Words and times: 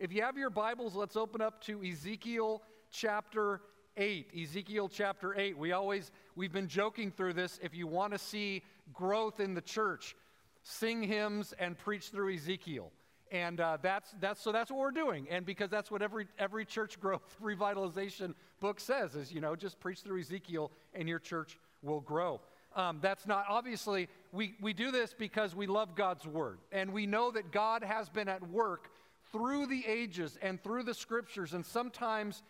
if 0.00 0.12
you 0.12 0.22
have 0.22 0.38
your 0.38 0.50
Bibles, 0.50 0.94
let's 0.94 1.16
open 1.16 1.40
up 1.40 1.60
to 1.62 1.82
Ezekiel 1.82 2.62
chapter 2.90 3.60
8. 3.96 4.30
Ezekiel 4.40 4.88
chapter 4.88 5.38
8. 5.38 5.58
We 5.58 5.72
always, 5.72 6.12
we've 6.36 6.52
been 6.52 6.68
joking 6.68 7.10
through 7.10 7.32
this. 7.32 7.58
If 7.62 7.74
you 7.74 7.86
want 7.86 8.12
to 8.12 8.18
see 8.18 8.62
growth 8.92 9.40
in 9.40 9.54
the 9.54 9.60
church, 9.60 10.14
sing 10.62 11.02
hymns 11.02 11.52
and 11.58 11.76
preach 11.76 12.10
through 12.10 12.34
Ezekiel. 12.34 12.92
And 13.32 13.60
uh, 13.60 13.78
that's, 13.82 14.14
that's, 14.20 14.40
so 14.40 14.52
that's 14.52 14.70
what 14.70 14.78
we're 14.78 14.90
doing. 14.92 15.26
And 15.30 15.44
because 15.44 15.68
that's 15.68 15.90
what 15.90 16.00
every, 16.00 16.28
every 16.38 16.64
church 16.64 17.00
growth 17.00 17.22
revitalization 17.42 18.34
book 18.60 18.78
says 18.78 19.16
is, 19.16 19.32
you 19.32 19.40
know, 19.40 19.56
just 19.56 19.80
preach 19.80 20.00
through 20.00 20.20
Ezekiel 20.20 20.70
and 20.94 21.08
your 21.08 21.18
church 21.18 21.58
will 21.82 22.00
grow. 22.00 22.40
Um, 22.76 22.98
that's 23.02 23.26
not, 23.26 23.46
obviously, 23.48 24.08
we, 24.30 24.54
we 24.60 24.72
do 24.72 24.92
this 24.92 25.12
because 25.12 25.56
we 25.56 25.66
love 25.66 25.96
God's 25.96 26.26
word. 26.26 26.58
And 26.70 26.92
we 26.92 27.06
know 27.06 27.32
that 27.32 27.50
God 27.50 27.82
has 27.82 28.08
been 28.08 28.28
at 28.28 28.48
work 28.48 28.90
through 29.32 29.66
the 29.66 29.84
ages 29.86 30.38
and 30.42 30.62
through 30.62 30.84
the 30.84 30.94
scriptures. 30.94 31.54
And 31.54 31.64
sometimes, 31.64 32.42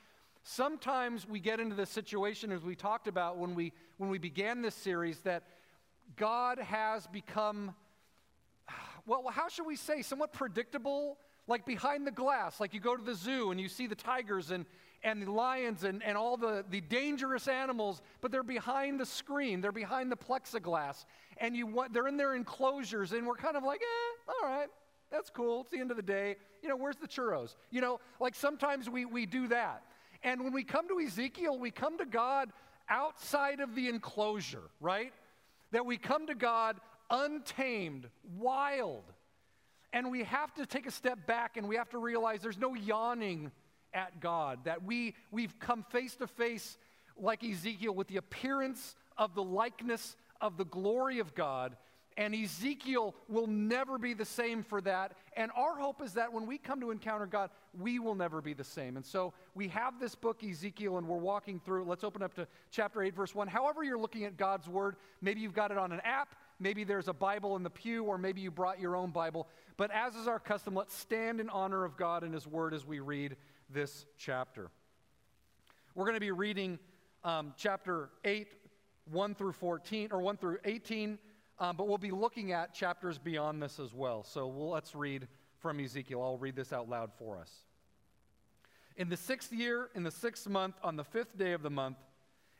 sometimes 0.42 1.28
we 1.28 1.40
get 1.40 1.60
into 1.60 1.74
this 1.74 1.90
situation, 1.90 2.52
as 2.52 2.62
we 2.62 2.74
talked 2.74 3.08
about 3.08 3.38
when 3.38 3.54
we, 3.54 3.72
when 3.96 4.10
we 4.10 4.18
began 4.18 4.62
this 4.62 4.74
series, 4.74 5.20
that 5.20 5.44
God 6.16 6.58
has 6.58 7.06
become, 7.06 7.74
well, 9.06 9.24
how 9.30 9.48
should 9.48 9.66
we 9.66 9.76
say, 9.76 10.02
somewhat 10.02 10.32
predictable, 10.32 11.18
like 11.48 11.64
behind 11.64 12.06
the 12.06 12.12
glass. 12.12 12.60
Like 12.60 12.74
you 12.74 12.80
go 12.80 12.96
to 12.96 13.02
the 13.02 13.14
zoo 13.14 13.50
and 13.50 13.60
you 13.60 13.68
see 13.68 13.86
the 13.86 13.94
tigers 13.94 14.50
and, 14.50 14.66
and 15.02 15.22
the 15.22 15.32
lions 15.32 15.82
and, 15.82 16.02
and 16.02 16.16
all 16.16 16.36
the, 16.36 16.64
the 16.70 16.80
dangerous 16.80 17.48
animals, 17.48 18.02
but 18.20 18.30
they're 18.30 18.42
behind 18.42 19.00
the 19.00 19.06
screen, 19.06 19.60
they're 19.60 19.72
behind 19.72 20.12
the 20.12 20.16
plexiglass, 20.16 21.04
and 21.38 21.56
you 21.56 21.66
want, 21.66 21.92
they're 21.92 22.08
in 22.08 22.16
their 22.16 22.34
enclosures, 22.34 23.12
and 23.12 23.26
we're 23.26 23.36
kind 23.36 23.56
of 23.56 23.64
like, 23.64 23.80
eh, 23.80 24.32
all 24.42 24.48
right, 24.48 24.68
that's 25.10 25.30
cool. 25.30 25.62
It's 25.62 25.70
the 25.70 25.78
end 25.78 25.90
of 25.90 25.96
the 25.96 26.02
day. 26.02 26.36
You 26.62 26.68
know, 26.68 26.76
where's 26.76 26.96
the 26.96 27.08
churros? 27.08 27.54
You 27.70 27.80
know, 27.80 28.00
like 28.20 28.34
sometimes 28.34 28.88
we, 28.90 29.04
we 29.04 29.26
do 29.26 29.48
that. 29.48 29.82
And 30.22 30.42
when 30.42 30.52
we 30.52 30.64
come 30.64 30.88
to 30.88 31.00
Ezekiel, 31.00 31.58
we 31.58 31.70
come 31.70 31.98
to 31.98 32.06
God 32.06 32.50
outside 32.88 33.60
of 33.60 33.74
the 33.74 33.88
enclosure, 33.88 34.70
right? 34.80 35.12
That 35.72 35.86
we 35.86 35.96
come 35.96 36.26
to 36.26 36.34
God 36.34 36.76
untamed, 37.10 38.08
wild. 38.36 39.04
And 39.92 40.10
we 40.10 40.24
have 40.24 40.52
to 40.54 40.66
take 40.66 40.86
a 40.86 40.90
step 40.90 41.26
back 41.26 41.56
and 41.56 41.68
we 41.68 41.76
have 41.76 41.88
to 41.90 41.98
realize 41.98 42.42
there's 42.42 42.58
no 42.58 42.74
yawning 42.74 43.50
at 43.94 44.20
God, 44.20 44.60
that 44.64 44.84
we, 44.84 45.14
we've 45.30 45.58
come 45.58 45.82
face 45.90 46.14
to 46.16 46.26
face, 46.26 46.76
like 47.16 47.42
Ezekiel, 47.42 47.94
with 47.94 48.08
the 48.08 48.18
appearance 48.18 48.96
of 49.16 49.34
the 49.34 49.42
likeness 49.42 50.16
of 50.40 50.56
the 50.56 50.66
glory 50.66 51.18
of 51.18 51.34
God. 51.34 51.76
And 52.18 52.34
Ezekiel 52.34 53.14
will 53.28 53.46
never 53.46 53.96
be 53.96 54.12
the 54.12 54.24
same 54.24 54.64
for 54.64 54.80
that. 54.80 55.12
And 55.36 55.52
our 55.56 55.78
hope 55.78 56.02
is 56.02 56.14
that 56.14 56.32
when 56.32 56.46
we 56.46 56.58
come 56.58 56.80
to 56.80 56.90
encounter 56.90 57.26
God, 57.26 57.48
we 57.78 58.00
will 58.00 58.16
never 58.16 58.42
be 58.42 58.54
the 58.54 58.64
same. 58.64 58.96
And 58.96 59.06
so 59.06 59.32
we 59.54 59.68
have 59.68 60.00
this 60.00 60.16
book, 60.16 60.42
Ezekiel, 60.42 60.98
and 60.98 61.06
we're 61.06 61.16
walking 61.16 61.60
through. 61.60 61.84
Let's 61.84 62.02
open 62.02 62.24
up 62.24 62.34
to 62.34 62.48
chapter 62.72 63.04
8, 63.04 63.14
verse 63.14 63.36
1. 63.36 63.46
However, 63.46 63.84
you're 63.84 64.00
looking 64.00 64.24
at 64.24 64.36
God's 64.36 64.68
word, 64.68 64.96
maybe 65.22 65.40
you've 65.40 65.54
got 65.54 65.70
it 65.70 65.78
on 65.78 65.92
an 65.92 66.00
app, 66.02 66.34
maybe 66.58 66.82
there's 66.82 67.06
a 67.06 67.12
Bible 67.12 67.54
in 67.54 67.62
the 67.62 67.70
pew, 67.70 68.02
or 68.02 68.18
maybe 68.18 68.40
you 68.40 68.50
brought 68.50 68.80
your 68.80 68.96
own 68.96 69.12
Bible. 69.12 69.46
But 69.76 69.92
as 69.92 70.16
is 70.16 70.26
our 70.26 70.40
custom, 70.40 70.74
let's 70.74 70.96
stand 70.96 71.40
in 71.40 71.48
honor 71.48 71.84
of 71.84 71.96
God 71.96 72.24
and 72.24 72.34
His 72.34 72.48
word 72.48 72.74
as 72.74 72.84
we 72.84 72.98
read 72.98 73.36
this 73.70 74.06
chapter. 74.18 74.72
We're 75.94 76.04
going 76.04 76.14
to 76.14 76.20
be 76.20 76.32
reading 76.32 76.80
um, 77.22 77.54
chapter 77.56 78.10
8, 78.24 78.48
1 79.12 79.34
through 79.36 79.52
14, 79.52 80.08
or 80.10 80.20
1 80.20 80.36
through 80.36 80.58
18, 80.64 81.16
um, 81.60 81.76
but 81.76 81.88
we'll 81.88 81.98
be 81.98 82.10
looking 82.10 82.52
at 82.52 82.74
chapters 82.74 83.18
beyond 83.18 83.62
this 83.62 83.78
as 83.78 83.92
well. 83.92 84.22
So 84.22 84.46
we'll, 84.46 84.70
let's 84.70 84.94
read 84.94 85.26
from 85.58 85.80
Ezekiel. 85.80 86.22
I'll 86.22 86.38
read 86.38 86.56
this 86.56 86.72
out 86.72 86.88
loud 86.88 87.10
for 87.18 87.38
us. 87.38 87.52
In 88.96 89.08
the 89.08 89.16
sixth 89.16 89.52
year, 89.52 89.90
in 89.94 90.02
the 90.02 90.10
sixth 90.10 90.48
month, 90.48 90.76
on 90.82 90.96
the 90.96 91.04
fifth 91.04 91.38
day 91.38 91.52
of 91.52 91.62
the 91.62 91.70
month, 91.70 91.98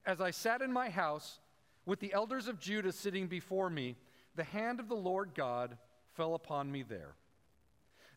as 0.07 0.21
I 0.21 0.31
sat 0.31 0.63
in 0.63 0.73
my 0.73 0.89
house 0.89 1.41
with 1.85 2.01
the 2.01 2.13
elders 2.13 2.49
of 2.49 2.61
Judah 2.61 2.93
sitting 2.93 3.27
before 3.27 3.71
me, 3.71 3.97
the 4.37 4.45
hand 4.45 4.79
of 4.79 4.89
the 4.89 4.95
Lord 4.95 5.31
God 5.35 5.77
fell 6.17 6.35
upon 6.35 6.71
me 6.71 6.83
there. 6.83 7.15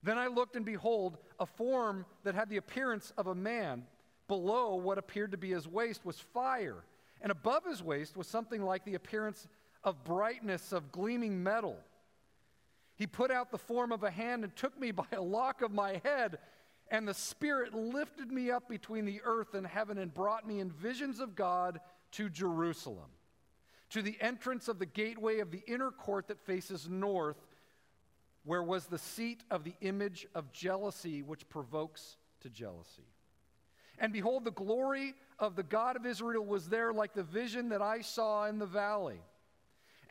Then 0.03 0.17
I 0.17 0.27
looked, 0.27 0.55
and 0.55 0.65
behold, 0.65 1.17
a 1.39 1.45
form 1.45 2.05
that 2.23 2.35
had 2.35 2.49
the 2.49 2.57
appearance 2.57 3.13
of 3.17 3.27
a 3.27 3.35
man. 3.35 3.83
Below 4.27 4.75
what 4.75 4.97
appeared 4.97 5.31
to 5.31 5.37
be 5.37 5.51
his 5.51 5.67
waist 5.67 6.05
was 6.05 6.19
fire, 6.19 6.83
and 7.21 7.31
above 7.31 7.65
his 7.65 7.83
waist 7.83 8.15
was 8.15 8.27
something 8.27 8.63
like 8.63 8.85
the 8.85 8.95
appearance 8.95 9.47
of 9.83 10.03
brightness 10.03 10.71
of 10.71 10.91
gleaming 10.91 11.41
metal. 11.41 11.77
He 12.95 13.07
put 13.07 13.31
out 13.31 13.51
the 13.51 13.57
form 13.57 13.91
of 13.91 14.03
a 14.03 14.11
hand 14.11 14.43
and 14.43 14.55
took 14.55 14.79
me 14.79 14.91
by 14.91 15.05
a 15.11 15.21
lock 15.21 15.61
of 15.61 15.71
my 15.71 16.01
head, 16.03 16.37
and 16.89 17.07
the 17.07 17.13
Spirit 17.13 17.73
lifted 17.73 18.31
me 18.31 18.51
up 18.51 18.69
between 18.69 19.05
the 19.05 19.21
earth 19.23 19.53
and 19.53 19.65
heaven 19.65 19.97
and 19.97 20.13
brought 20.13 20.47
me 20.47 20.59
in 20.59 20.69
visions 20.69 21.19
of 21.19 21.35
God 21.35 21.79
to 22.11 22.29
Jerusalem, 22.29 23.09
to 23.89 24.01
the 24.01 24.17
entrance 24.21 24.67
of 24.67 24.77
the 24.77 24.85
gateway 24.85 25.39
of 25.39 25.51
the 25.51 25.63
inner 25.67 25.91
court 25.91 26.27
that 26.27 26.39
faces 26.39 26.87
north 26.89 27.37
where 28.43 28.63
was 28.63 28.85
the 28.87 28.97
seat 28.97 29.43
of 29.51 29.63
the 29.63 29.75
image 29.81 30.27
of 30.33 30.51
jealousy 30.51 31.21
which 31.21 31.47
provokes 31.49 32.17
to 32.41 32.49
jealousy. 32.49 33.07
And 33.99 34.11
behold, 34.11 34.45
the 34.45 34.51
glory 34.51 35.13
of 35.37 35.55
the 35.55 35.63
God 35.63 35.95
of 35.95 36.05
Israel 36.05 36.43
was 36.43 36.67
there 36.67 36.91
like 36.91 37.13
the 37.13 37.23
vision 37.23 37.69
that 37.69 37.81
I 37.83 38.01
saw 38.01 38.47
in 38.47 38.57
the 38.57 38.65
valley. 38.65 39.21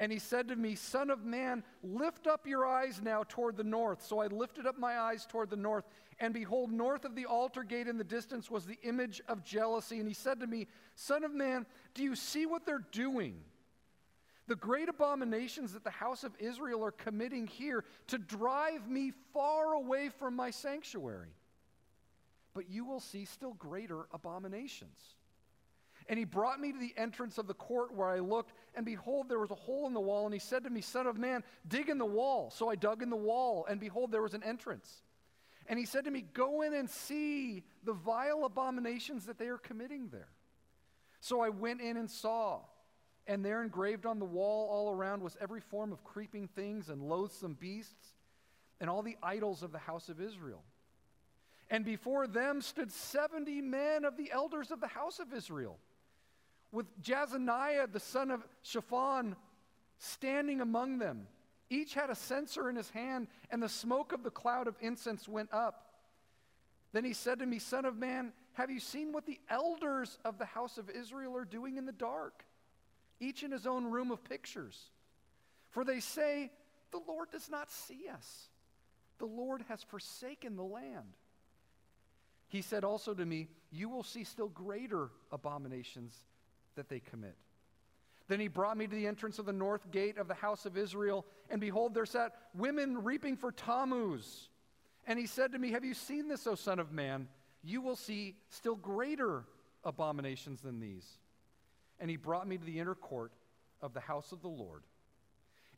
And 0.00 0.10
he 0.10 0.18
said 0.18 0.48
to 0.48 0.56
me, 0.56 0.74
Son 0.74 1.10
of 1.10 1.24
man, 1.24 1.62
lift 1.84 2.26
up 2.26 2.46
your 2.46 2.66
eyes 2.66 3.00
now 3.00 3.22
toward 3.28 3.56
the 3.56 3.64
north. 3.64 4.02
So 4.02 4.20
I 4.20 4.26
lifted 4.26 4.66
up 4.66 4.78
my 4.78 4.98
eyes 4.98 5.26
toward 5.26 5.50
the 5.50 5.56
north, 5.56 5.84
and 6.18 6.34
behold, 6.34 6.72
north 6.72 7.04
of 7.04 7.14
the 7.14 7.26
altar 7.26 7.62
gate 7.62 7.86
in 7.86 7.98
the 7.98 8.04
distance 8.04 8.50
was 8.50 8.64
the 8.64 8.78
image 8.82 9.20
of 9.28 9.44
jealousy. 9.44 9.98
And 9.98 10.08
he 10.08 10.14
said 10.14 10.40
to 10.40 10.46
me, 10.46 10.66
Son 10.96 11.22
of 11.22 11.32
man, 11.32 11.66
do 11.94 12.02
you 12.02 12.16
see 12.16 12.46
what 12.46 12.66
they're 12.66 12.84
doing? 12.90 13.36
the 14.50 14.56
great 14.56 14.88
abominations 14.88 15.74
that 15.74 15.84
the 15.84 15.90
house 15.90 16.24
of 16.24 16.32
Israel 16.40 16.84
are 16.84 16.90
committing 16.90 17.46
here 17.46 17.84
to 18.08 18.18
drive 18.18 18.88
me 18.88 19.12
far 19.32 19.74
away 19.74 20.08
from 20.08 20.34
my 20.34 20.50
sanctuary. 20.50 21.36
But 22.52 22.68
you 22.68 22.84
will 22.84 22.98
see 22.98 23.26
still 23.26 23.52
greater 23.52 24.08
abominations. 24.12 25.14
And 26.08 26.18
he 26.18 26.24
brought 26.24 26.58
me 26.58 26.72
to 26.72 26.78
the 26.78 26.92
entrance 26.96 27.38
of 27.38 27.46
the 27.46 27.54
court 27.54 27.94
where 27.94 28.08
I 28.08 28.18
looked, 28.18 28.52
and 28.74 28.86
behold, 28.86 29.28
there 29.28 29.38
was 29.38 29.50
a 29.50 29.56
hole 29.56 29.86
in 29.86 29.94
the 29.94 30.00
wall. 30.00 30.24
And 30.26 30.34
he 30.34 30.40
said 30.40 30.64
to 30.64 30.70
me, 30.70 30.80
Son 30.80 31.06
of 31.06 31.18
man, 31.18 31.42
dig 31.66 31.88
in 31.88 31.98
the 31.98 32.06
wall. 32.06 32.50
So 32.50 32.70
I 32.70 32.76
dug 32.76 33.02
in 33.02 33.10
the 33.10 33.16
wall, 33.16 33.66
and 33.68 33.80
behold, 33.80 34.12
there 34.12 34.22
was 34.22 34.34
an 34.34 34.42
entrance. 34.42 35.02
And 35.66 35.78
he 35.78 35.84
said 35.84 36.04
to 36.04 36.10
me, 36.10 36.24
Go 36.32 36.62
in 36.62 36.74
and 36.74 36.88
see 36.88 37.64
the 37.84 37.92
vile 37.92 38.44
abominations 38.44 39.26
that 39.26 39.38
they 39.38 39.48
are 39.48 39.58
committing 39.58 40.08
there. 40.10 40.28
So 41.20 41.40
I 41.40 41.48
went 41.48 41.80
in 41.80 41.96
and 41.96 42.10
saw. 42.10 42.60
And 43.26 43.44
there 43.44 43.62
engraved 43.62 44.06
on 44.06 44.18
the 44.18 44.24
wall 44.24 44.68
all 44.70 44.92
around 44.92 45.22
was 45.22 45.36
every 45.40 45.60
form 45.60 45.92
of 45.92 46.02
creeping 46.02 46.48
things 46.48 46.88
and 46.88 47.02
loathsome 47.02 47.54
beasts 47.54 48.14
and 48.80 48.88
all 48.88 49.02
the 49.02 49.16
idols 49.22 49.62
of 49.62 49.72
the 49.72 49.78
house 49.78 50.08
of 50.08 50.20
Israel. 50.20 50.62
And 51.68 51.84
before 51.84 52.26
them 52.26 52.60
stood 52.60 52.90
70 52.90 53.60
men 53.60 54.04
of 54.04 54.16
the 54.16 54.32
elders 54.32 54.72
of 54.72 54.80
the 54.80 54.88
house 54.88 55.20
of 55.20 55.32
Israel, 55.32 55.78
with 56.72 56.86
Jaazaniah 57.02 57.92
the 57.92 58.00
son 58.00 58.30
of 58.30 58.46
Shaphan 58.62 59.36
standing 59.98 60.60
among 60.60 60.98
them. 60.98 61.26
Each 61.68 61.94
had 61.94 62.10
a 62.10 62.14
censer 62.14 62.68
in 62.68 62.76
his 62.76 62.90
hand, 62.90 63.28
and 63.50 63.62
the 63.62 63.68
smoke 63.68 64.12
of 64.12 64.22
the 64.22 64.30
cloud 64.30 64.66
of 64.66 64.74
incense 64.80 65.28
went 65.28 65.52
up. 65.52 65.86
Then 66.92 67.04
he 67.04 67.12
said 67.12 67.38
to 67.38 67.46
me, 67.46 67.60
Son 67.60 67.84
of 67.84 67.96
man, 67.96 68.32
have 68.54 68.70
you 68.70 68.80
seen 68.80 69.12
what 69.12 69.26
the 69.26 69.38
elders 69.48 70.18
of 70.24 70.38
the 70.38 70.44
house 70.44 70.78
of 70.78 70.90
Israel 70.90 71.36
are 71.36 71.44
doing 71.44 71.76
in 71.76 71.86
the 71.86 71.92
dark? 71.92 72.44
each 73.20 73.42
in 73.42 73.52
his 73.52 73.66
own 73.66 73.84
room 73.84 74.10
of 74.10 74.24
pictures. 74.24 74.90
For 75.68 75.84
they 75.84 76.00
say, 76.00 76.50
The 76.90 77.00
Lord 77.06 77.30
does 77.30 77.48
not 77.48 77.70
see 77.70 78.08
us. 78.12 78.48
The 79.18 79.26
Lord 79.26 79.62
has 79.68 79.82
forsaken 79.82 80.56
the 80.56 80.64
land. 80.64 81.14
He 82.48 82.62
said 82.62 82.82
also 82.82 83.14
to 83.14 83.24
me, 83.24 83.48
You 83.70 83.88
will 83.90 84.02
see 84.02 84.24
still 84.24 84.48
greater 84.48 85.10
abominations 85.30 86.16
that 86.80 86.88
they 86.88 87.00
commit. 87.00 87.36
Then 88.26 88.40
he 88.40 88.48
brought 88.48 88.78
me 88.78 88.86
to 88.86 88.96
the 88.96 89.06
entrance 89.06 89.38
of 89.38 89.44
the 89.44 89.52
north 89.52 89.90
gate 89.90 90.16
of 90.16 90.28
the 90.28 90.34
house 90.34 90.64
of 90.64 90.78
Israel, 90.78 91.26
and 91.50 91.60
behold, 91.60 91.92
there 91.92 92.06
sat 92.06 92.32
women 92.54 93.04
reaping 93.04 93.36
for 93.36 93.52
Tammuz. 93.52 94.48
And 95.06 95.18
he 95.18 95.26
said 95.26 95.52
to 95.52 95.58
me, 95.58 95.72
Have 95.72 95.84
you 95.84 95.92
seen 95.92 96.26
this, 96.26 96.46
O 96.46 96.54
Son 96.54 96.78
of 96.78 96.90
Man? 96.90 97.28
You 97.62 97.82
will 97.82 97.96
see 97.96 98.36
still 98.48 98.76
greater 98.76 99.44
abominations 99.84 100.62
than 100.62 100.80
these. 100.80 101.06
And 101.98 102.08
he 102.08 102.16
brought 102.16 102.48
me 102.48 102.56
to 102.56 102.64
the 102.64 102.78
inner 102.78 102.94
court 102.94 103.32
of 103.82 103.92
the 103.92 104.00
house 104.00 104.32
of 104.32 104.40
the 104.40 104.48
Lord. 104.48 104.84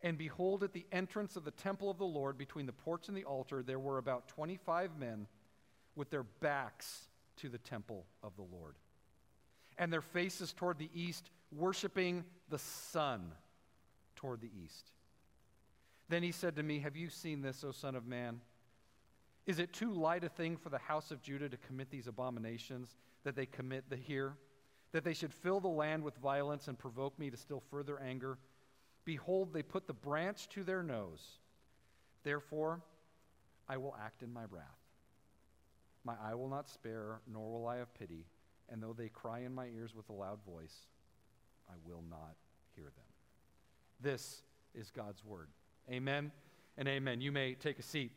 And 0.02 0.16
behold, 0.16 0.62
at 0.62 0.72
the 0.72 0.87
entrance 0.93 1.34
of 1.34 1.44
the 1.44 1.50
temple 1.50 1.90
of 1.90 1.98
the 1.98 2.05
Lord, 2.05 2.38
between 2.38 2.66
the 2.66 2.72
porch 2.72 3.08
and 3.08 3.16
the 3.16 3.25
altar, 3.25 3.64
there 3.64 3.81
were 3.81 3.98
about 3.98 4.28
25 4.28 4.96
men 4.98 5.26
with 5.96 6.10
their 6.10 6.22
backs 6.22 7.08
to 7.38 7.48
the 7.48 7.58
temple 7.58 8.06
of 8.22 8.37
the 8.37 8.43
Lord, 8.56 8.75
and 9.78 9.92
their 9.92 10.02
faces 10.02 10.52
toward 10.52 10.78
the 10.78 10.90
east, 10.94 11.30
worshiping 11.50 12.24
the 12.48 12.58
sun 12.58 13.32
toward 14.16 14.40
the 14.40 14.50
east. 14.64 14.92
Then 16.08 16.22
he 16.22 16.32
said 16.32 16.56
to 16.56 16.62
me, 16.62 16.80
Have 16.80 16.96
you 16.96 17.08
seen 17.08 17.42
this, 17.42 17.64
O 17.64 17.70
Son 17.70 17.94
of 17.94 18.06
Man? 18.06 18.40
Is 19.46 19.58
it 19.58 19.72
too 19.72 19.92
light 19.92 20.24
a 20.24 20.28
thing 20.28 20.56
for 20.56 20.69
the 20.69 20.78
house 20.78 21.10
of 21.10 21.22
Judah 21.22 21.48
to 21.48 21.56
commit 21.56 21.90
these 21.90 22.06
abominations 22.06 22.96
that 23.24 23.34
they 23.34 23.46
commit 23.46 23.90
the 23.90 23.96
here? 23.96 24.36
That 24.92 25.04
they 25.04 25.14
should 25.14 25.32
fill 25.32 25.58
the 25.58 25.69
land 25.69 26.04
with 26.04 26.16
violence 26.19 26.69
and 26.69 26.78
provoke 26.78 27.19
me 27.19 27.30
to 27.30 27.36
still 27.36 27.62
further 27.70 27.98
anger? 27.98 28.38
Behold, 29.04 29.52
they 29.52 29.62
put 29.62 29.86
the 29.86 29.94
branch 29.94 30.48
to 30.50 30.62
their 30.62 30.82
nose. 30.82 31.38
Therefore, 32.22 32.80
I 33.69 33.78
will 33.78 33.96
act 34.00 34.22
in 34.22 34.32
my 34.32 34.44
wrath. 34.50 34.64
My 36.04 36.14
eye 36.22 36.34
will 36.34 36.48
not 36.48 36.69
spare, 36.69 37.20
nor 37.32 37.50
will 37.50 37.66
I 37.66 37.78
have 37.78 37.92
pity. 37.94 38.26
And 38.72 38.82
though 38.82 38.94
they 38.96 39.08
cry 39.08 39.40
in 39.40 39.54
my 39.54 39.66
ears 39.66 39.94
with 39.94 40.08
a 40.08 40.14
loud 40.14 40.38
voice, 40.46 40.86
I 41.69 41.74
will 41.86 42.02
not 42.08 42.36
hear 42.74 42.86
them. 42.86 43.04
This 44.00 44.42
is 44.74 44.90
God's 44.90 45.22
word. 45.22 45.48
Amen 45.90 46.32
and 46.78 46.88
amen. 46.88 47.20
You 47.20 47.32
may 47.32 47.52
take 47.52 47.78
a 47.78 47.82
seat. 47.82 48.12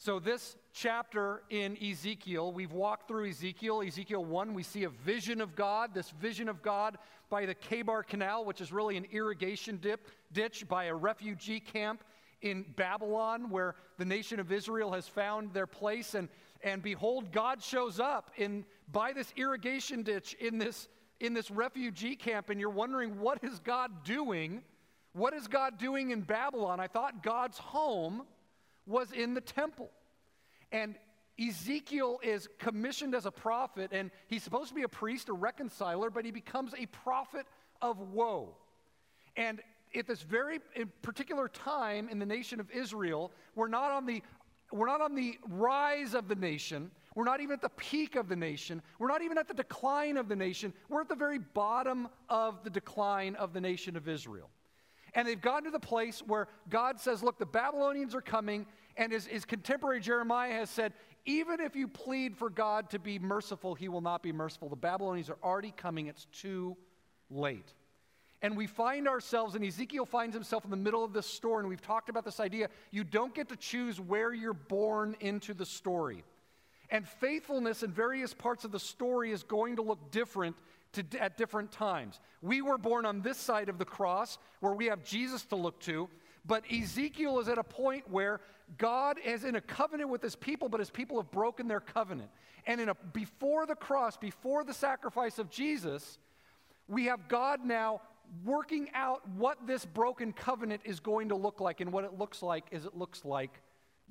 So, 0.00 0.20
this 0.20 0.54
chapter 0.72 1.42
in 1.50 1.76
Ezekiel, 1.82 2.52
we've 2.52 2.72
walked 2.72 3.08
through 3.08 3.30
Ezekiel. 3.30 3.82
Ezekiel 3.84 4.24
1, 4.24 4.54
we 4.54 4.62
see 4.62 4.84
a 4.84 4.90
vision 4.90 5.40
of 5.40 5.56
God, 5.56 5.92
this 5.92 6.10
vision 6.10 6.48
of 6.48 6.62
God 6.62 6.98
by 7.30 7.46
the 7.46 7.54
Chebar 7.54 8.06
Canal, 8.06 8.44
which 8.44 8.60
is 8.60 8.70
really 8.70 8.96
an 8.96 9.06
irrigation 9.10 9.78
dip, 9.78 10.06
ditch 10.32 10.68
by 10.68 10.84
a 10.84 10.94
refugee 10.94 11.58
camp 11.58 12.04
in 12.42 12.64
Babylon, 12.76 13.50
where 13.50 13.74
the 13.96 14.04
nation 14.04 14.38
of 14.38 14.52
Israel 14.52 14.92
has 14.92 15.08
found 15.08 15.52
their 15.52 15.66
place. 15.66 16.14
And, 16.14 16.28
and 16.62 16.82
behold, 16.82 17.32
God 17.32 17.62
shows 17.62 18.00
up 18.00 18.30
in, 18.36 18.64
by 18.90 19.12
this 19.12 19.32
irrigation 19.36 20.02
ditch 20.02 20.34
in 20.40 20.58
this, 20.58 20.88
in 21.20 21.34
this 21.34 21.50
refugee 21.50 22.16
camp, 22.16 22.50
and 22.50 22.60
you're 22.60 22.70
wondering, 22.70 23.20
what 23.20 23.42
is 23.44 23.58
God 23.60 24.04
doing? 24.04 24.62
What 25.12 25.34
is 25.34 25.46
God 25.46 25.78
doing 25.78 26.10
in 26.10 26.22
Babylon? 26.22 26.80
I 26.80 26.86
thought 26.86 27.22
God's 27.22 27.58
home 27.58 28.22
was 28.86 29.12
in 29.12 29.34
the 29.34 29.40
temple. 29.40 29.90
And 30.72 30.96
Ezekiel 31.38 32.18
is 32.22 32.48
commissioned 32.58 33.14
as 33.14 33.24
a 33.24 33.30
prophet, 33.30 33.90
and 33.92 34.10
he's 34.26 34.42
supposed 34.42 34.70
to 34.70 34.74
be 34.74 34.82
a 34.82 34.88
priest, 34.88 35.28
a 35.28 35.32
reconciler, 35.32 36.10
but 36.10 36.24
he 36.24 36.32
becomes 36.32 36.74
a 36.76 36.86
prophet 36.86 37.46
of 37.80 38.00
woe. 38.12 38.56
And 39.36 39.60
at 39.94 40.06
this 40.06 40.22
very 40.22 40.58
particular 41.02 41.48
time 41.48 42.08
in 42.08 42.18
the 42.18 42.26
nation 42.26 42.60
of 42.60 42.70
Israel, 42.70 43.32
we're 43.54 43.68
not 43.68 43.92
on 43.92 44.04
the 44.04 44.22
we're 44.72 44.86
not 44.86 45.00
on 45.00 45.14
the 45.14 45.38
rise 45.48 46.14
of 46.14 46.28
the 46.28 46.34
nation. 46.34 46.90
We're 47.14 47.24
not 47.24 47.40
even 47.40 47.54
at 47.54 47.62
the 47.62 47.70
peak 47.70 48.16
of 48.16 48.28
the 48.28 48.36
nation. 48.36 48.82
We're 48.98 49.08
not 49.08 49.22
even 49.22 49.38
at 49.38 49.48
the 49.48 49.54
decline 49.54 50.16
of 50.16 50.28
the 50.28 50.36
nation. 50.36 50.72
We're 50.88 51.00
at 51.00 51.08
the 51.08 51.16
very 51.16 51.38
bottom 51.38 52.08
of 52.28 52.62
the 52.64 52.70
decline 52.70 53.34
of 53.36 53.52
the 53.52 53.60
nation 53.60 53.96
of 53.96 54.08
Israel. 54.08 54.50
And 55.14 55.26
they've 55.26 55.40
gotten 55.40 55.64
to 55.64 55.70
the 55.70 55.80
place 55.80 56.22
where 56.26 56.48
God 56.68 57.00
says, 57.00 57.22
Look, 57.22 57.38
the 57.38 57.46
Babylonians 57.46 58.14
are 58.14 58.20
coming. 58.20 58.66
And 58.96 59.12
his, 59.12 59.26
his 59.26 59.44
contemporary 59.44 60.00
Jeremiah 60.00 60.52
has 60.52 60.70
said, 60.70 60.92
Even 61.24 61.60
if 61.60 61.74
you 61.74 61.88
plead 61.88 62.36
for 62.36 62.50
God 62.50 62.90
to 62.90 62.98
be 62.98 63.18
merciful, 63.18 63.74
he 63.74 63.88
will 63.88 64.00
not 64.00 64.22
be 64.22 64.32
merciful. 64.32 64.68
The 64.68 64.76
Babylonians 64.76 65.30
are 65.30 65.38
already 65.42 65.72
coming. 65.76 66.08
It's 66.08 66.26
too 66.26 66.76
late. 67.30 67.72
And 68.40 68.56
we 68.56 68.66
find 68.66 69.08
ourselves, 69.08 69.56
and 69.56 69.64
Ezekiel 69.64 70.06
finds 70.06 70.34
himself 70.34 70.64
in 70.64 70.70
the 70.70 70.76
middle 70.76 71.02
of 71.02 71.12
this 71.12 71.26
story, 71.26 71.60
and 71.60 71.68
we've 71.68 71.82
talked 71.82 72.08
about 72.08 72.24
this 72.24 72.38
idea 72.38 72.68
you 72.90 73.02
don't 73.02 73.34
get 73.34 73.48
to 73.48 73.56
choose 73.56 74.00
where 74.00 74.32
you're 74.32 74.52
born 74.52 75.16
into 75.20 75.54
the 75.54 75.66
story. 75.66 76.22
And 76.90 77.06
faithfulness 77.06 77.82
in 77.82 77.90
various 77.90 78.32
parts 78.32 78.64
of 78.64 78.72
the 78.72 78.78
story 78.78 79.32
is 79.32 79.42
going 79.42 79.76
to 79.76 79.82
look 79.82 80.10
different 80.10 80.56
to, 80.92 81.04
at 81.20 81.36
different 81.36 81.72
times. 81.72 82.20
We 82.40 82.62
were 82.62 82.78
born 82.78 83.04
on 83.04 83.20
this 83.20 83.36
side 83.36 83.68
of 83.68 83.78
the 83.78 83.84
cross 83.84 84.38
where 84.60 84.72
we 84.72 84.86
have 84.86 85.04
Jesus 85.04 85.44
to 85.46 85.56
look 85.56 85.80
to, 85.80 86.08
but 86.46 86.64
Ezekiel 86.72 87.40
is 87.40 87.48
at 87.48 87.58
a 87.58 87.64
point 87.64 88.08
where 88.08 88.40
God 88.78 89.18
is 89.24 89.44
in 89.44 89.56
a 89.56 89.60
covenant 89.60 90.10
with 90.10 90.22
his 90.22 90.36
people, 90.36 90.68
but 90.68 90.80
his 90.80 90.90
people 90.90 91.16
have 91.16 91.30
broken 91.30 91.68
their 91.68 91.80
covenant. 91.80 92.30
And 92.66 92.80
in 92.80 92.88
a, 92.88 92.94
before 92.94 93.66
the 93.66 93.74
cross, 93.74 94.16
before 94.16 94.64
the 94.64 94.74
sacrifice 94.74 95.38
of 95.38 95.50
Jesus, 95.50 96.18
we 96.86 97.06
have 97.06 97.28
God 97.28 97.64
now 97.64 98.00
working 98.44 98.88
out 98.94 99.28
what 99.36 99.66
this 99.66 99.84
broken 99.84 100.32
covenant 100.32 100.82
is 100.84 101.00
going 101.00 101.28
to 101.30 101.34
look 101.34 101.60
like. 101.60 101.80
And 101.80 101.92
what 101.92 102.04
it 102.04 102.18
looks 102.18 102.42
like 102.42 102.66
is 102.70 102.84
it 102.84 102.96
looks 102.96 103.24
like 103.24 103.60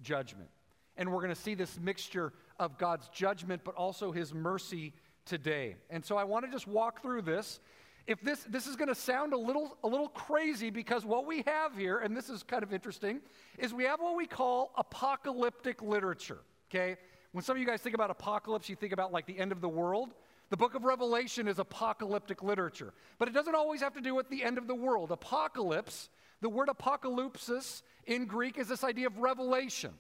judgment. 0.02 0.50
And 0.98 1.12
we're 1.12 1.22
going 1.22 1.34
to 1.34 1.42
see 1.42 1.54
this 1.54 1.80
mixture 1.80 2.34
of 2.60 2.78
God's 2.78 3.08
judgment, 3.10 3.62
but 3.64 3.76
also 3.76 4.12
his 4.12 4.34
mercy 4.34 4.94
today. 5.26 5.76
And 5.90 6.04
so 6.04 6.18
I 6.18 6.24
want 6.24 6.46
to 6.46 6.52
just 6.52 6.68
walk 6.68 7.02
through 7.02 7.22
this. 7.24 7.60
If 8.08 8.22
this 8.22 8.44
this 8.44 8.68
is 8.68 8.78
going 8.78 8.88
to 8.88 8.96
sound 8.96 9.34
a 9.34 9.38
little 9.38 9.78
a 9.84 9.88
little 9.88 10.08
crazy 10.08 10.70
because 10.70 11.04
what 11.04 11.28
we 11.28 11.44
have 11.46 11.78
here 11.78 11.98
and 11.98 12.16
this 12.16 12.30
is 12.30 12.42
kind 12.42 12.64
of 12.64 12.74
interesting 12.74 13.20
is 13.58 13.74
we 13.74 13.84
have 13.84 14.00
what 14.00 14.16
we 14.16 14.26
call 14.26 14.72
apocalyptic 14.78 15.82
literature, 15.82 16.40
okay? 16.72 16.96
When 17.34 17.44
some 17.44 17.58
of 17.58 17.60
you 17.60 17.68
guys 17.68 17.82
think 17.82 17.96
about 17.96 18.10
apocalypse, 18.10 18.70
you 18.70 18.78
think 18.78 18.94
about 18.94 19.12
like 19.12 19.26
the 19.26 19.38
end 19.38 19.52
of 19.52 19.60
the 19.60 19.70
world. 19.70 20.14
The 20.50 20.58
book 20.58 20.76
of 20.76 20.84
Revelation 20.84 21.48
is 21.48 21.60
apocalyptic 21.60 22.42
literature, 22.42 22.94
but 23.18 23.28
it 23.28 23.34
doesn't 23.34 23.56
always 23.56 23.82
have 23.82 23.94
to 23.96 24.02
do 24.02 24.16
with 24.16 24.30
the 24.30 24.44
end 24.44 24.58
of 24.58 24.68
the 24.68 24.76
world. 24.76 25.12
Apocalypse, 25.12 26.10
the 26.42 26.50
word 26.50 26.70
apocalypsis 26.70 27.82
in 28.06 28.26
Greek 28.26 28.58
is 28.58 28.68
this 28.68 28.84
idea 28.84 29.08
of 29.08 29.18
revelation. 29.18 29.94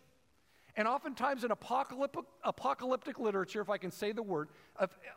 And 0.77 0.88
oftentimes 0.88 1.44
in 1.44 1.51
apocalyptic, 1.51 2.23
apocalyptic 2.44 3.19
literature, 3.19 3.61
if 3.61 3.69
I 3.69 3.77
can 3.77 3.91
say 3.91 4.11
the 4.11 4.23
word, 4.23 4.49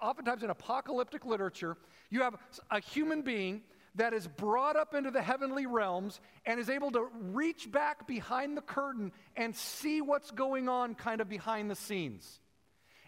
oftentimes 0.02 0.42
in 0.42 0.50
apocalyptic 0.50 1.24
literature, 1.24 1.76
you 2.08 2.22
have 2.22 2.36
a 2.70 2.80
human 2.80 3.22
being 3.22 3.62
that 3.94 4.12
is 4.12 4.26
brought 4.26 4.76
up 4.76 4.94
into 4.94 5.10
the 5.10 5.20
heavenly 5.20 5.66
realms 5.66 6.20
and 6.46 6.58
is 6.58 6.70
able 6.70 6.90
to 6.92 7.08
reach 7.12 7.70
back 7.70 8.06
behind 8.06 8.56
the 8.56 8.62
curtain 8.62 9.12
and 9.36 9.54
see 9.54 10.00
what's 10.00 10.30
going 10.30 10.68
on 10.68 10.94
kind 10.94 11.20
of 11.20 11.28
behind 11.28 11.70
the 11.70 11.74
scenes. 11.74 12.40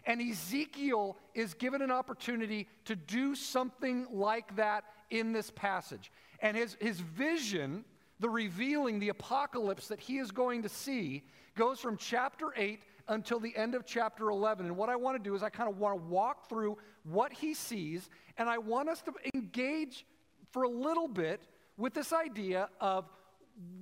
And 0.05 0.21
Ezekiel 0.21 1.17
is 1.33 1.53
given 1.53 1.81
an 1.81 1.91
opportunity 1.91 2.67
to 2.85 2.95
do 2.95 3.35
something 3.35 4.07
like 4.11 4.55
that 4.57 4.83
in 5.09 5.31
this 5.31 5.49
passage. 5.51 6.11
And 6.39 6.57
his, 6.57 6.75
his 6.79 6.99
vision, 6.99 7.85
the 8.19 8.29
revealing, 8.29 8.99
the 8.99 9.09
apocalypse 9.09 9.87
that 9.87 9.99
he 9.99 10.17
is 10.17 10.31
going 10.31 10.63
to 10.63 10.69
see, 10.69 11.23
goes 11.55 11.79
from 11.79 11.97
chapter 11.97 12.47
8 12.55 12.81
until 13.07 13.39
the 13.39 13.55
end 13.55 13.75
of 13.75 13.85
chapter 13.85 14.29
11. 14.29 14.65
And 14.65 14.75
what 14.75 14.89
I 14.89 14.95
want 14.95 15.17
to 15.17 15.23
do 15.23 15.35
is 15.35 15.43
I 15.43 15.49
kind 15.49 15.69
of 15.69 15.77
want 15.77 15.97
to 15.97 16.03
walk 16.05 16.49
through 16.49 16.77
what 17.03 17.31
he 17.33 17.53
sees, 17.53 18.09
and 18.37 18.49
I 18.49 18.57
want 18.57 18.89
us 18.89 19.01
to 19.03 19.13
engage 19.33 20.05
for 20.51 20.63
a 20.63 20.69
little 20.69 21.07
bit 21.07 21.47
with 21.77 21.93
this 21.93 22.13
idea 22.13 22.69
of 22.79 23.09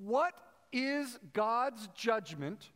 what 0.01 0.33
is 0.71 1.19
God's 1.33 1.87
judgment? 1.95 2.69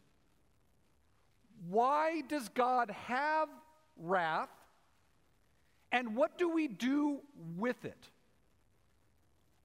Why 1.69 2.21
does 2.27 2.49
God 2.49 2.91
have 2.91 3.49
wrath? 3.97 4.49
And 5.91 6.15
what 6.15 6.37
do 6.37 6.49
we 6.49 6.67
do 6.67 7.19
with 7.57 7.85
it? 7.85 8.09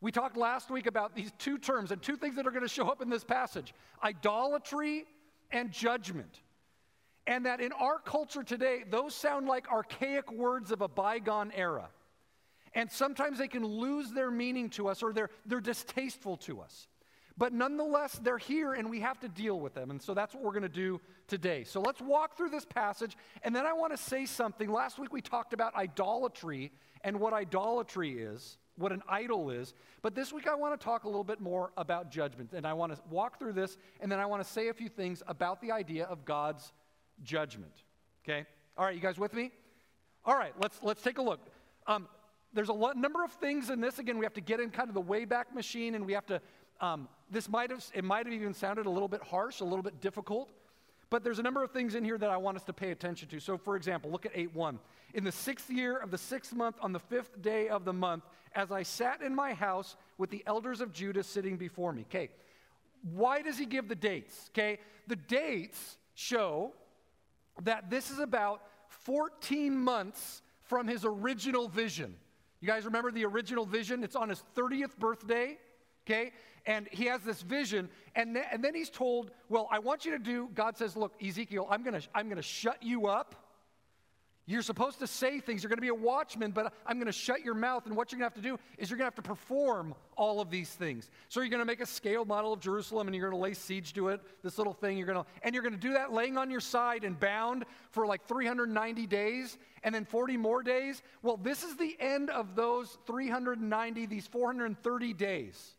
We 0.01 0.13
talked 0.13 0.37
last 0.37 0.71
week 0.71 0.87
about 0.87 1.15
these 1.15 1.31
two 1.39 1.59
terms 1.59 1.91
and 1.91 2.01
two 2.01 2.17
things 2.17 2.37
that 2.37 2.47
are 2.47 2.51
going 2.51 2.63
to 2.63 2.69
show 2.69 2.89
up 2.89 3.03
in 3.03 3.11
this 3.11 3.25
passage 3.25 3.75
idolatry 4.03 5.05
and 5.51 5.71
judgment. 5.71 6.41
And 7.27 7.45
that 7.47 7.61
in 7.61 7.73
our 7.73 7.99
culture 7.99 8.43
today, 8.43 8.85
those 8.89 9.15
sound 9.15 9.47
like 9.47 9.71
archaic 9.71 10.33
words 10.33 10.71
of 10.71 10.81
a 10.81 10.89
bygone 10.89 11.53
era. 11.55 11.89
And 12.75 12.91
sometimes 12.91 13.39
they 13.39 13.49
can 13.49 13.65
lose 13.65 14.11
their 14.13 14.31
meaning 14.31 14.71
to 14.71 14.89
us 14.89 15.03
or 15.03 15.13
they're, 15.13 15.31
they're 15.45 15.61
distasteful 15.61 16.37
to 16.39 16.61
us. 16.61 16.89
But 17.41 17.55
nonetheless, 17.55 18.21
they're 18.23 18.39
here 18.39 18.75
and 18.75 18.91
we 18.91 19.01
have 19.01 19.19
to 19.21 19.29
deal 19.29 19.59
with 19.59 19.73
them. 19.73 19.91
And 19.91 20.01
so 20.01 20.13
that's 20.13 20.35
what 20.35 20.45
we're 20.45 20.53
going 20.53 20.63
to 20.63 20.69
do 20.69 21.01
today. 21.27 21.65
So 21.65 21.81
let's 21.81 22.03
walk 22.03 22.37
through 22.37 22.51
this 22.51 22.67
passage. 22.67 23.17
And 23.43 23.57
then 23.57 23.65
I 23.65 23.73
want 23.73 23.97
to 23.97 23.97
say 23.97 24.27
something. 24.27 24.71
Last 24.71 24.99
week 24.99 25.11
we 25.11 25.23
talked 25.23 25.55
about 25.55 25.75
idolatry 25.75 26.71
and 27.03 27.19
what 27.19 27.33
idolatry 27.33 28.13
is 28.13 28.59
what 28.77 28.93
an 28.93 29.03
idol 29.09 29.51
is. 29.51 29.75
But 30.03 30.15
this 30.15 30.33
week 30.33 30.49
I 30.49 30.55
want 30.55 30.79
to 30.79 30.83
talk 30.83 31.05
a 31.05 31.07
little 31.07 31.25
bit 31.25 31.41
more 31.41 31.71
about 31.77 32.11
judgment. 32.11 32.53
And 32.53 32.67
I 32.67 32.73
want 32.73 32.95
to 32.95 33.01
walk 33.11 33.39
through 33.39 33.53
this, 33.53 33.77
and 34.01 34.11
then 34.11 34.19
I 34.19 34.27
want 34.27 34.43
to 34.43 34.49
say 34.51 34.69
a 34.69 34.75
few 34.75 34.89
things 34.89 35.23
about 35.27 35.61
the 35.61 35.71
idea 35.71 36.05
of 36.05 36.25
God's 36.25 36.73
judgment. 37.23 37.73
Okay? 38.25 38.47
All 38.77 38.85
right, 38.85 38.95
you 38.95 39.01
guys 39.01 39.19
with 39.19 39.35
me? 39.35 39.53
All 40.25 40.37
right, 40.37 40.55
let's, 40.61 40.79
let's 40.83 41.03
take 41.03 41.19
a 41.19 41.23
look. 41.23 41.41
Um, 41.87 42.09
there's 42.53 42.69
a 42.69 42.75
lot, 42.75 42.97
number 42.97 43.23
of 43.23 43.31
things 43.33 43.71
in 43.71 43.81
this. 43.81 43.99
Again, 43.99 44.19
we 44.19 44.25
have 44.25 44.35
to 44.35 44.41
get 44.41 44.61
in 44.61 44.71
kind 44.71 44.89
of 44.89 44.95
the 44.95 45.03
Wayback 45.03 45.55
Machine, 45.55 45.95
and 45.95 46.05
we 46.05 46.13
have 46.15 46.27
to, 46.27 46.41
um, 46.81 47.09
this 47.31 47.49
might 47.49 47.71
have, 47.71 47.85
it 47.95 48.05
might 48.05 48.27
have 48.27 48.35
even 48.35 48.55
sounded 48.55 48.87
a 48.87 48.91
little 48.91 49.09
bit 49.09 49.23
harsh, 49.23 49.61
a 49.61 49.65
little 49.65 49.83
bit 49.83 50.01
difficult. 50.01 50.51
But 51.11 51.25
there's 51.25 51.41
a 51.41 51.43
number 51.43 51.63
of 51.65 51.73
things 51.73 51.97
in 51.97 52.05
here 52.05 52.19
that 52.19 52.31
I 52.31 52.37
want 52.37 52.57
us 52.57 52.63
to 52.65 52.73
pay 52.73 52.93
attention 52.93 53.29
to. 53.29 53.41
So, 53.41 53.59
for 53.59 53.77
example, 53.77 54.11
look 54.11 54.27
at 54.27 54.33
8 54.35 54.55
1. 54.55 54.79
In 55.15 55.25
the 55.25 55.33
sixth 55.33 55.69
year 55.69 55.97
of 55.99 56.13
the 56.13 56.19
sixth 56.19 56.55
month, 56.55 56.77
on 56.81 56.93
the 56.93 57.01
fifth 57.01 57.43
day 57.43 57.69
of 57.69 57.85
the 57.85 57.93
month, 57.93 58.25
as 58.55 58.71
I 58.71 58.85
sat 58.85 59.21
in 59.21 59.35
my 59.35 59.53
house 59.53 59.97
with 60.19 60.31
the 60.31 60.43
elders 60.47 60.81
of 60.81 60.93
Judah 60.93 61.25
sitting 61.25 61.57
before 61.57 61.93
me. 61.93 62.03
Okay, 62.03 62.31
why 63.13 63.43
does 63.43 63.59
he 63.59 63.67
give 63.67 63.89
the 63.89 63.95
dates? 63.97 64.51
Okay, 64.53 64.79
the 65.09 65.17
dates 65.17 65.97
show 66.15 66.73
that 67.63 67.91
this 67.91 68.11
is 68.11 68.21
about 68.21 68.63
14 68.89 69.77
months 69.77 70.43
from 70.63 70.87
his 70.87 71.05
original 71.05 71.69
vision. 71.69 72.15
You 72.61 72.69
guys 72.69 72.85
remember 72.85 73.11
the 73.11 73.25
original 73.25 73.67
vision? 73.67 74.05
It's 74.05 74.17
on 74.17 74.29
his 74.29 74.45
30th 74.57 74.97
birthday. 74.99 75.59
Okay? 76.11 76.33
And 76.67 76.89
he 76.91 77.07
has 77.07 77.23
this 77.23 77.41
vision, 77.43 77.89
and, 78.15 78.35
th- 78.35 78.47
and 78.53 78.63
then 78.63 78.75
he's 78.75 78.91
told, 78.91 79.31
Well, 79.49 79.69
I 79.71 79.79
want 79.79 80.05
you 80.05 80.13
to 80.13 80.19
do, 80.19 80.51
God 80.55 80.77
says, 80.77 80.97
Look, 80.97 81.13
Ezekiel, 81.23 81.67
I'm 81.71 81.83
gonna, 81.83 82.03
I'm 82.15 82.29
gonna 82.29 82.43
shut 82.43 82.83
you 82.83 83.07
up. 83.07 83.35
You're 84.47 84.63
supposed 84.63 84.99
to 84.99 85.07
say 85.07 85.39
things. 85.39 85.63
You're 85.63 85.69
going 85.69 85.77
to 85.77 85.83
be 85.83 85.89
a 85.89 85.95
watchman, 85.95 86.51
but 86.51 86.73
I'm 86.85 86.97
going 86.97 87.07
to 87.07 87.13
shut 87.13 87.45
your 87.45 87.55
mouth. 87.55 87.87
And 87.87 87.97
what 87.97 88.11
you're 88.11 88.19
going 88.19 88.29
to 88.29 88.35
have 88.35 88.43
to 88.43 88.49
do 88.49 88.59
is 88.79 88.91
you're 88.91 88.97
going 88.97 89.09
to 89.09 89.15
have 89.15 89.23
to 89.23 89.29
perform 89.29 89.95
all 90.17 90.41
of 90.41 90.51
these 90.51 90.71
things. 90.71 91.09
So 91.29 91.41
you're 91.41 91.51
going 91.51 91.61
to 91.61 91.67
make 91.67 91.81
a 91.81 91.87
scaled 91.87 92.27
model 92.27 92.53
of 92.53 92.59
Jerusalem 92.59 93.07
and 93.07 93.15
you're 93.15 93.31
going 93.31 93.39
to 93.39 93.45
lay 93.45 93.55
siege 93.55 93.93
to 93.93 94.09
it, 94.09 94.21
this 94.43 94.59
little 94.59 94.73
thing. 94.73 94.99
You're 94.99 95.07
going 95.07 95.23
to, 95.23 95.31
and 95.43 95.55
you're 95.55 95.63
going 95.63 95.75
to 95.75 95.79
do 95.79 95.93
that 95.93 96.13
laying 96.13 96.37
on 96.37 96.51
your 96.51 96.59
side 96.59 97.05
and 97.05 97.21
bound 97.21 97.65
for 97.93 98.09
like 98.09 98.27
390 98.27 99.07
days 99.07 99.57
and 99.85 99.95
then 99.95 100.05
40 100.05 100.37
more 100.37 100.65
days. 100.65 101.01
Well, 101.23 101.37
this 101.37 101.63
is 101.63 101.77
the 101.77 101.97
end 102.01 102.29
of 102.29 102.57
those 102.57 102.99
390, 103.07 104.07
these 104.07 104.27
430 104.27 105.13
days. 105.13 105.77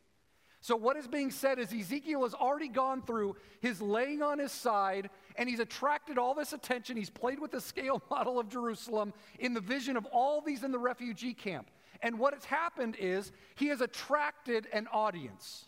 So, 0.63 0.75
what 0.75 0.96
is 0.96 1.08
being 1.08 1.32
said 1.32 1.58
is 1.58 1.74
Ezekiel 1.74 2.22
has 2.22 2.36
already 2.36 2.68
gone 2.68 3.01
through 3.01 3.36
his 3.62 3.82
laying 3.82 4.22
on 4.22 4.38
his 4.38 4.51
side, 4.51 5.10
and 5.36 5.50
he's 5.50 5.60
attracted 5.60 6.20
all 6.20 6.36
this 6.36 6.53
attention. 6.53 6.96
He's 6.96 7.10
played 7.10 7.39
with 7.39 7.50
the 7.50 7.60
scale 7.60 8.01
model 8.12 8.39
of 8.39 8.48
Jerusalem 8.48 9.12
in 9.39 9.56
the 9.56 9.60
vision 9.60 9.98
of 9.98 10.06
all 10.06 10.39
these 10.39 10.63
in 10.63 10.72
the 10.72 10.80
refugee 10.80 11.34
camp. 11.34 11.72
And 12.03 12.20
what 12.20 12.36
has 12.36 12.46
happened 12.46 12.96
is 13.00 13.32
he 13.56 13.68
has 13.68 13.82
attracted 13.82 14.68
an 14.72 14.88
audience. 14.94 15.65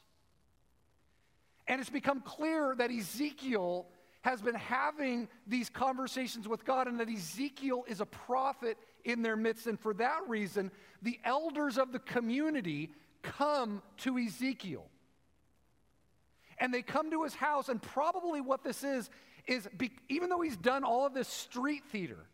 And 1.67 1.81
it's 1.81 1.89
become 1.89 2.21
clear 2.21 2.75
that 2.77 2.91
Ezekiel 2.91 3.87
has 4.21 4.41
been 4.41 4.55
having 4.55 5.27
these 5.47 5.69
conversations 5.69 6.47
with 6.47 6.65
God 6.65 6.87
and 6.87 6.99
that 6.99 7.09
Ezekiel 7.09 7.83
is 7.87 7.99
a 7.99 8.05
prophet 8.05 8.77
in 9.05 9.21
their 9.21 9.35
midst. 9.35 9.67
And 9.67 9.79
for 9.79 9.93
that 9.95 10.19
reason, 10.27 10.71
the 11.01 11.19
elders 11.25 11.77
of 11.77 11.91
the 11.91 11.99
community 11.99 12.91
come 13.23 13.81
to 13.97 14.19
Ezekiel. 14.19 14.85
And 16.59 16.73
they 16.73 16.83
come 16.83 17.09
to 17.11 17.23
his 17.23 17.33
house, 17.33 17.67
and 17.69 17.81
probably 17.81 18.39
what 18.39 18.63
this 18.63 18.83
is, 18.83 19.09
is 19.47 19.67
be, 19.75 19.91
even 20.07 20.29
though 20.29 20.41
he's 20.41 20.57
done 20.57 20.83
all 20.83 21.05
of 21.05 21.13
this 21.13 21.27
street 21.27 21.83
theater, 21.91 22.25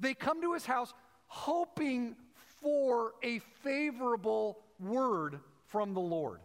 they 0.00 0.14
come 0.14 0.40
to 0.42 0.54
his 0.54 0.64
house 0.64 0.94
hoping 1.26 2.16
for 2.60 3.12
a 3.22 3.38
favorable 3.62 4.58
word 4.80 5.38
from 5.68 5.94
the 5.94 6.00
Lord. 6.00 6.40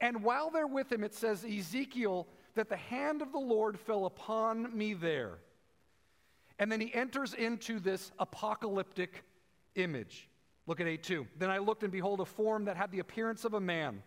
And 0.00 0.22
while 0.22 0.50
they're 0.50 0.66
with 0.66 0.90
him, 0.90 1.04
it 1.04 1.14
says, 1.14 1.44
Ezekiel, 1.44 2.26
that 2.54 2.68
the 2.68 2.76
hand 2.76 3.22
of 3.22 3.32
the 3.32 3.38
Lord 3.38 3.78
fell 3.78 4.06
upon 4.06 4.76
me 4.76 4.94
there. 4.94 5.38
And 6.58 6.70
then 6.70 6.80
he 6.80 6.94
enters 6.94 7.34
into 7.34 7.80
this 7.80 8.12
apocalyptic 8.18 9.24
image. 9.74 10.28
Look 10.66 10.80
at 10.80 10.86
8 10.86 11.02
2. 11.02 11.26
Then 11.38 11.50
I 11.50 11.58
looked, 11.58 11.82
and 11.82 11.92
behold, 11.92 12.20
a 12.20 12.24
form 12.24 12.64
that 12.66 12.76
had 12.76 12.90
the 12.90 13.00
appearance 13.00 13.44
of 13.44 13.54
a 13.54 13.60
man. 13.60 14.02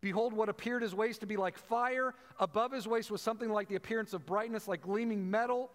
Behold, 0.00 0.34
what 0.34 0.48
appeared 0.48 0.82
his 0.82 0.94
waist 0.94 1.20
to 1.20 1.26
be 1.26 1.36
like 1.36 1.56
fire. 1.56 2.14
Above 2.38 2.72
his 2.72 2.86
waist 2.86 3.10
was 3.10 3.22
something 3.22 3.50
like 3.50 3.68
the 3.68 3.76
appearance 3.76 4.12
of 4.12 4.26
brightness, 4.26 4.68
like 4.68 4.82
gleaming 4.82 5.30
metal. 5.30 5.70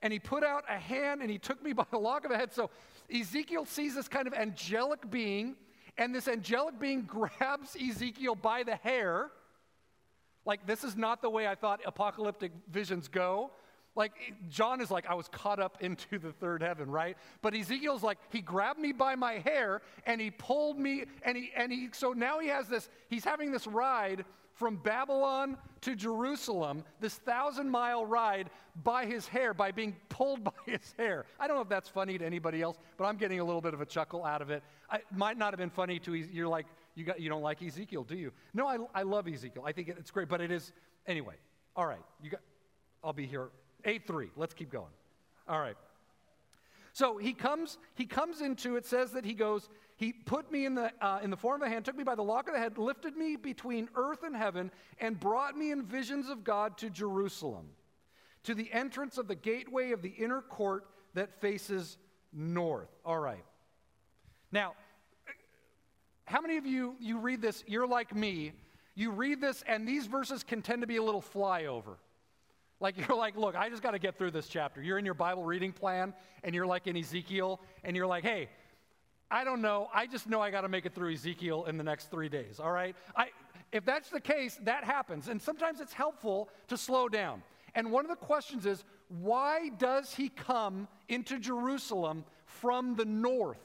And 0.00 0.12
he 0.12 0.18
put 0.18 0.42
out 0.42 0.64
a 0.70 0.78
hand 0.78 1.20
and 1.20 1.30
he 1.30 1.38
took 1.38 1.62
me 1.62 1.72
by 1.74 1.84
the 1.90 1.98
lock 1.98 2.24
of 2.24 2.30
the 2.30 2.38
head. 2.38 2.52
So 2.52 2.70
Ezekiel 3.14 3.66
sees 3.66 3.94
this 3.94 4.08
kind 4.08 4.26
of 4.26 4.34
angelic 4.34 5.10
being, 5.10 5.56
and 5.98 6.14
this 6.14 6.28
angelic 6.28 6.78
being 6.78 7.02
grabs 7.06 7.76
Ezekiel 7.76 8.36
by 8.36 8.62
the 8.62 8.76
hair. 8.76 9.30
Like, 10.44 10.66
this 10.66 10.82
is 10.82 10.96
not 10.96 11.22
the 11.22 11.30
way 11.30 11.46
I 11.46 11.54
thought 11.54 11.80
apocalyptic 11.84 12.52
visions 12.70 13.06
go. 13.06 13.52
Like, 13.94 14.12
John 14.48 14.80
is 14.80 14.90
like, 14.90 15.06
I 15.06 15.14
was 15.14 15.28
caught 15.28 15.60
up 15.60 15.78
into 15.80 16.18
the 16.18 16.32
third 16.32 16.62
heaven, 16.62 16.90
right? 16.90 17.16
But 17.42 17.54
Ezekiel's 17.54 18.02
like, 18.02 18.18
he 18.30 18.40
grabbed 18.40 18.78
me 18.78 18.92
by 18.92 19.16
my 19.16 19.34
hair 19.34 19.82
and 20.06 20.20
he 20.20 20.30
pulled 20.30 20.78
me, 20.78 21.04
and 21.22 21.36
he, 21.36 21.50
and 21.54 21.70
he, 21.70 21.90
so 21.92 22.12
now 22.12 22.38
he 22.38 22.48
has 22.48 22.68
this, 22.68 22.88
he's 23.08 23.24
having 23.24 23.52
this 23.52 23.66
ride 23.66 24.24
from 24.54 24.76
Babylon 24.76 25.58
to 25.82 25.94
Jerusalem, 25.94 26.84
this 27.00 27.14
thousand 27.14 27.68
mile 27.68 28.06
ride 28.06 28.48
by 28.82 29.04
his 29.04 29.26
hair, 29.26 29.52
by 29.52 29.72
being 29.72 29.96
pulled 30.08 30.44
by 30.44 30.52
his 30.66 30.94
hair. 30.98 31.26
I 31.38 31.46
don't 31.46 31.56
know 31.56 31.62
if 31.62 31.68
that's 31.68 31.88
funny 31.88 32.16
to 32.16 32.24
anybody 32.24 32.62
else, 32.62 32.78
but 32.96 33.04
I'm 33.04 33.16
getting 33.16 33.40
a 33.40 33.44
little 33.44 33.60
bit 33.60 33.74
of 33.74 33.80
a 33.82 33.86
chuckle 33.86 34.24
out 34.24 34.40
of 34.40 34.50
it. 34.50 34.62
It 34.92 35.04
might 35.14 35.36
not 35.36 35.52
have 35.52 35.58
been 35.58 35.70
funny 35.70 35.98
to, 36.00 36.14
you 36.14 36.28
you're 36.32 36.48
like, 36.48 36.66
you, 36.94 37.04
got, 37.04 37.20
you 37.20 37.28
don't 37.28 37.42
like 37.42 37.62
Ezekiel, 37.62 38.04
do 38.04 38.16
you? 38.16 38.32
No, 38.54 38.66
I, 38.66 38.78
I 38.94 39.02
love 39.02 39.28
Ezekiel. 39.28 39.64
I 39.66 39.72
think 39.72 39.88
it's 39.88 40.10
great, 40.10 40.28
but 40.28 40.40
it 40.40 40.50
is, 40.50 40.72
anyway, 41.06 41.34
all 41.76 41.86
right, 41.86 42.02
you 42.22 42.30
got, 42.30 42.40
I'll 43.02 43.12
be 43.12 43.26
here 43.26 43.48
8 43.84 44.06
3. 44.06 44.30
Let's 44.36 44.54
keep 44.54 44.70
going. 44.70 44.92
All 45.48 45.60
right. 45.60 45.76
So 46.92 47.16
he 47.16 47.32
comes, 47.32 47.78
he 47.94 48.04
comes 48.04 48.40
into 48.40 48.76
it, 48.76 48.84
says 48.84 49.12
that 49.12 49.24
he 49.24 49.32
goes, 49.32 49.68
he 49.96 50.12
put 50.12 50.50
me 50.50 50.66
in 50.66 50.74
the, 50.74 50.92
uh, 51.00 51.20
in 51.22 51.30
the 51.30 51.36
form 51.36 51.62
of 51.62 51.68
a 51.68 51.70
hand, 51.70 51.84
took 51.84 51.96
me 51.96 52.04
by 52.04 52.14
the 52.14 52.22
lock 52.22 52.48
of 52.48 52.54
the 52.54 52.60
head, 52.60 52.76
lifted 52.76 53.16
me 53.16 53.36
between 53.36 53.88
earth 53.94 54.24
and 54.24 54.36
heaven, 54.36 54.70
and 54.98 55.18
brought 55.18 55.56
me 55.56 55.70
in 55.70 55.84
visions 55.84 56.28
of 56.28 56.44
God 56.44 56.76
to 56.78 56.90
Jerusalem, 56.90 57.68
to 58.44 58.54
the 58.54 58.70
entrance 58.72 59.16
of 59.16 59.28
the 59.28 59.34
gateway 59.34 59.92
of 59.92 60.02
the 60.02 60.10
inner 60.10 60.42
court 60.42 60.86
that 61.14 61.40
faces 61.40 61.98
north. 62.32 62.88
All 63.04 63.18
right. 63.18 63.44
Now, 64.50 64.74
how 66.24 66.40
many 66.40 66.56
of 66.56 66.66
you, 66.66 66.96
you 66.98 67.18
read 67.18 67.40
this, 67.40 67.64
you're 67.66 67.86
like 67.86 68.14
me, 68.14 68.52
you 68.94 69.10
read 69.10 69.40
this, 69.40 69.62
and 69.66 69.86
these 69.88 70.06
verses 70.06 70.42
can 70.42 70.62
tend 70.62 70.82
to 70.82 70.86
be 70.86 70.96
a 70.96 71.02
little 71.02 71.22
flyover. 71.22 71.96
Like 72.82 72.98
you're 72.98 73.16
like, 73.16 73.36
look, 73.36 73.54
I 73.54 73.70
just 73.70 73.80
got 73.80 73.92
to 73.92 74.00
get 74.00 74.18
through 74.18 74.32
this 74.32 74.48
chapter. 74.48 74.82
You're 74.82 74.98
in 74.98 75.04
your 75.04 75.14
Bible 75.14 75.44
reading 75.44 75.72
plan 75.72 76.12
and 76.42 76.52
you're 76.52 76.66
like 76.66 76.88
in 76.88 76.96
Ezekiel 76.96 77.60
and 77.84 77.96
you're 77.96 78.08
like, 78.08 78.24
hey, 78.24 78.48
I 79.30 79.44
don't 79.44 79.62
know. 79.62 79.88
I 79.94 80.08
just 80.08 80.28
know 80.28 80.40
I 80.40 80.50
got 80.50 80.62
to 80.62 80.68
make 80.68 80.84
it 80.84 80.92
through 80.92 81.12
Ezekiel 81.12 81.64
in 81.66 81.78
the 81.78 81.84
next 81.84 82.10
three 82.10 82.28
days, 82.28 82.58
all 82.58 82.72
right? 82.72 82.96
I, 83.16 83.28
if 83.70 83.84
that's 83.84 84.10
the 84.10 84.20
case, 84.20 84.58
that 84.64 84.82
happens. 84.82 85.28
And 85.28 85.40
sometimes 85.40 85.80
it's 85.80 85.92
helpful 85.92 86.50
to 86.68 86.76
slow 86.76 87.08
down. 87.08 87.44
And 87.76 87.92
one 87.92 88.04
of 88.04 88.10
the 88.10 88.16
questions 88.16 88.66
is, 88.66 88.84
why 89.08 89.70
does 89.78 90.12
he 90.12 90.28
come 90.28 90.88
into 91.08 91.38
Jerusalem 91.38 92.24
from 92.46 92.96
the 92.96 93.04
north? 93.04 93.62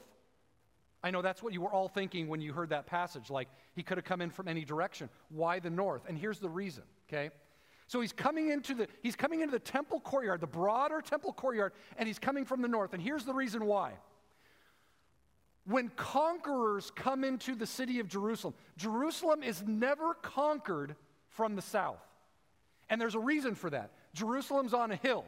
I 1.02 1.10
know 1.10 1.22
that's 1.22 1.42
what 1.42 1.52
you 1.52 1.60
were 1.60 1.72
all 1.72 1.88
thinking 1.88 2.28
when 2.28 2.40
you 2.40 2.52
heard 2.52 2.70
that 2.70 2.86
passage. 2.86 3.30
Like, 3.30 3.48
he 3.74 3.82
could 3.82 3.98
have 3.98 4.04
come 4.04 4.20
in 4.20 4.30
from 4.30 4.46
any 4.46 4.64
direction. 4.64 5.08
Why 5.28 5.58
the 5.58 5.70
north? 5.70 6.02
And 6.08 6.16
here's 6.16 6.38
the 6.38 6.48
reason, 6.48 6.84
okay? 7.08 7.30
So 7.88 8.02
he's 8.02 8.12
coming 8.12 8.50
into 8.50 8.74
the 8.74 8.88
he's 9.02 9.16
coming 9.16 9.40
into 9.40 9.52
the 9.52 9.58
temple 9.58 9.98
courtyard, 10.00 10.40
the 10.40 10.46
broader 10.46 11.00
temple 11.00 11.32
courtyard, 11.32 11.72
and 11.96 12.06
he's 12.06 12.18
coming 12.18 12.44
from 12.44 12.62
the 12.62 12.68
north. 12.68 12.92
And 12.92 13.02
here's 13.02 13.24
the 13.24 13.32
reason 13.32 13.64
why. 13.64 13.94
When 15.64 15.88
conquerors 15.96 16.90
come 16.94 17.24
into 17.24 17.54
the 17.54 17.66
city 17.66 17.98
of 17.98 18.08
Jerusalem, 18.08 18.54
Jerusalem 18.76 19.42
is 19.42 19.62
never 19.66 20.14
conquered 20.14 20.96
from 21.30 21.56
the 21.56 21.62
south. 21.62 22.00
And 22.90 23.00
there's 23.00 23.14
a 23.14 23.20
reason 23.20 23.54
for 23.54 23.70
that. 23.70 23.92
Jerusalem's 24.14 24.74
on 24.74 24.92
a 24.92 24.96
hill. 24.96 25.24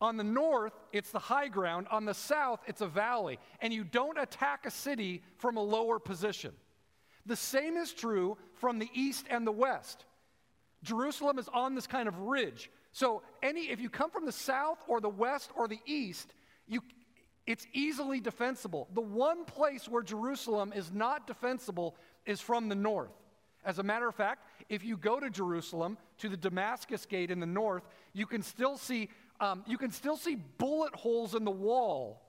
On 0.00 0.16
the 0.16 0.24
north, 0.24 0.72
it's 0.92 1.10
the 1.10 1.20
high 1.20 1.48
ground. 1.48 1.86
On 1.90 2.04
the 2.04 2.14
south, 2.14 2.60
it's 2.66 2.80
a 2.80 2.86
valley. 2.86 3.38
And 3.60 3.72
you 3.72 3.84
don't 3.84 4.18
attack 4.18 4.66
a 4.66 4.70
city 4.70 5.22
from 5.38 5.56
a 5.56 5.62
lower 5.62 5.98
position. 5.98 6.52
The 7.26 7.36
same 7.36 7.76
is 7.76 7.92
true 7.92 8.36
from 8.54 8.78
the 8.78 8.90
east 8.92 9.26
and 9.30 9.46
the 9.46 9.52
west. 9.52 10.04
Jerusalem 10.84 11.38
is 11.38 11.48
on 11.48 11.74
this 11.74 11.86
kind 11.86 12.06
of 12.06 12.16
ridge. 12.20 12.70
So 12.92 13.22
any 13.42 13.62
if 13.70 13.80
you 13.80 13.90
come 13.90 14.10
from 14.10 14.24
the 14.24 14.32
south 14.32 14.78
or 14.86 15.00
the 15.00 15.08
west 15.08 15.50
or 15.56 15.66
the 15.66 15.80
east, 15.86 16.32
you 16.68 16.80
it's 17.46 17.66
easily 17.72 18.20
defensible. 18.20 18.88
The 18.94 19.00
one 19.00 19.44
place 19.44 19.88
where 19.88 20.02
Jerusalem 20.02 20.72
is 20.74 20.92
not 20.92 21.26
defensible 21.26 21.96
is 22.24 22.40
from 22.40 22.68
the 22.68 22.74
north. 22.74 23.12
As 23.64 23.78
a 23.78 23.82
matter 23.82 24.08
of 24.08 24.14
fact, 24.14 24.46
if 24.68 24.84
you 24.84 24.96
go 24.96 25.20
to 25.20 25.28
Jerusalem 25.28 25.98
to 26.18 26.28
the 26.28 26.36
Damascus 26.36 27.04
gate 27.04 27.30
in 27.30 27.40
the 27.40 27.46
north, 27.46 27.82
you 28.12 28.26
can 28.26 28.42
still 28.42 28.76
see 28.76 29.08
um, 29.40 29.64
you 29.66 29.78
can 29.78 29.90
still 29.90 30.16
see 30.16 30.36
bullet 30.58 30.94
holes 30.94 31.34
in 31.34 31.44
the 31.44 31.50
wall 31.50 32.22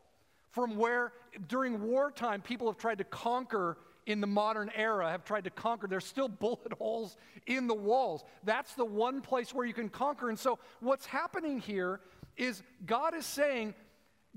from 0.50 0.78
where 0.78 1.14
during 1.48 1.82
wartime 1.82 2.42
people 2.42 2.68
have 2.68 2.78
tried 2.78 2.98
to 2.98 3.04
conquer 3.04 3.78
in 4.06 4.22
the 4.22 4.28
modern 4.28 4.72
era 4.76 5.10
have 5.10 5.24
tried 5.24 5.46
to 5.46 5.50
conquer. 5.50 5.88
There's 5.88 6.06
still 6.06 6.28
bullet 6.46 6.74
holes 6.78 7.18
in 7.48 7.68
the 7.68 7.76
walls. 7.76 8.24
That's 8.44 8.74
the 8.76 8.86
one 8.86 9.22
place 9.22 9.54
where 9.54 9.66
you 9.66 9.74
can 9.74 9.90
conquer. 9.90 10.30
And 10.30 10.38
so, 10.38 10.60
what's 10.80 11.06
happening 11.06 11.60
here 11.60 12.00
is 12.38 12.62
God 12.86 13.16
is 13.16 13.26
saying, 13.26 13.74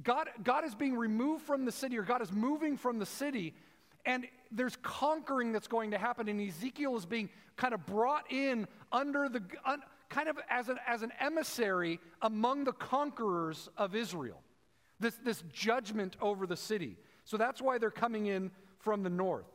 God, 0.03 0.29
God 0.45 0.65
is 0.65 0.75
being 0.75 0.97
removed 0.97 1.45
from 1.45 1.65
the 1.65 1.73
city, 1.73 1.99
or 1.99 2.03
God 2.03 2.23
is 2.23 2.31
moving 2.31 2.77
from 2.77 2.99
the 2.99 3.07
city, 3.07 3.55
and 4.05 4.27
there's 4.51 4.77
conquering 4.83 5.53
that's 5.53 5.69
going 5.69 5.91
to 5.91 5.99
happen. 5.99 6.29
And 6.29 6.41
Ezekiel 6.41 6.97
is 6.97 7.05
being 7.05 7.29
kind 7.57 7.75
of 7.75 7.85
brought 7.85 8.31
in 8.31 8.67
under 8.93 9.29
the, 9.29 9.43
un, 9.67 9.83
kind 10.09 10.29
of 10.29 10.39
as 10.49 10.69
an, 10.69 10.79
as 10.87 11.03
an 11.03 11.13
emissary 11.21 12.01
among 12.23 12.65
the 12.65 12.73
conquerors 12.73 13.69
of 13.77 13.95
Israel. 13.95 14.41
This, 15.01 15.17
this 15.25 15.43
judgment 15.53 16.17
over 16.21 16.47
the 16.47 16.57
city. 16.57 16.97
So 17.25 17.37
that's 17.37 17.61
why 17.61 17.79
they're 17.79 17.91
coming 17.91 18.27
in 18.27 18.51
from 18.79 19.03
the 19.03 19.11
north. 19.11 19.47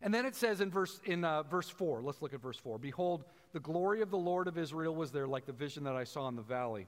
And 0.00 0.14
then 0.14 0.26
it 0.26 0.36
says 0.36 0.60
in 0.60 0.70
verse, 0.70 1.00
in, 1.04 1.24
uh, 1.24 1.42
verse 1.42 1.68
4, 1.68 2.02
let's 2.02 2.22
look 2.22 2.32
at 2.32 2.40
verse 2.40 2.58
4 2.58 2.78
Behold, 2.78 3.24
the 3.52 3.60
glory 3.60 4.00
of 4.00 4.10
the 4.10 4.18
Lord 4.18 4.46
of 4.46 4.56
Israel 4.56 4.94
was 4.94 5.10
there, 5.10 5.26
like 5.26 5.46
the 5.46 5.52
vision 5.52 5.84
that 5.84 5.96
I 5.96 6.04
saw 6.04 6.28
in 6.28 6.36
the 6.36 6.42
valley. 6.42 6.86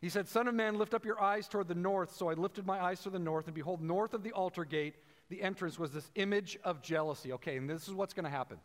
He 0.00 0.08
said, 0.08 0.28
Son 0.28 0.46
of 0.46 0.54
man, 0.54 0.78
lift 0.78 0.94
up 0.94 1.04
your 1.04 1.20
eyes 1.20 1.48
toward 1.48 1.68
the 1.68 1.74
north. 1.74 2.14
So 2.14 2.28
I 2.28 2.34
lifted 2.34 2.66
my 2.66 2.80
eyes 2.80 3.00
to 3.02 3.10
the 3.10 3.18
north, 3.18 3.46
and 3.46 3.54
behold, 3.54 3.82
north 3.82 4.14
of 4.14 4.22
the 4.22 4.32
altar 4.32 4.64
gate, 4.64 4.94
the 5.28 5.42
entrance 5.42 5.78
was 5.78 5.92
this 5.92 6.10
image 6.14 6.58
of 6.64 6.82
jealousy. 6.82 7.32
Okay, 7.32 7.56
and 7.56 7.68
this 7.68 7.88
is 7.88 7.94
what's 7.94 8.14
going 8.14 8.24
to 8.24 8.30
happen. 8.30 8.58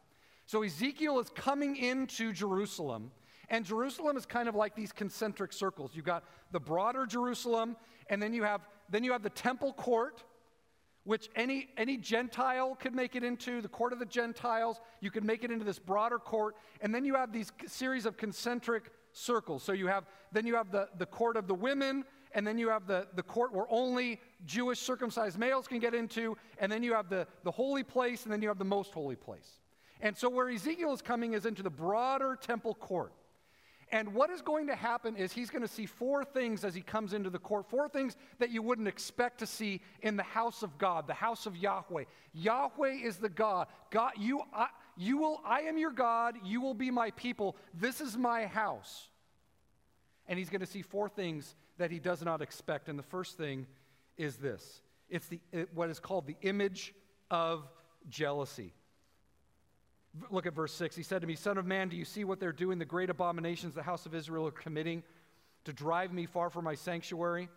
So 0.46 0.64
Ezekiel 0.64 1.20
is 1.20 1.30
coming 1.30 1.78
into 1.78 2.34
Jerusalem, 2.34 3.12
and 3.50 3.66
Jerusalem 3.66 4.18
is 4.18 4.26
kind 4.26 4.48
of 4.48 4.56
like 4.56 4.76
these 4.76 4.92
concentric 4.92 5.54
circles. 5.54 5.92
You've 5.94 6.06
got 6.06 6.24
the 6.52 6.60
broader 6.60 7.06
Jerusalem, 7.06 7.78
and 8.10 8.22
then 8.22 8.34
you 8.34 8.44
have 8.44 8.62
then 8.90 9.04
you 9.04 9.14
have 9.14 9.24
the 9.24 9.30
temple 9.30 9.74
court, 9.74 10.24
which 11.04 11.30
any 11.36 11.70
any 11.78 11.98
Gentile 11.98 12.76
could 12.76 12.96
make 12.96 13.16
it 13.16 13.24
into, 13.24 13.62
the 13.62 13.68
court 13.68 13.94
of 13.94 14.00
the 14.00 14.06
Gentiles. 14.06 14.80
You 15.02 15.12
could 15.12 15.24
make 15.24 15.44
it 15.44 15.52
into 15.52 15.66
this 15.66 15.80
broader 15.80 16.20
court, 16.20 16.56
and 16.82 16.94
then 16.94 17.06
you 17.06 17.16
have 17.16 17.32
these 17.32 17.52
series 17.68 18.06
of 18.06 18.18
concentric 18.18 18.92
circles. 19.12 19.64
So 19.64 19.74
you 19.74 19.88
have 19.88 20.06
then 20.32 20.48
you 20.48 20.56
have 20.56 20.72
the, 20.72 20.90
the 20.98 21.06
court 21.06 21.38
of 21.38 21.48
the 21.48 21.54
women, 21.54 22.06
and 22.34 22.46
then 22.46 22.58
you 22.58 22.70
have 22.70 22.88
the, 22.88 23.08
the 23.16 23.24
court 23.24 23.54
where 23.54 23.66
only 23.70 24.20
Jewish 24.46 24.80
circumcised 24.80 25.38
males 25.38 25.68
can 25.68 25.80
get 25.80 25.94
into, 25.94 26.38
and 26.58 26.72
then 26.72 26.84
you 26.84 26.94
have 26.94 27.10
the, 27.10 27.28
the 27.44 27.52
holy 27.52 27.84
place, 27.84 28.24
and 28.24 28.34
then 28.34 28.42
you 28.42 28.48
have 28.48 28.58
the 28.58 28.66
most 28.66 28.94
holy 28.94 29.16
place. 29.16 29.60
And 30.02 30.18
so, 30.18 30.30
where 30.30 30.50
Ezekiel 30.50 30.94
is 30.94 31.02
coming 31.02 31.34
is 31.34 31.46
into 31.46 31.64
the 31.64 31.70
broader 31.70 32.38
temple 32.40 32.76
court. 32.76 33.14
And 33.92 34.14
what 34.14 34.30
is 34.30 34.42
going 34.42 34.68
to 34.68 34.76
happen 34.76 35.16
is 35.16 35.32
he's 35.32 35.50
going 35.50 35.62
to 35.62 35.68
see 35.68 35.86
four 35.86 36.24
things 36.24 36.64
as 36.64 36.74
he 36.74 36.82
comes 36.82 37.14
into 37.14 37.30
the 37.30 37.40
court, 37.40 37.70
four 37.70 37.88
things 37.88 38.16
that 38.40 38.50
you 38.50 38.62
wouldn't 38.62 38.88
expect 38.88 39.40
to 39.40 39.46
see 39.46 39.82
in 40.02 40.16
the 40.16 40.24
house 40.24 40.64
of 40.64 40.78
God, 40.78 41.08
the 41.08 41.14
house 41.14 41.46
of 41.46 41.56
Yahweh. 41.58 42.06
Yahweh 42.34 42.94
is 43.04 43.18
the 43.18 43.30
God. 43.30 43.68
God, 43.92 44.14
you, 44.18 44.42
I, 44.54 44.68
you 44.98 45.18
will, 45.18 45.42
I 45.46 45.62
am 45.62 45.78
your 45.78 45.92
God, 45.92 46.36
you 46.44 46.62
will 46.62 46.74
be 46.74 46.92
my 46.92 47.12
people. 47.12 47.56
This 47.74 48.02
is 48.02 48.18
my 48.18 48.46
house. 48.46 49.10
And 50.28 50.40
he's 50.40 50.50
going 50.50 50.62
to 50.62 50.68
see 50.68 50.82
four 50.82 51.10
things 51.10 51.56
that 51.78 51.92
he 51.92 52.00
does 52.00 52.24
not 52.24 52.42
expect. 52.42 52.90
And 52.90 52.98
the 52.98 53.04
first 53.04 53.38
thing 53.38 53.68
is 54.18 54.38
this 54.38 54.82
it's 55.10 55.28
the, 55.28 55.40
it, 55.52 55.70
what 55.74 55.90
is 55.90 56.00
called 56.00 56.28
the 56.28 56.38
image 56.42 56.94
of 57.30 57.68
jealousy. 58.10 58.74
Look 60.30 60.46
at 60.46 60.54
verse 60.54 60.74
6. 60.74 60.96
He 60.96 61.04
said 61.04 61.22
to 61.22 61.28
me, 61.28 61.36
Son 61.36 61.58
of 61.58 61.66
man, 61.66 61.90
do 61.90 61.96
you 61.96 62.06
see 62.06 62.24
what 62.24 62.40
they're 62.40 62.52
doing, 62.52 62.78
the 62.78 62.86
great 62.86 63.10
abominations 63.10 63.74
the 63.74 63.84
house 63.84 64.06
of 64.06 64.14
Israel 64.14 64.48
are 64.48 64.52
committing 64.52 65.04
to 65.66 65.74
drive 65.74 66.14
me 66.14 66.26
far 66.26 66.50
from 66.50 66.66
my 66.66 66.76
sanctuary? 66.76 67.50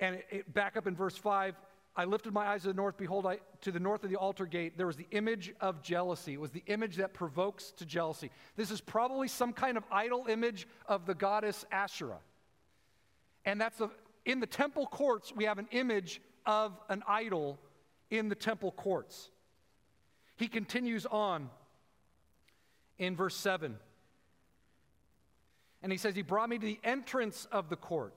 And 0.00 0.16
it, 0.16 0.26
it, 0.30 0.54
back 0.54 0.76
up 0.76 0.86
in 0.86 0.96
verse 0.96 1.16
5, 1.16 1.54
I 1.96 2.04
lifted 2.04 2.32
my 2.32 2.46
eyes 2.46 2.62
to 2.62 2.68
the 2.68 2.74
north. 2.74 2.96
Behold, 2.96 3.26
I, 3.26 3.38
to 3.60 3.70
the 3.70 3.78
north 3.78 4.02
of 4.04 4.10
the 4.10 4.16
altar 4.16 4.46
gate, 4.46 4.76
there 4.76 4.86
was 4.86 4.96
the 4.96 5.06
image 5.10 5.52
of 5.60 5.80
jealousy. 5.82 6.32
It 6.32 6.40
was 6.40 6.50
the 6.50 6.64
image 6.66 6.96
that 6.96 7.14
provokes 7.14 7.72
to 7.72 7.86
jealousy. 7.86 8.30
This 8.56 8.70
is 8.70 8.80
probably 8.80 9.28
some 9.28 9.52
kind 9.52 9.76
of 9.76 9.84
idol 9.92 10.26
image 10.28 10.66
of 10.86 11.06
the 11.06 11.14
goddess 11.14 11.64
Asherah. 11.70 12.18
And 13.44 13.60
that's 13.60 13.80
a, 13.80 13.90
in 14.24 14.40
the 14.40 14.46
temple 14.46 14.86
courts, 14.86 15.32
we 15.34 15.44
have 15.44 15.58
an 15.58 15.68
image 15.70 16.20
of 16.46 16.72
an 16.88 17.02
idol 17.06 17.58
in 18.10 18.28
the 18.28 18.34
temple 18.34 18.72
courts. 18.72 19.30
He 20.36 20.48
continues 20.48 21.06
on 21.06 21.50
in 22.98 23.16
verse 23.16 23.36
7. 23.36 23.76
And 25.82 25.92
he 25.92 25.98
says, 25.98 26.14
He 26.14 26.22
brought 26.22 26.48
me 26.48 26.58
to 26.58 26.66
the 26.66 26.80
entrance 26.82 27.46
of 27.52 27.68
the 27.68 27.76
court. 27.76 28.14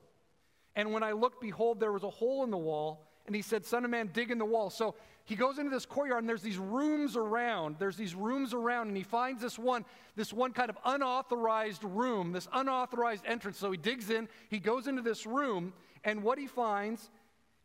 And 0.74 0.92
when 0.92 1.02
I 1.02 1.12
looked, 1.12 1.40
behold, 1.40 1.80
there 1.80 1.92
was 1.92 2.04
a 2.04 2.10
hole 2.10 2.44
in 2.44 2.50
the 2.50 2.56
wall. 2.56 3.06
And 3.26 3.36
he 3.36 3.42
said, 3.42 3.64
Son 3.64 3.84
of 3.84 3.90
man, 3.90 4.10
dig 4.12 4.30
in 4.30 4.38
the 4.38 4.44
wall. 4.44 4.70
So 4.70 4.94
he 5.24 5.36
goes 5.36 5.58
into 5.58 5.70
this 5.70 5.84
courtyard, 5.84 6.20
and 6.20 6.28
there's 6.28 6.40
these 6.40 6.56
rooms 6.56 7.14
around. 7.14 7.76
There's 7.78 7.96
these 7.96 8.14
rooms 8.14 8.54
around, 8.54 8.88
and 8.88 8.96
he 8.96 9.02
finds 9.02 9.42
this 9.42 9.58
one, 9.58 9.84
this 10.16 10.32
one 10.32 10.54
kind 10.54 10.70
of 10.70 10.78
unauthorized 10.86 11.84
room, 11.84 12.32
this 12.32 12.48
unauthorized 12.54 13.26
entrance. 13.26 13.58
So 13.58 13.70
he 13.70 13.76
digs 13.76 14.08
in, 14.08 14.28
he 14.48 14.58
goes 14.58 14.86
into 14.86 15.02
this 15.02 15.26
room, 15.26 15.74
and 16.04 16.22
what 16.22 16.38
he 16.38 16.46
finds, 16.46 17.10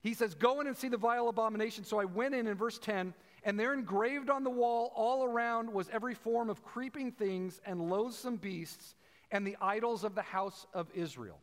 he 0.02 0.14
says, 0.14 0.36
Go 0.36 0.60
in 0.60 0.68
and 0.68 0.76
see 0.76 0.90
the 0.90 0.98
vile 0.98 1.30
abomination. 1.30 1.86
So 1.86 2.02
I 2.02 2.06
went 2.06 2.36
in 2.36 2.48
in 2.48 2.56
verse 2.56 2.78
10 2.78 3.14
and 3.44 3.60
there 3.60 3.74
engraved 3.74 4.30
on 4.30 4.44
the 4.44 4.50
wall 4.50 4.92
all 4.96 5.24
around 5.24 5.72
was 5.72 5.90
every 5.92 6.14
form 6.14 6.50
of 6.50 6.64
creeping 6.64 7.12
things 7.12 7.60
and 7.66 7.90
loathsome 7.90 8.38
beasts 8.38 8.96
and 9.32 9.46
the 9.46 9.58
idols 9.62 10.04
of 10.04 10.16
the 10.16 10.22
house 10.22 10.66
of 10.74 10.88
Israel. 10.94 11.40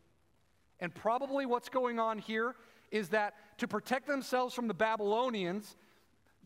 And 0.80 0.95
probably 0.95 1.45
what's 1.45 1.69
going 1.69 1.99
on 1.99 2.19
here 2.19 2.54
is 2.91 3.10
that 3.10 3.34
to 3.58 3.69
protect 3.69 4.06
themselves 4.06 4.54
from 4.54 4.67
the 4.67 4.75
Babylonians, 4.75 5.76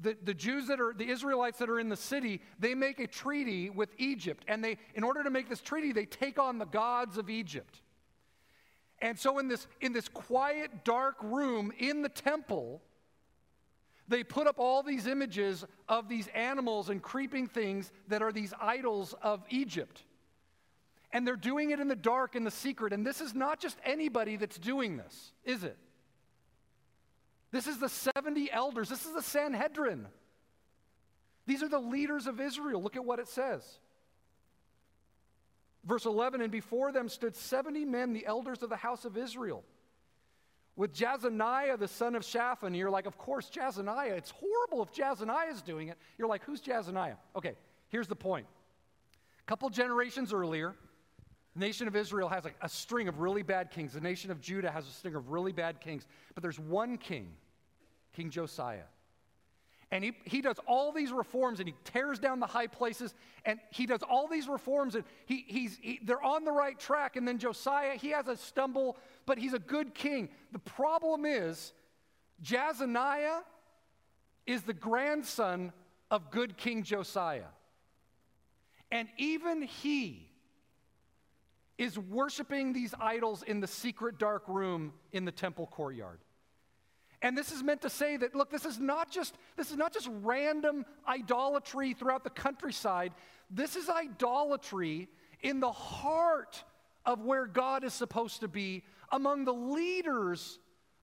the, 0.00 0.16
the 0.24 0.34
Jews 0.34 0.66
that 0.66 0.80
are, 0.80 0.92
the 0.92 1.08
Israelites 1.08 1.58
that 1.58 1.70
are 1.70 1.78
in 1.78 1.88
the 1.88 1.96
city, 1.96 2.40
they 2.58 2.74
make 2.74 2.98
a 2.98 3.06
treaty 3.06 3.70
with 3.70 3.90
Egypt. 3.98 4.44
And 4.48 4.62
they, 4.62 4.78
in 4.94 5.04
order 5.04 5.22
to 5.22 5.30
make 5.30 5.48
this 5.48 5.60
treaty, 5.60 5.92
they 5.92 6.06
take 6.06 6.38
on 6.38 6.58
the 6.58 6.66
gods 6.66 7.16
of 7.16 7.30
Egypt. 7.30 7.80
And 9.00 9.18
so 9.18 9.38
in 9.38 9.48
this, 9.48 9.66
in 9.80 9.92
this 9.92 10.08
quiet, 10.08 10.84
dark 10.84 11.16
room 11.22 11.72
in 11.78 12.02
the 12.02 12.08
temple, 12.08 12.82
they 14.08 14.22
put 14.22 14.46
up 14.46 14.58
all 14.58 14.82
these 14.82 15.06
images 15.06 15.64
of 15.88 16.08
these 16.08 16.28
animals 16.28 16.90
and 16.90 17.02
creeping 17.02 17.46
things 17.46 17.90
that 18.08 18.22
are 18.22 18.32
these 18.32 18.52
idols 18.60 19.14
of 19.22 19.42
Egypt. 19.48 20.02
And 21.12 21.26
they're 21.26 21.36
doing 21.36 21.70
it 21.70 21.80
in 21.80 21.88
the 21.88 21.96
dark, 21.96 22.34
in 22.36 22.44
the 22.44 22.50
secret. 22.50 22.92
And 22.92 23.06
this 23.06 23.20
is 23.20 23.34
not 23.34 23.60
just 23.60 23.78
anybody 23.84 24.36
that's 24.36 24.58
doing 24.58 24.96
this, 24.96 25.32
is 25.44 25.64
it? 25.64 25.78
This 27.50 27.66
is 27.66 27.78
the 27.78 27.88
70 27.88 28.50
elders. 28.50 28.88
This 28.88 29.06
is 29.06 29.12
the 29.12 29.22
Sanhedrin. 29.22 30.08
These 31.46 31.62
are 31.62 31.68
the 31.68 31.78
leaders 31.78 32.26
of 32.26 32.40
Israel. 32.40 32.82
Look 32.82 32.96
at 32.96 33.04
what 33.04 33.20
it 33.20 33.28
says. 33.28 33.62
Verse 35.84 36.04
11 36.04 36.40
And 36.40 36.50
before 36.50 36.90
them 36.90 37.08
stood 37.08 37.36
70 37.36 37.84
men, 37.84 38.12
the 38.12 38.26
elders 38.26 38.62
of 38.62 38.70
the 38.70 38.76
house 38.76 39.04
of 39.04 39.16
Israel 39.16 39.64
with 40.76 40.92
Jaazaniah, 40.92 41.78
the 41.78 41.88
son 41.88 42.14
of 42.14 42.24
Shaphan. 42.24 42.74
You're 42.74 42.90
like, 42.90 43.06
of 43.06 43.16
course, 43.16 43.50
Jaazaniah. 43.50 44.12
It's 44.12 44.30
horrible 44.30 44.82
if 44.82 44.92
Jaazaniah 44.92 45.52
is 45.52 45.62
doing 45.62 45.88
it. 45.88 45.98
You're 46.18 46.28
like, 46.28 46.42
who's 46.44 46.60
Jaazaniah? 46.60 47.16
Okay, 47.37 47.54
here's 47.88 48.08
the 48.08 48.16
point. 48.16 48.46
A 49.40 49.46
couple 49.46 49.68
generations 49.70 50.32
earlier, 50.32 50.74
the 51.54 51.60
nation 51.60 51.87
of 51.87 51.94
Israel 51.94 52.28
has 52.28 52.46
a, 52.46 52.50
a 52.62 52.68
string 52.68 53.08
of 53.08 53.20
really 53.20 53.42
bad 53.42 53.70
kings. 53.70 53.92
The 53.92 54.00
nation 54.00 54.30
of 54.30 54.40
Judah 54.40 54.70
has 54.70 54.88
a 54.88 54.90
string 54.90 55.14
of 55.14 55.30
really 55.30 55.52
bad 55.52 55.80
kings. 55.80 56.06
But 56.34 56.42
there's 56.42 56.58
one 56.58 56.98
king, 56.98 57.28
King 58.12 58.30
Josiah. 58.30 58.87
And 59.90 60.02
he, 60.02 60.12
he 60.24 60.40
does 60.40 60.56
all 60.66 60.90
these 60.90 61.12
reforms 61.12 61.60
and 61.60 61.68
he 61.68 61.74
tears 61.84 62.18
down 62.18 62.40
the 62.40 62.46
high 62.46 62.66
places 62.66 63.14
and 63.44 63.60
he 63.70 63.87
does 63.87 64.00
all 64.02 64.26
these 64.26 64.48
reforms 64.48 64.96
and 64.96 65.04
he, 65.26 65.44
he's, 65.46 65.78
he, 65.80 66.00
they're 66.02 66.20
on 66.20 66.44
the 66.44 66.50
right 66.50 66.76
track. 66.76 67.14
And 67.14 67.28
then 67.28 67.38
Josiah, 67.38 67.94
he 67.96 68.10
has 68.10 68.26
a 68.26 68.37
stumble, 68.37 68.96
but 69.26 69.38
he's 69.38 69.54
a 69.54 69.58
good 69.58 69.94
king. 69.94 70.28
The 70.52 70.58
problem 70.58 71.24
is, 71.24 71.72
Jaazaniah 72.42 73.40
is 74.46 74.62
the 74.62 74.74
grandson 74.74 75.72
of 76.10 76.30
good 76.30 76.56
King 76.56 76.82
Josiah. 76.82 77.52
And 78.90 79.08
even 79.16 79.62
he 79.62 80.28
is 81.78 81.98
worshiping 81.98 82.72
these 82.72 82.94
idols 83.00 83.42
in 83.42 83.60
the 83.60 83.66
secret 83.66 84.18
dark 84.18 84.44
room 84.46 84.92
in 85.12 85.24
the 85.24 85.32
temple 85.32 85.66
courtyard. 85.66 86.20
And 87.22 87.37
this 87.37 87.50
is 87.50 87.62
meant 87.62 87.80
to 87.82 87.90
say 87.90 88.16
that 88.18 88.34
look, 88.34 88.50
this 88.50 88.66
is 88.66 88.78
not 88.78 89.10
just 89.10 89.34
this 89.56 89.70
is 89.70 89.76
not 89.76 89.92
just 89.92 90.08
random 90.22 90.84
idolatry 91.08 91.94
throughout 91.94 92.22
the 92.22 92.30
countryside. 92.30 93.12
This 93.50 93.76
is 93.76 93.88
idolatry 93.88 95.08
in 95.40 95.58
the 95.58 95.72
heart 95.72 96.62
of 97.06 97.22
where 97.22 97.46
God 97.46 97.82
is 97.82 97.94
supposed 97.94 98.40
to 98.40 98.48
be 98.48 98.82
among 99.10 99.44
the 99.44 99.52
leaders 99.52 100.58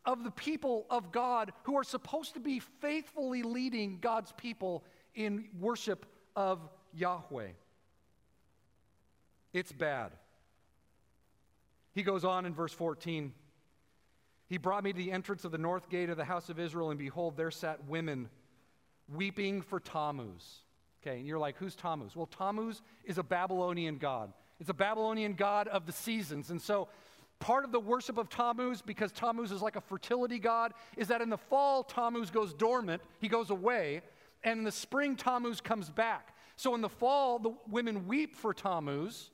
of 0.05 0.23
the 0.23 0.31
people 0.31 0.85
of 0.89 1.11
God 1.11 1.53
who 1.63 1.77
are 1.77 1.83
supposed 1.83 2.33
to 2.33 2.39
be 2.39 2.59
faithfully 2.59 3.43
leading 3.43 3.99
God's 3.99 4.31
people 4.33 4.83
in 5.13 5.45
worship 5.59 6.05
of 6.35 6.59
Yahweh. 6.93 7.49
It's 9.53 9.71
bad. 9.71 10.11
He 11.93 12.03
goes 12.03 12.23
on 12.23 12.45
in 12.45 12.53
verse 12.53 12.73
14 12.73 13.33
he 14.51 14.57
brought 14.57 14.83
me 14.83 14.91
to 14.91 14.97
the 14.97 15.13
entrance 15.13 15.45
of 15.45 15.53
the 15.53 15.57
north 15.57 15.87
gate 15.87 16.09
of 16.09 16.17
the 16.17 16.25
house 16.25 16.49
of 16.49 16.59
Israel, 16.59 16.89
and 16.89 16.99
behold, 16.99 17.37
there 17.37 17.51
sat 17.51 17.85
women 17.87 18.27
weeping 19.07 19.61
for 19.61 19.79
Tammuz. 19.79 20.63
Okay, 21.01 21.19
and 21.19 21.25
you're 21.25 21.39
like, 21.39 21.55
who's 21.55 21.73
Tammuz? 21.73 22.17
Well, 22.17 22.25
Tammuz 22.25 22.81
is 23.05 23.17
a 23.17 23.23
Babylonian 23.23 23.97
god. 23.97 24.33
It's 24.59 24.69
a 24.69 24.73
Babylonian 24.73 25.35
god 25.35 25.69
of 25.69 25.85
the 25.85 25.93
seasons. 25.93 26.49
And 26.49 26.61
so, 26.61 26.89
part 27.41 27.65
of 27.65 27.73
the 27.73 27.79
worship 27.79 28.17
of 28.17 28.29
Tammuz, 28.29 28.81
because 28.81 29.11
Tammuz 29.11 29.51
is 29.51 29.61
like 29.61 29.75
a 29.75 29.81
fertility 29.81 30.39
god, 30.39 30.73
is 30.95 31.09
that 31.09 31.21
in 31.21 31.29
the 31.29 31.37
fall, 31.37 31.83
Tammuz 31.83 32.29
goes 32.29 32.53
dormant, 32.53 33.01
he 33.19 33.27
goes 33.27 33.49
away, 33.49 34.01
and 34.43 34.59
in 34.59 34.63
the 34.63 34.71
spring, 34.71 35.17
Tammuz 35.17 35.59
comes 35.59 35.89
back. 35.89 36.35
So, 36.55 36.73
in 36.75 36.81
the 36.81 36.89
fall, 36.89 37.39
the 37.39 37.53
women 37.69 38.07
weep 38.07 38.35
for 38.35 38.53
Tammuz. 38.53 39.31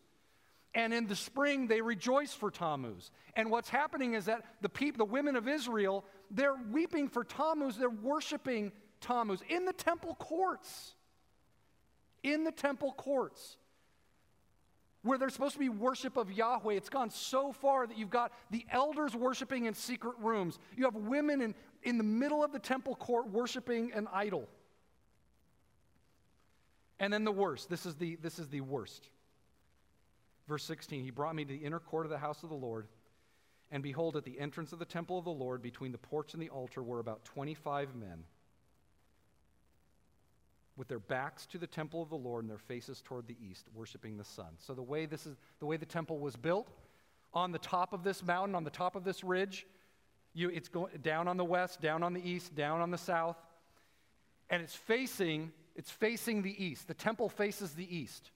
And 0.73 0.93
in 0.93 1.07
the 1.07 1.15
spring, 1.15 1.67
they 1.67 1.81
rejoice 1.81 2.33
for 2.33 2.51
Tammuz. 2.51 3.11
And 3.35 3.49
what's 3.49 3.69
happening 3.69 4.13
is 4.13 4.25
that 4.25 4.43
the 4.61 4.69
people, 4.69 5.05
the 5.05 5.11
women 5.11 5.35
of 5.35 5.47
Israel, 5.47 6.05
they're 6.29 6.57
weeping 6.71 7.07
for 7.07 7.23
Tammuz. 7.23 7.77
They're 7.77 7.89
worshiping 7.89 8.71
Tammuz 9.01 9.41
in 9.49 9.65
the 9.65 9.73
temple 9.73 10.15
courts. 10.15 10.93
In 12.21 12.43
the 12.43 12.51
temple 12.51 12.93
courts. 12.95 13.57
Where 15.07 15.17
there's 15.17 15.33
supposed 15.33 15.53
to 15.53 15.59
be 15.59 15.69
worship 15.69 16.17
of 16.17 16.31
Yahweh, 16.31 16.73
it's 16.73 16.89
gone 16.89 17.09
so 17.09 17.51
far 17.51 17.87
that 17.87 17.97
you've 17.97 18.09
got 18.09 18.31
the 18.51 18.65
elders 18.71 19.15
worshiping 19.15 19.65
in 19.65 19.73
secret 19.73 20.15
rooms. 20.19 20.59
You 20.75 20.85
have 20.85 20.95
women 20.95 21.41
in, 21.41 21.55
in 21.83 21.97
the 21.97 22.03
middle 22.03 22.43
of 22.43 22.51
the 22.51 22.59
temple 22.59 22.95
court 22.95 23.29
worshiping 23.29 23.91
an 23.93 24.07
idol. 24.13 24.47
And 26.99 27.13
then 27.13 27.23
the 27.23 27.31
worst. 27.31 27.69
This 27.69 27.85
is 27.85 27.95
the, 27.95 28.15
this 28.17 28.39
is 28.39 28.49
the 28.49 28.61
worst. 28.61 29.09
Verse 30.47 30.63
16 30.63 31.03
He 31.03 31.11
brought 31.11 31.35
me 31.35 31.45
to 31.45 31.53
the 31.53 31.63
inner 31.65 31.79
court 31.79 32.05
of 32.05 32.11
the 32.11 32.17
house 32.17 32.43
of 32.43 32.49
the 32.49 32.55
Lord. 32.55 32.87
And 33.69 33.83
behold, 33.83 34.15
at 34.15 34.23
the 34.23 34.39
entrance 34.39 34.71
of 34.71 34.79
the 34.79 34.85
temple 34.85 35.19
of 35.19 35.25
the 35.25 35.31
Lord, 35.31 35.61
between 35.61 35.91
the 35.91 35.97
porch 35.97 36.33
and 36.33 36.41
the 36.41 36.49
altar, 36.49 36.81
were 36.81 36.99
about 36.99 37.25
25 37.25 37.95
men 37.95 38.23
with 40.77 40.87
their 40.87 40.99
backs 40.99 41.45
to 41.47 41.57
the 41.57 41.67
temple 41.67 42.01
of 42.01 42.09
the 42.09 42.15
Lord 42.15 42.43
and 42.43 42.51
their 42.51 42.57
faces 42.57 43.01
toward 43.03 43.27
the 43.27 43.35
east, 43.43 43.67
worshiping 43.73 44.17
the 44.17 44.23
sun. 44.23 44.53
So 44.59 44.73
the 44.73 44.83
way 44.83 45.05
this 45.05 45.25
is 45.25 45.35
the 45.59 45.65
way 45.65 45.77
the 45.77 45.85
temple 45.85 46.19
was 46.19 46.35
built, 46.35 46.69
on 47.33 47.51
the 47.51 47.59
top 47.59 47.93
of 47.93 48.03
this 48.03 48.23
mountain, 48.23 48.55
on 48.55 48.63
the 48.63 48.69
top 48.69 48.95
of 48.95 49.03
this 49.03 49.23
ridge, 49.23 49.65
you, 50.33 50.49
it's 50.49 50.69
going 50.69 50.97
down 51.01 51.27
on 51.27 51.35
the 51.35 51.45
west, 51.45 51.81
down 51.81 52.03
on 52.03 52.13
the 52.13 52.29
east, 52.29 52.55
down 52.55 52.79
on 52.79 52.91
the 52.91 52.97
south, 52.97 53.37
and 54.49 54.61
it's 54.61 54.75
facing 54.75 55.51
it's 55.77 55.91
facing 55.91 56.41
the 56.41 56.63
east. 56.63 56.87
The 56.87 56.95
temple 56.95 57.29
faces 57.29 57.73
the 57.73 57.95
east. 57.95 58.31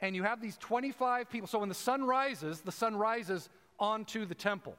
And 0.00 0.14
you 0.14 0.22
have 0.22 0.40
these 0.40 0.58
25 0.58 1.30
people. 1.30 1.48
So 1.48 1.58
when 1.58 1.70
the 1.70 1.74
sun 1.74 2.04
rises, 2.04 2.60
the 2.60 2.70
sun 2.70 2.94
rises 2.94 3.48
onto 3.78 4.26
the 4.26 4.34
temple. 4.34 4.76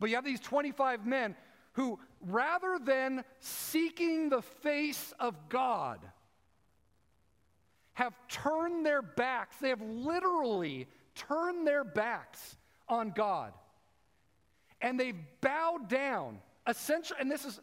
But 0.00 0.08
you 0.08 0.16
have 0.16 0.24
these 0.24 0.40
25 0.40 1.06
men 1.06 1.36
who, 1.74 1.98
rather 2.26 2.78
than 2.82 3.24
seeking 3.40 4.30
the 4.30 4.40
face 4.42 5.12
of 5.20 5.36
God, 5.50 6.00
have 7.98 8.14
turned 8.28 8.86
their 8.86 9.02
backs. 9.02 9.56
They 9.60 9.70
have 9.70 9.82
literally 9.82 10.86
turned 11.16 11.66
their 11.66 11.82
backs 11.82 12.56
on 12.88 13.10
God. 13.10 13.52
And 14.80 15.00
they've 15.00 15.18
bowed 15.40 15.88
down, 15.88 16.38
essentially, 16.68 17.18
and 17.20 17.28
this 17.28 17.44
is 17.44 17.58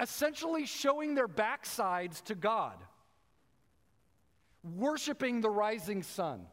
essentially 0.00 0.64
showing 0.64 1.14
their 1.14 1.28
backsides 1.28 2.24
to 2.24 2.34
God, 2.34 2.78
worshiping 4.64 5.42
the 5.42 5.50
rising 5.50 6.02
sun. 6.02 6.46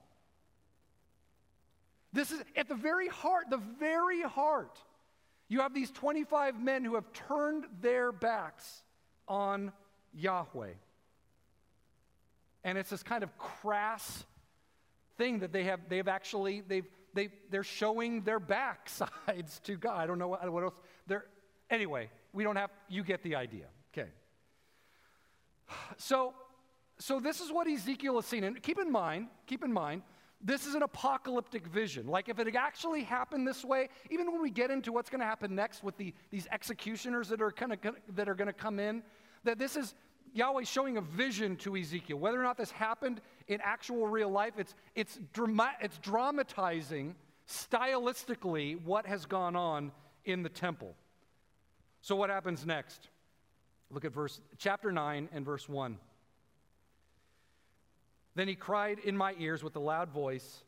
This 2.12 2.30
is 2.32 2.44
at 2.58 2.68
the 2.68 2.76
very 2.76 3.08
heart, 3.08 3.46
the 3.50 3.62
very 3.80 4.22
heart. 4.22 4.78
You 5.48 5.62
have 5.62 5.74
these 5.74 5.92
25 5.92 6.62
men 6.62 6.84
who 6.84 6.96
have 6.96 7.14
turned 7.14 7.68
their 7.80 8.12
backs 8.12 8.84
on 9.30 9.72
Yahweh. 10.14 10.74
And 12.64 12.78
it's 12.78 12.90
this 12.90 13.04
kind 13.04 13.24
of 13.24 13.38
crass 13.38 14.26
thing 15.18 15.40
that 15.40 15.52
they 15.52 15.66
have, 15.66 15.82
they've 15.90 16.08
actually, 16.08 16.62
they've, 16.62 16.86
they, 17.14 17.30
they're 17.50 17.64
showing 17.64 18.22
their 18.22 18.40
backsides 18.40 19.62
to 19.64 19.76
God. 19.76 20.00
I 20.00 20.08
don't 20.08 20.20
know 20.20 20.30
what, 20.30 20.52
what 20.52 20.64
else. 20.64 20.80
They're, 21.08 21.26
anyway, 21.70 22.10
we 22.32 22.44
don't 22.44 22.56
have, 22.56 22.72
you 22.88 23.04
get 23.04 23.22
the 23.24 23.36
idea. 23.36 23.66
Okay. 23.94 24.10
So, 25.98 26.34
so 27.00 27.20
this 27.20 27.42
is 27.42 27.52
what 27.52 27.68
Ezekiel 27.68 28.18
is 28.20 28.26
seeing. 28.26 28.44
And 28.44 28.62
keep 28.62 28.80
in 28.80 28.92
mind, 28.92 29.28
keep 29.46 29.64
in 29.64 29.72
mind, 29.74 30.04
this 30.46 30.66
is 30.66 30.76
an 30.76 30.84
apocalyptic 30.84 31.66
vision. 31.68 32.08
Like 32.08 32.28
if 32.28 32.38
it 32.38 32.54
actually 32.56 33.04
happened 33.04 33.48
this 33.48 33.64
way, 33.64 33.90
even 34.10 34.32
when 34.32 34.42
we 34.42 34.50
get 34.50 34.72
into 34.72 34.92
what's 34.92 35.10
going 35.10 35.22
to 35.22 35.26
happen 35.26 35.56
next 35.56 35.84
with 35.84 35.96
the, 35.98 36.14
these 36.32 36.48
executioners 36.52 37.30
that 37.30 37.42
are 37.42 37.54
that 38.10 38.28
are 38.28 38.36
going 38.36 38.48
to 38.48 38.54
come 38.54 38.78
in, 38.80 39.04
that 39.46 39.58
this 39.58 39.78
is 39.78 39.96
Yahweh 40.34 40.64
showing 40.64 40.98
a 40.98 41.02
vision 41.02 41.56
to 41.58 41.78
Ezekiel. 41.78 42.18
Whether 42.18 42.40
or 42.40 42.44
not 42.44 42.58
this 42.58 42.72
happened 42.72 43.22
in 43.48 43.62
actual 43.62 44.08
real 44.08 44.30
life, 44.30 44.54
it's, 44.58 44.74
it's, 44.96 45.20
drama- 45.32 45.76
it's 45.80 45.98
dramatizing 46.00 47.16
stylistically 47.48 48.84
what 48.84 49.06
has 49.06 49.26
gone 49.26 49.56
on 49.56 49.92
in 50.26 50.44
the 50.44 50.50
temple. 50.50 50.96
So, 52.02 52.16
what 52.16 52.30
happens 52.30 52.66
next? 52.66 53.10
Look 53.92 54.06
at 54.06 54.14
verse 54.14 54.42
chapter 54.58 54.92
9 54.92 55.30
and 55.32 55.46
verse 55.46 55.70
1. 55.70 55.98
Then 58.36 58.48
he 58.48 58.56
cried 58.56 59.00
in 59.00 59.16
my 59.16 59.36
ears 59.38 59.64
with 59.64 59.76
a 59.76 59.80
loud 59.80 60.10
voice, 60.10 60.64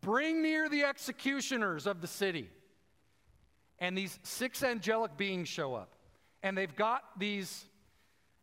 Bring 0.00 0.42
near 0.42 0.68
the 0.68 0.84
executioners 0.84 1.86
of 1.86 2.00
the 2.00 2.06
city. 2.06 2.48
And 3.78 3.96
these 3.96 4.18
six 4.22 4.62
angelic 4.62 5.16
beings 5.16 5.48
show 5.48 5.74
up. 5.74 5.94
And 6.42 6.56
they've 6.56 6.74
got 6.74 7.02
these 7.18 7.64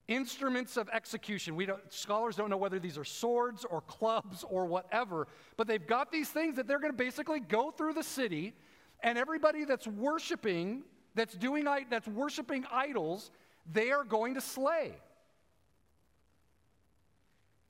instruments 0.08 0.78
of 0.78 0.89
execution. 0.89 1.56
We 1.56 1.65
don't, 1.65 1.82
scholars 1.91 2.36
don't 2.36 2.50
know 2.50 2.58
whether 2.58 2.80
these 2.80 2.98
are 2.98 3.04
swords 3.04 3.65
or 3.65 3.82
clubs 3.82 4.46
or 4.48 4.65
whatever, 4.65 5.28
but 5.58 5.68
they've 5.68 5.86
got 5.86 6.12
these 6.12 6.30
things 6.30 6.56
that 6.58 6.68
they're 6.68 6.80
going 6.80 6.91
to 6.91 6.98
basically 6.98 7.39
go 7.39 7.72
through 7.72 7.94
the 7.94 8.04
city, 8.04 8.54
and 9.02 9.18
everybody 9.18 9.65
that's 9.65 9.88
worshiping, 9.88 10.84
that's 11.15 11.34
doing, 11.36 11.65
that's 11.89 12.08
worshiping 12.08 12.65
idols, 12.72 13.32
they 13.72 13.91
are 13.91 14.04
going 14.04 14.36
to 14.36 14.41
slay. 14.41 14.94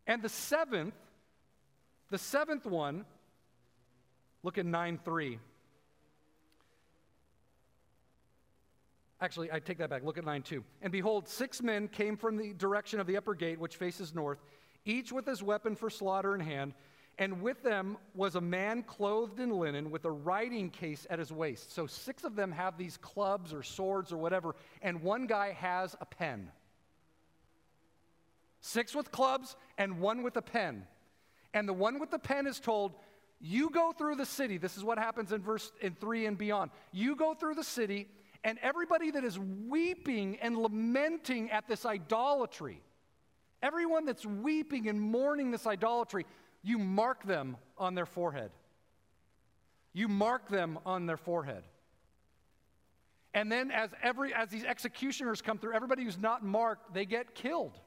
And 0.08 0.22
the 0.22 0.30
seventh, 0.30 0.94
the 2.12 2.18
seventh 2.18 2.66
one, 2.66 3.06
look 4.44 4.58
at 4.58 4.66
9 4.66 5.00
3. 5.04 5.40
Actually, 9.26 9.52
I 9.52 9.58
take 9.58 9.80
that 9.80 9.90
back. 9.90 10.04
Look 10.04 10.20
at 10.20 10.24
9 10.24 10.44
2. 10.44 10.64
And 10.84 10.92
behold, 10.92 11.28
six 11.28 11.64
men 11.64 11.88
came 11.88 12.16
from 12.16 12.38
the 12.38 12.54
direction 12.54 13.00
of 13.00 13.08
the 13.08 13.18
upper 13.18 13.34
gate, 13.34 13.60
which 13.60 13.76
faces 13.76 14.14
north, 14.14 14.38
each 14.86 15.12
with 15.12 15.26
his 15.26 15.42
weapon 15.42 15.76
for 15.76 15.90
slaughter 15.90 16.36
in 16.36 16.42
hand. 16.42 16.76
And 17.18 17.42
with 17.42 17.64
them 17.64 17.98
was 18.14 18.36
a 18.36 18.42
man 18.42 18.84
clothed 18.84 19.40
in 19.40 19.50
linen 19.50 19.90
with 19.90 20.06
a 20.06 20.12
writing 20.12 20.70
case 20.70 21.08
at 21.10 21.18
his 21.18 21.32
waist. 21.32 21.74
So 21.74 21.88
six 21.88 22.24
of 22.24 22.36
them 22.36 22.52
have 22.52 22.78
these 22.78 22.98
clubs 22.98 23.52
or 23.52 23.64
swords 23.64 24.12
or 24.12 24.18
whatever, 24.18 24.56
and 24.84 25.02
one 25.02 25.26
guy 25.26 25.54
has 25.54 25.96
a 26.00 26.06
pen. 26.06 26.52
Six 28.62 28.94
with 28.94 29.12
clubs 29.12 29.56
and 29.80 30.00
one 30.00 30.22
with 30.22 30.38
a 30.38 30.42
pen. 30.44 30.86
And 31.52 31.68
the 31.68 31.74
one 31.74 31.98
with 31.98 32.12
the 32.12 32.20
pen 32.20 32.46
is 32.46 32.60
told, 32.60 32.94
You 33.40 33.72
go 33.72 33.92
through 33.92 34.18
the 34.18 34.26
city. 34.28 34.60
This 34.60 34.78
is 34.78 34.84
what 34.84 35.00
happens 35.00 35.32
in 35.32 35.42
verse 35.42 35.72
in 35.82 35.96
3 35.96 36.28
and 36.28 36.38
beyond. 36.38 36.70
You 36.92 37.16
go 37.16 37.34
through 37.34 37.56
the 37.56 37.64
city 37.64 38.08
and 38.46 38.60
everybody 38.62 39.10
that 39.10 39.24
is 39.24 39.40
weeping 39.40 40.38
and 40.40 40.56
lamenting 40.56 41.50
at 41.50 41.68
this 41.68 41.84
idolatry, 41.84 42.80
everyone 43.64 44.06
that's 44.06 44.24
weeping 44.24 44.88
and 44.88 45.02
mourning 45.02 45.50
this 45.50 45.66
idolatry, 45.66 46.28
you 46.62 46.78
mark 46.78 47.26
them 47.26 47.58
on 47.76 47.96
their 47.96 48.06
forehead. 48.06 48.52
You 49.94 50.08
mark 50.08 50.48
them 50.48 50.78
on 50.86 51.08
their 51.08 51.18
forehead. 51.18 51.64
And 53.34 53.52
then 53.52 53.72
as 53.72 53.90
every 54.04 54.32
as 54.32 54.50
these 54.50 54.64
executioners 54.64 55.42
come 55.42 55.58
through, 55.58 55.74
everybody 55.74 56.04
who's 56.04 56.20
not 56.20 56.46
marked, 56.46 56.94
they 56.94 57.06
get 57.06 57.34
killed. 57.34 57.80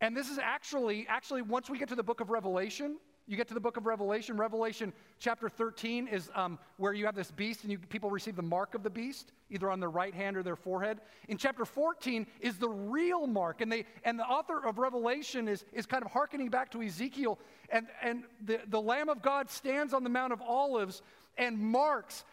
And 0.00 0.16
this 0.16 0.30
is 0.30 0.38
actually 0.38 1.06
actually 1.10 1.42
once 1.42 1.68
we 1.68 1.78
get 1.78 1.90
to 1.90 1.94
the 1.94 2.02
book 2.02 2.20
of 2.20 2.30
Revelation, 2.30 2.96
you 3.26 3.36
get 3.36 3.48
to 3.48 3.54
the 3.54 3.60
book 3.60 3.78
of 3.78 3.86
Revelation. 3.86 4.36
Revelation 4.36 4.92
chapter 5.18 5.48
13 5.48 6.08
is 6.08 6.30
um, 6.34 6.58
where 6.76 6.92
you 6.92 7.06
have 7.06 7.14
this 7.14 7.30
beast 7.30 7.62
and 7.62 7.72
you, 7.72 7.78
people 7.78 8.10
receive 8.10 8.36
the 8.36 8.42
mark 8.42 8.74
of 8.74 8.82
the 8.82 8.90
beast, 8.90 9.32
either 9.48 9.70
on 9.70 9.80
their 9.80 9.90
right 9.90 10.12
hand 10.12 10.36
or 10.36 10.42
their 10.42 10.56
forehead. 10.56 11.00
In 11.28 11.38
chapter 11.38 11.64
14 11.64 12.26
is 12.40 12.58
the 12.58 12.68
real 12.68 13.26
mark. 13.26 13.62
And, 13.62 13.72
they, 13.72 13.86
and 14.04 14.18
the 14.18 14.24
author 14.24 14.62
of 14.62 14.78
Revelation 14.78 15.48
is, 15.48 15.64
is 15.72 15.86
kind 15.86 16.04
of 16.04 16.10
hearkening 16.10 16.50
back 16.50 16.70
to 16.72 16.82
Ezekiel. 16.82 17.38
And, 17.70 17.86
and 18.02 18.24
the, 18.44 18.60
the 18.68 18.80
Lamb 18.80 19.08
of 19.08 19.22
God 19.22 19.48
stands 19.48 19.94
on 19.94 20.04
the 20.04 20.10
Mount 20.10 20.34
of 20.34 20.42
Olives 20.42 21.00
and 21.38 21.58
marks, 21.58 22.24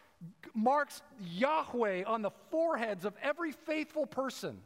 marks 0.54 1.00
Yahweh 1.20 2.04
on 2.04 2.20
the 2.20 2.30
foreheads 2.50 3.06
of 3.06 3.14
every 3.22 3.52
faithful 3.52 4.04
person. 4.04 4.58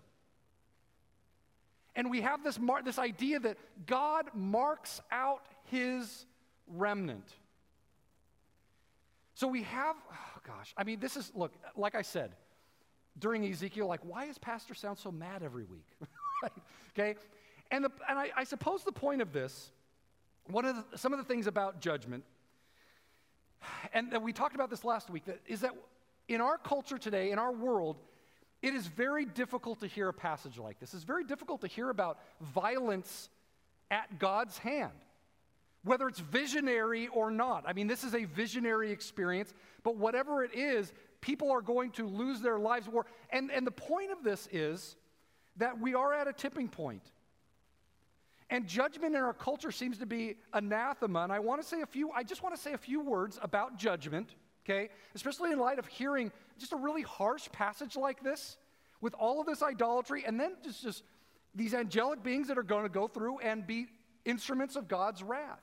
And 1.95 2.11
we 2.11 2.21
have 2.21 2.43
this, 2.45 2.59
mar- 2.59 2.83
this 2.83 2.99
idea 2.99 3.39
that 3.41 3.57
God 3.87 4.27
marks 4.35 5.01
out 5.11 5.47
his 5.71 6.27
remnant. 6.67 7.29
So 9.35 9.47
we 9.47 9.63
have, 9.65 9.97
oh 10.11 10.41
gosh, 10.47 10.73
I 10.77 10.85
mean, 10.85 10.99
this 11.01 11.17
is, 11.17 11.31
look, 11.35 11.53
like 11.77 11.95
I 11.95 12.03
said, 12.03 12.33
during 13.19 13.45
Ezekiel, 13.45 13.87
like, 13.87 14.01
why 14.03 14.27
does 14.27 14.39
Pastor 14.39 14.75
sound 14.75 14.99
so 14.99 15.11
mad 15.11 15.43
every 15.43 15.65
week? 15.65 15.87
Okay? 16.99 17.15
And, 17.71 17.85
the, 17.85 17.91
and 18.09 18.19
I, 18.19 18.31
I, 18.35 18.45
suppose 18.45 18.83
the 18.83 18.93
point 18.93 19.21
of 19.21 19.31
this, 19.31 19.71
one 20.47 20.65
of 20.65 20.77
the, 20.77 20.97
some 20.97 21.13
of 21.13 21.19
the 21.19 21.25
things 21.25 21.47
about 21.47 21.81
judgment, 21.81 22.25
and 23.93 24.11
that 24.13 24.23
we 24.23 24.33
talked 24.33 24.55
about 24.55 24.71
this 24.71 24.83
last 24.83 25.11
week, 25.11 25.27
that, 25.27 25.41
is 25.47 25.61
that 25.61 25.73
in 26.29 26.41
our 26.41 26.57
culture 26.57 26.97
today, 26.97 27.33
in 27.33 27.39
our 27.39 27.53
world, 27.53 27.99
it 28.63 28.73
is 28.73 28.87
very 28.87 29.27
difficult 29.27 29.81
to 29.81 29.87
hear 29.87 30.09
a 30.09 30.13
passage 30.13 30.57
like 30.57 30.81
this. 30.81 30.95
It's 30.95 31.05
very 31.05 31.25
difficult 31.25 31.61
to 31.61 31.67
hear 31.67 31.91
about 31.91 32.19
violence 32.41 33.29
at 33.91 34.19
God's 34.19 34.57
hand 34.57 34.93
whether 35.87 36.09
it's 36.09 36.19
visionary 36.19 37.07
or 37.09 37.31
not. 37.31 37.65
I 37.67 37.73
mean, 37.73 37.87
this 37.87 38.03
is 38.03 38.15
a 38.15 38.25
visionary 38.25 38.91
experience, 38.91 39.55
but 39.85 39.97
whatever 39.97 40.43
it 40.43 40.53
is, 40.53 40.93
people 41.21 41.53
are 41.53 41.63
going 41.63 41.93
to 41.93 42.07
lose 42.07 42.41
their 42.41 42.59
lives. 42.59 42.89
And, 43.31 43.53
and 43.53 43.65
the 43.65 43.71
point 43.71 44.11
of 44.11 44.25
this 44.25 44.49
is 44.51 44.97
that 45.59 45.81
we 45.81 45.95
are 45.95 46.13
at 46.13 46.27
a 46.27 46.33
tipping 46.33 46.69
point. 46.69 47.03
And 48.51 48.67
judgment 48.67 49.15
in 49.15 49.23
our 49.23 49.33
culture 49.33 49.71
seems 49.71 49.99
to 49.99 50.07
be 50.07 50.37
anathema. 50.53 51.21
And 51.21 51.33
I 51.33 51.39
want 51.39 51.63
to 51.63 51.67
say 51.67 51.83
a 51.83 51.87
few, 51.87 52.11
I 52.11 52.25
just 52.25 52.43
want 52.43 52.55
to 52.55 52.61
say 52.61 52.73
a 52.73 52.79
few 52.79 53.01
words 53.01 53.39
about 53.41 53.79
judgment, 53.79 54.35
okay? 54.65 54.91
Especially 55.15 55.53
in 55.53 55.59
light 55.61 55.79
of 55.79 55.87
hearing 55.87 56.33
just 56.59 56.73
a 56.73 56.77
really 56.77 57.03
harsh 57.03 57.49
passage 57.53 57.97
like 57.97 58.25
this 58.25 58.57
with 59.01 59.15
all 59.15 59.41
of 59.41 59.47
this 59.47 59.63
idolatry, 59.63 60.25
and 60.27 60.41
then 60.41 60.57
just, 60.65 60.83
just 60.83 61.05
these 61.55 61.75
angelic 61.75 62.25
beings 62.25 62.49
that 62.49 62.59
are 62.59 62.65
going 62.65 62.83
to 62.83 62.89
go 62.89 63.07
through 63.07 63.39
and 63.39 63.67
be 63.67 63.87
instruments 64.25 64.75
of 64.75 64.89
God's 64.89 65.23
wrath. 65.23 65.63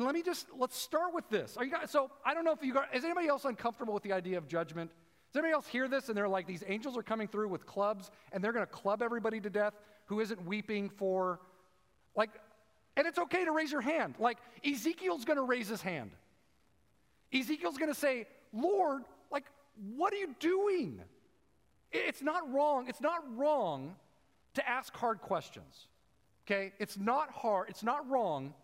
And 0.00 0.06
let 0.06 0.14
me 0.14 0.22
just 0.22 0.46
let's 0.56 0.78
start 0.78 1.12
with 1.12 1.28
this. 1.28 1.58
Are 1.58 1.64
you 1.64 1.70
guys, 1.70 1.90
so 1.90 2.10
I 2.24 2.32
don't 2.32 2.42
know 2.42 2.52
if 2.52 2.62
you 2.62 2.72
got 2.72 2.94
is 2.94 3.04
anybody 3.04 3.28
else 3.28 3.44
uncomfortable 3.44 3.92
with 3.92 4.02
the 4.02 4.14
idea 4.14 4.38
of 4.38 4.48
judgment? 4.48 4.90
Does 5.30 5.40
anybody 5.40 5.52
else 5.52 5.66
hear 5.66 5.88
this 5.88 6.08
and 6.08 6.16
they're 6.16 6.26
like 6.26 6.46
these 6.46 6.64
angels 6.66 6.96
are 6.96 7.02
coming 7.02 7.28
through 7.28 7.48
with 7.48 7.66
clubs 7.66 8.10
and 8.32 8.42
they're 8.42 8.54
going 8.54 8.64
to 8.64 8.72
club 8.72 9.02
everybody 9.02 9.42
to 9.42 9.50
death 9.50 9.74
who 10.06 10.20
isn't 10.20 10.42
weeping 10.46 10.88
for 10.88 11.38
like 12.16 12.30
and 12.96 13.06
it's 13.06 13.18
okay 13.18 13.44
to 13.44 13.52
raise 13.52 13.70
your 13.70 13.82
hand. 13.82 14.14
Like 14.18 14.38
Ezekiel's 14.64 15.26
going 15.26 15.36
to 15.36 15.42
raise 15.42 15.68
his 15.68 15.82
hand. 15.82 16.12
Ezekiel's 17.30 17.76
going 17.76 17.92
to 17.92 18.00
say, 18.00 18.26
"Lord, 18.54 19.02
like 19.30 19.44
what 19.96 20.14
are 20.14 20.16
you 20.16 20.34
doing?" 20.40 21.02
It's 21.92 22.22
not 22.22 22.50
wrong. 22.50 22.88
It's 22.88 23.02
not 23.02 23.22
wrong 23.36 23.96
to 24.54 24.66
ask 24.66 24.96
hard 24.96 25.20
questions. 25.20 25.88
Okay? 26.46 26.72
It's 26.78 26.96
not 26.96 27.30
hard. 27.32 27.68
It's 27.68 27.82
not 27.82 28.08
wrong 28.08 28.54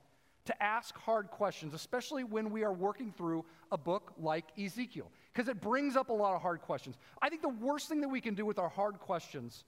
to 0.46 0.62
ask 0.62 0.96
hard 0.96 1.30
questions, 1.30 1.74
especially 1.74 2.24
when 2.24 2.50
we 2.50 2.64
are 2.64 2.72
working 2.72 3.12
through 3.12 3.44
a 3.70 3.78
book 3.78 4.12
like 4.18 4.46
Ezekiel, 4.59 5.11
because 5.32 5.48
it 5.48 5.61
brings 5.61 5.96
up 5.96 6.09
a 6.09 6.12
lot 6.12 6.35
of 6.35 6.42
hard 6.42 6.62
questions. 6.62 6.96
I 7.20 7.28
think 7.28 7.42
the 7.42 7.48
worst 7.48 7.88
thing 7.88 8.00
that 8.00 8.09
we 8.09 8.20
can 8.20 8.35
do 8.35 8.46
with 8.46 8.59
our 8.59 8.68
hard 8.68 8.98
questions 8.98 9.64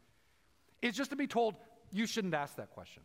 is 0.82 0.96
just 0.96 1.10
to 1.10 1.16
be 1.16 1.26
told, 1.26 1.54
you 1.92 2.06
shouldn't 2.06 2.34
ask 2.34 2.56
that 2.56 2.70
question. 2.70 3.02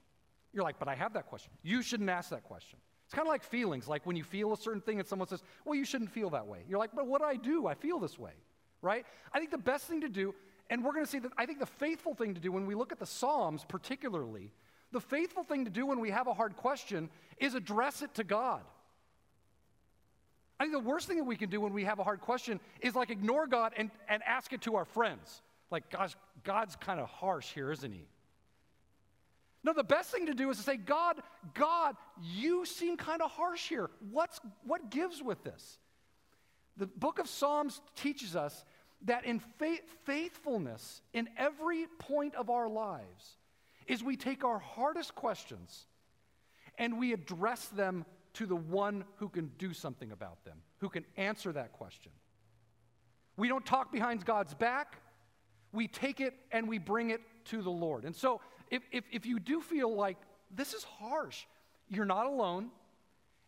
You're 0.53 0.63
like, 0.63 0.79
but 0.79 0.87
I 0.87 0.95
have 0.95 1.13
that 1.13 1.27
question. 1.27 1.51
You 1.63 1.81
shouldn't 1.81 2.09
ask 2.09 2.29
that 2.29 2.43
question. 2.43 2.77
It's 3.05 3.13
kind 3.13 3.27
of 3.27 3.31
like 3.31 3.43
feelings, 3.43 3.87
like 3.87 4.05
when 4.05 4.15
you 4.15 4.23
feel 4.23 4.53
a 4.53 4.57
certain 4.57 4.81
thing 4.81 4.99
and 4.99 5.07
someone 5.07 5.27
says, 5.27 5.41
well, 5.65 5.75
you 5.75 5.85
shouldn't 5.85 6.11
feel 6.11 6.29
that 6.31 6.47
way. 6.47 6.59
You're 6.67 6.79
like, 6.79 6.91
but 6.95 7.07
what 7.07 7.21
do 7.21 7.27
I 7.27 7.35
do? 7.35 7.67
I 7.67 7.73
feel 7.73 7.99
this 7.99 8.17
way, 8.17 8.33
right? 8.81 9.05
I 9.33 9.39
think 9.39 9.51
the 9.51 9.57
best 9.57 9.85
thing 9.85 10.01
to 10.01 10.09
do, 10.09 10.33
and 10.69 10.83
we're 10.83 10.93
going 10.93 11.05
to 11.05 11.11
see 11.11 11.19
that 11.19 11.31
I 11.37 11.45
think 11.45 11.59
the 11.59 11.65
faithful 11.65 12.13
thing 12.13 12.33
to 12.35 12.39
do 12.39 12.51
when 12.51 12.65
we 12.65 12.75
look 12.75 12.91
at 12.91 12.99
the 12.99 13.05
Psalms, 13.05 13.65
particularly, 13.67 14.51
the 14.93 15.01
faithful 15.01 15.43
thing 15.43 15.65
to 15.65 15.71
do 15.71 15.85
when 15.85 15.99
we 15.99 16.11
have 16.11 16.27
a 16.27 16.33
hard 16.33 16.55
question 16.55 17.09
is 17.37 17.55
address 17.55 18.01
it 18.01 18.13
to 18.15 18.23
God. 18.23 18.61
I 20.59 20.63
think 20.63 20.73
the 20.73 20.79
worst 20.79 21.07
thing 21.07 21.17
that 21.17 21.25
we 21.25 21.35
can 21.35 21.49
do 21.49 21.59
when 21.59 21.73
we 21.73 21.83
have 21.83 21.99
a 21.99 22.03
hard 22.03 22.21
question 22.21 22.59
is 22.79 22.95
like 22.95 23.09
ignore 23.09 23.47
God 23.47 23.73
and, 23.75 23.91
and 24.07 24.23
ask 24.23 24.53
it 24.53 24.61
to 24.61 24.75
our 24.75 24.85
friends. 24.85 25.41
Like, 25.71 25.89
gosh, 25.89 26.15
God's 26.43 26.75
kind 26.75 26.99
of 26.99 27.09
harsh 27.09 27.51
here, 27.51 27.71
isn't 27.71 27.91
he? 27.91 28.05
No, 29.63 29.73
the 29.73 29.83
best 29.83 30.11
thing 30.11 30.27
to 30.27 30.33
do 30.33 30.49
is 30.49 30.57
to 30.57 30.63
say, 30.63 30.77
God, 30.77 31.17
God, 31.53 31.95
you 32.21 32.65
seem 32.65 32.95
kind 32.97 33.21
of 33.21 33.31
harsh 33.31 33.67
here. 33.67 33.89
What's, 34.11 34.39
what 34.65 34.91
gives 34.91 35.23
with 35.23 35.43
this? 35.43 35.79
The 36.77 36.87
book 36.87 37.19
of 37.19 37.27
Psalms 37.27 37.81
teaches 37.95 38.35
us 38.35 38.63
that 39.05 39.25
in 39.25 39.39
faith, 39.39 39.81
faithfulness 40.05 41.01
in 41.13 41.29
every 41.37 41.87
point 41.97 42.35
of 42.35 42.49
our 42.49 42.67
lives, 42.67 43.37
is 43.87 44.03
we 44.03 44.15
take 44.15 44.43
our 44.43 44.59
hardest 44.59 45.15
questions 45.15 45.85
and 46.77 46.97
we 46.97 47.13
address 47.13 47.65
them 47.67 48.05
to 48.33 48.45
the 48.45 48.55
one 48.55 49.03
who 49.17 49.29
can 49.29 49.51
do 49.57 49.73
something 49.73 50.11
about 50.11 50.43
them, 50.43 50.57
who 50.79 50.89
can 50.89 51.05
answer 51.17 51.51
that 51.51 51.73
question. 51.73 52.11
We 53.37 53.47
don't 53.47 53.65
talk 53.65 53.91
behind 53.91 54.25
God's 54.25 54.53
back. 54.53 54.97
We 55.71 55.87
take 55.87 56.21
it 56.21 56.33
and 56.51 56.67
we 56.67 56.77
bring 56.77 57.09
it 57.09 57.21
to 57.45 57.61
the 57.61 57.71
Lord. 57.71 58.05
And 58.05 58.15
so, 58.15 58.41
if, 58.69 58.83
if, 58.91 59.03
if 59.11 59.25
you 59.25 59.39
do 59.39 59.61
feel 59.61 59.93
like 59.93 60.17
this 60.49 60.73
is 60.73 60.83
harsh, 60.83 61.45
you're 61.89 62.05
not 62.05 62.25
alone. 62.25 62.69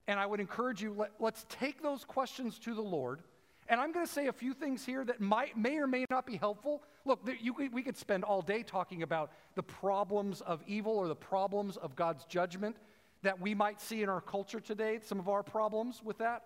And 0.08 0.20
I 0.20 0.26
would 0.26 0.40
encourage 0.40 0.82
you, 0.82 0.94
let, 0.94 1.12
let's 1.20 1.46
take 1.50 1.82
those 1.82 2.04
questions 2.04 2.60
to 2.60 2.76
the 2.76 2.82
Lord. 2.82 3.22
And 3.68 3.80
I'm 3.82 3.92
going 3.92 4.06
to 4.06 4.12
say 4.12 4.28
a 4.28 4.34
few 4.34 4.54
things 4.54 4.86
here 4.86 5.04
that 5.06 5.20
might, 5.20 5.58
may 5.58 5.78
or 5.78 5.88
may 5.88 6.06
not 6.12 6.28
be 6.28 6.38
helpful. 6.38 6.84
Look, 7.06 7.30
you, 7.40 7.54
we 7.54 7.84
could 7.84 7.98
spend 7.98 8.24
all 8.24 8.42
day 8.42 8.64
talking 8.64 9.04
about 9.04 9.32
the 9.54 9.64
problems 9.64 10.42
of 10.42 10.64
evil 10.66 10.98
or 10.98 11.08
the 11.08 11.16
problems 11.16 11.78
of 11.78 11.96
God's 11.96 12.26
judgment 12.26 12.78
that 13.22 13.40
we 13.40 13.54
might 13.54 13.80
see 13.80 14.04
in 14.04 14.10
our 14.10 14.22
culture 14.22 14.60
today, 14.60 15.00
some 15.04 15.20
of 15.20 15.30
our 15.30 15.44
problems 15.44 16.02
with 16.04 16.18
that. 16.18 16.44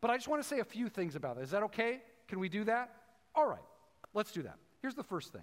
But 0.00 0.10
I 0.10 0.16
just 0.16 0.28
want 0.28 0.42
to 0.42 0.48
say 0.48 0.60
a 0.60 0.64
few 0.64 0.88
things 0.88 1.14
about 1.14 1.38
it. 1.38 1.42
Is 1.42 1.50
that 1.50 1.62
okay? 1.64 2.02
Can 2.28 2.40
we 2.40 2.48
do 2.48 2.64
that? 2.64 2.90
All 3.34 3.46
right, 3.46 3.58
let's 4.14 4.32
do 4.32 4.42
that. 4.42 4.56
Here's 4.82 4.94
the 4.94 5.02
first 5.04 5.32
thing. 5.32 5.42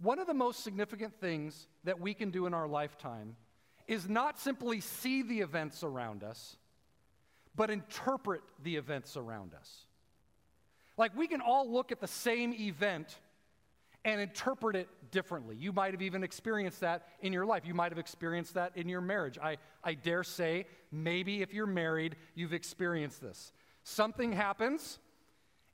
One 0.00 0.18
of 0.18 0.26
the 0.26 0.34
most 0.34 0.62
significant 0.62 1.14
things 1.20 1.66
that 1.84 1.98
we 2.00 2.14
can 2.14 2.30
do 2.30 2.46
in 2.46 2.54
our 2.54 2.68
lifetime 2.68 3.36
is 3.88 4.08
not 4.08 4.38
simply 4.38 4.80
see 4.80 5.22
the 5.22 5.40
events 5.40 5.82
around 5.82 6.22
us 6.22 6.56
but 7.58 7.70
interpret 7.70 8.40
the 8.62 8.76
events 8.76 9.16
around 9.16 9.52
us. 9.52 9.84
Like 10.98 11.16
we 11.16 11.28
can 11.28 11.40
all 11.40 11.70
look 11.70 11.92
at 11.92 12.00
the 12.00 12.08
same 12.08 12.52
event 12.52 13.16
and 14.04 14.20
interpret 14.20 14.76
it 14.76 14.88
differently. 15.10 15.56
You 15.56 15.72
might 15.72 15.92
have 15.92 16.02
even 16.02 16.22
experienced 16.22 16.80
that 16.80 17.06
in 17.20 17.32
your 17.32 17.46
life. 17.46 17.62
You 17.64 17.74
might 17.74 17.92
have 17.92 17.98
experienced 17.98 18.54
that 18.54 18.72
in 18.76 18.88
your 18.88 19.00
marriage. 19.00 19.38
I, 19.38 19.58
I 19.82 19.94
dare 19.94 20.24
say, 20.24 20.66
maybe 20.90 21.40
if 21.42 21.54
you're 21.54 21.66
married, 21.66 22.16
you've 22.34 22.52
experienced 22.52 23.20
this. 23.20 23.52
Something 23.84 24.32
happens, 24.32 24.98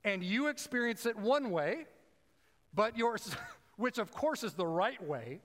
and 0.04 0.22
you 0.22 0.48
experience 0.48 1.06
it 1.06 1.16
one 1.16 1.50
way, 1.50 1.87
but 2.74 2.96
yours, 2.96 3.34
which 3.76 3.98
of 3.98 4.12
course 4.12 4.44
is 4.44 4.54
the 4.54 4.66
right 4.66 5.02
way, 5.02 5.40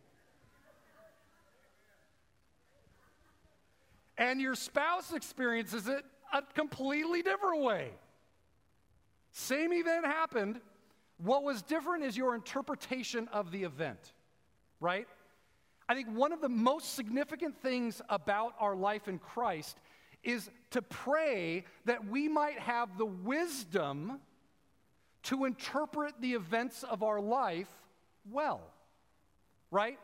and 4.18 4.42
your 4.42 4.56
spouse 4.56 5.14
experiences 5.14 5.88
it 5.88 6.04
a 6.34 6.42
completely 6.54 7.22
different 7.22 7.62
way. 7.62 7.92
Same 9.32 9.74
event 9.74 10.06
happened. 10.06 10.60
What 11.18 11.44
was 11.44 11.62
different 11.62 12.04
is 12.04 12.16
your 12.16 12.36
interpretation 12.36 13.28
of 13.30 13.52
the 13.52 13.64
event, 13.64 14.14
right? 14.80 15.08
I 15.88 15.96
think 15.96 16.08
one 16.10 16.32
of 16.32 16.42
the 16.42 16.50
most 16.50 16.94
significant 16.94 17.62
things 17.62 18.02
about 18.10 18.54
our 18.60 18.76
life 18.76 19.08
in 19.08 19.20
Christ 19.20 19.78
is 20.24 20.50
to 20.72 20.82
pray 20.82 21.66
that 21.86 22.08
we 22.08 22.28
might 22.28 22.60
have 22.60 22.98
the 22.98 23.06
wisdom 23.06 24.20
to 25.24 25.46
interpret 25.46 26.14
the 26.22 26.34
events 26.34 26.84
of 26.84 27.04
our 27.04 27.20
life 27.20 27.70
well, 28.30 28.62
right? 29.72 29.98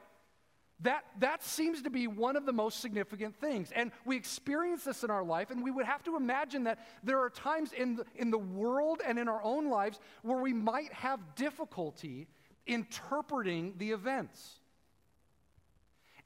That, 0.82 1.06
that 1.20 1.42
seems 1.42 1.82
to 1.84 1.90
be 1.90 2.08
one 2.08 2.36
of 2.36 2.46
the 2.46 2.52
most 2.52 2.82
significant 2.82 3.36
things. 3.38 3.72
And 3.74 3.92
we 4.06 4.18
experience 4.18 4.84
this 4.84 5.04
in 5.04 5.10
our 5.10 5.24
life, 5.24 5.50
and 5.50 5.64
we 5.64 5.72
would 5.72 5.86
have 5.86 6.04
to 6.04 6.18
imagine 6.18 6.66
that 6.66 6.80
there 7.02 7.20
are 7.20 7.30
times 7.30 7.72
in 7.72 7.96
the, 7.96 8.06
in 8.16 8.30
the 8.30 8.38
world 8.38 9.02
and 9.06 9.18
in 9.18 9.30
our 9.30 9.42
own 9.42 9.70
lives 9.70 10.00
where 10.22 10.40
we 10.40 10.52
might 10.52 10.92
have 10.92 11.20
difficulty 11.36 12.28
interpreting 12.68 13.74
the 13.78 13.92
events. 13.92 14.60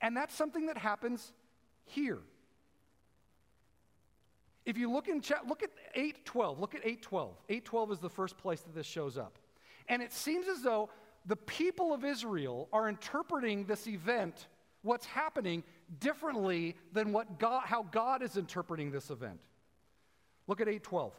And 0.02 0.18
that's 0.18 0.34
something 0.34 0.68
that 0.68 0.78
happens 0.78 1.32
here. 1.86 2.20
If 4.66 4.78
you 4.78 4.92
look 4.92 5.08
in 5.08 5.22
chat, 5.22 5.48
look 5.48 5.64
at 5.64 5.72
812. 5.96 6.60
Look 6.60 6.76
at 6.76 6.82
812. 6.82 7.36
812 7.50 7.92
is 7.92 8.00
the 8.00 8.10
first 8.10 8.38
place 8.38 8.62
that 8.62 8.74
this 8.74 8.86
shows 8.86 9.18
up. 9.18 9.38
And 9.88 10.02
it 10.02 10.14
seems 10.14 10.48
as 10.48 10.62
though 10.62 10.90
the 11.26 11.36
people 11.36 11.94
of 11.94 12.04
Israel 12.04 12.68
are 12.74 12.90
interpreting 12.90 13.66
this 13.66 13.88
event, 13.88 14.48
what's 14.82 15.06
happening, 15.06 15.64
differently 16.00 16.76
than 16.94 17.12
what 17.12 17.40
God, 17.40 17.64
how 17.66 17.84
God 17.84 18.22
is 18.22 18.38
interpreting 18.38 18.92
this 18.92 19.10
event. 19.10 19.40
Look 20.48 20.62
at 20.62 20.68
812. 20.68 21.14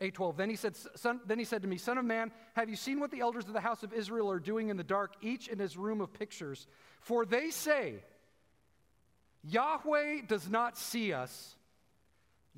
812. 0.00 0.36
Then 0.36 0.50
he 0.50 0.56
said, 0.56 0.76
son, 0.76 1.20
then 1.26 1.38
he 1.38 1.44
said 1.44 1.62
to 1.62 1.68
me, 1.68 1.76
Son 1.76 1.98
of 1.98 2.04
man, 2.04 2.30
have 2.54 2.70
you 2.70 2.76
seen 2.76 3.00
what 3.00 3.10
the 3.10 3.20
elders 3.20 3.46
of 3.46 3.52
the 3.52 3.60
house 3.60 3.82
of 3.82 3.92
Israel 3.92 4.30
are 4.30 4.38
doing 4.38 4.68
in 4.68 4.76
the 4.76 4.84
dark, 4.84 5.14
each 5.20 5.48
in 5.48 5.58
his 5.58 5.76
room 5.76 6.00
of 6.00 6.12
pictures? 6.12 6.68
For 7.00 7.26
they 7.26 7.50
say, 7.50 7.96
Yahweh 9.42 10.22
does 10.28 10.48
not 10.48 10.78
see 10.78 11.12
us, 11.12 11.56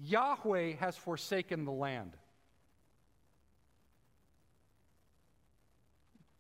Yahweh 0.03 0.75
has 0.75 0.97
forsaken 0.97 1.65
the 1.65 1.73
land. 1.73 2.17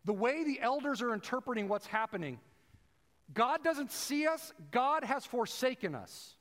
The 0.04 0.12
way 0.12 0.44
the 0.44 0.60
elders 0.60 1.02
are 1.02 1.12
interpreting 1.12 1.68
what's 1.68 1.86
happening, 1.86 2.38
God 3.32 3.62
doesn't 3.62 3.92
see 3.92 4.26
us, 4.26 4.52
God 4.70 5.04
has 5.04 5.24
forsaken 5.24 5.94
us. 5.94 6.34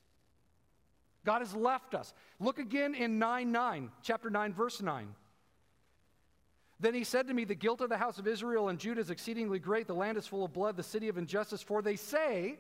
God 1.26 1.40
has 1.40 1.54
left 1.54 1.94
us. 1.94 2.14
Look 2.40 2.60
again 2.60 2.96
in 2.96 3.20
9 3.20 3.52
9, 3.52 3.92
chapter 4.02 4.30
9, 4.30 4.54
verse 4.54 4.82
9. 4.82 5.14
Then 6.80 6.94
he 6.94 7.04
said 7.04 7.28
to 7.28 7.34
me, 7.34 7.44
The 7.44 7.56
guilt 7.56 7.82
of 7.82 7.90
the 7.90 7.98
house 7.98 8.18
of 8.20 8.28
Israel 8.28 8.70
and 8.70 8.80
Judah 8.80 9.02
is 9.02 9.10
exceedingly 9.10 9.60
great. 9.60 9.88
The 9.88 9.94
land 9.94 10.18
is 10.18 10.26
full 10.26 10.46
of 10.46 10.54
blood, 10.54 10.78
the 10.78 10.84
city 10.84 11.10
of 11.10 11.18
injustice. 11.18 11.62
For 11.62 11.82
they 11.82 11.98
say, 11.98 12.58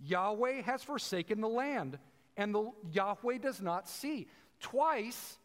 Yahweh 0.00 0.62
has 0.62 0.82
forsaken 0.84 1.40
the 1.40 1.48
land, 1.48 1.98
and 2.36 2.54
the 2.54 2.70
Yahweh 2.92 3.38
does 3.38 3.60
not 3.60 3.88
see. 3.88 4.28
Twice, 4.60 5.38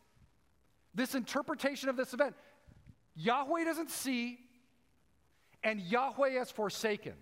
this 0.93 1.15
interpretation 1.15 1.89
of 1.89 1.97
this 1.97 2.13
event 2.13 2.35
Yahweh 3.15 3.63
doesn't 3.63 3.91
see, 3.91 4.39
and 5.63 5.79
Yahweh 5.79 6.31
has 6.31 6.51
forsaken. 6.51 7.13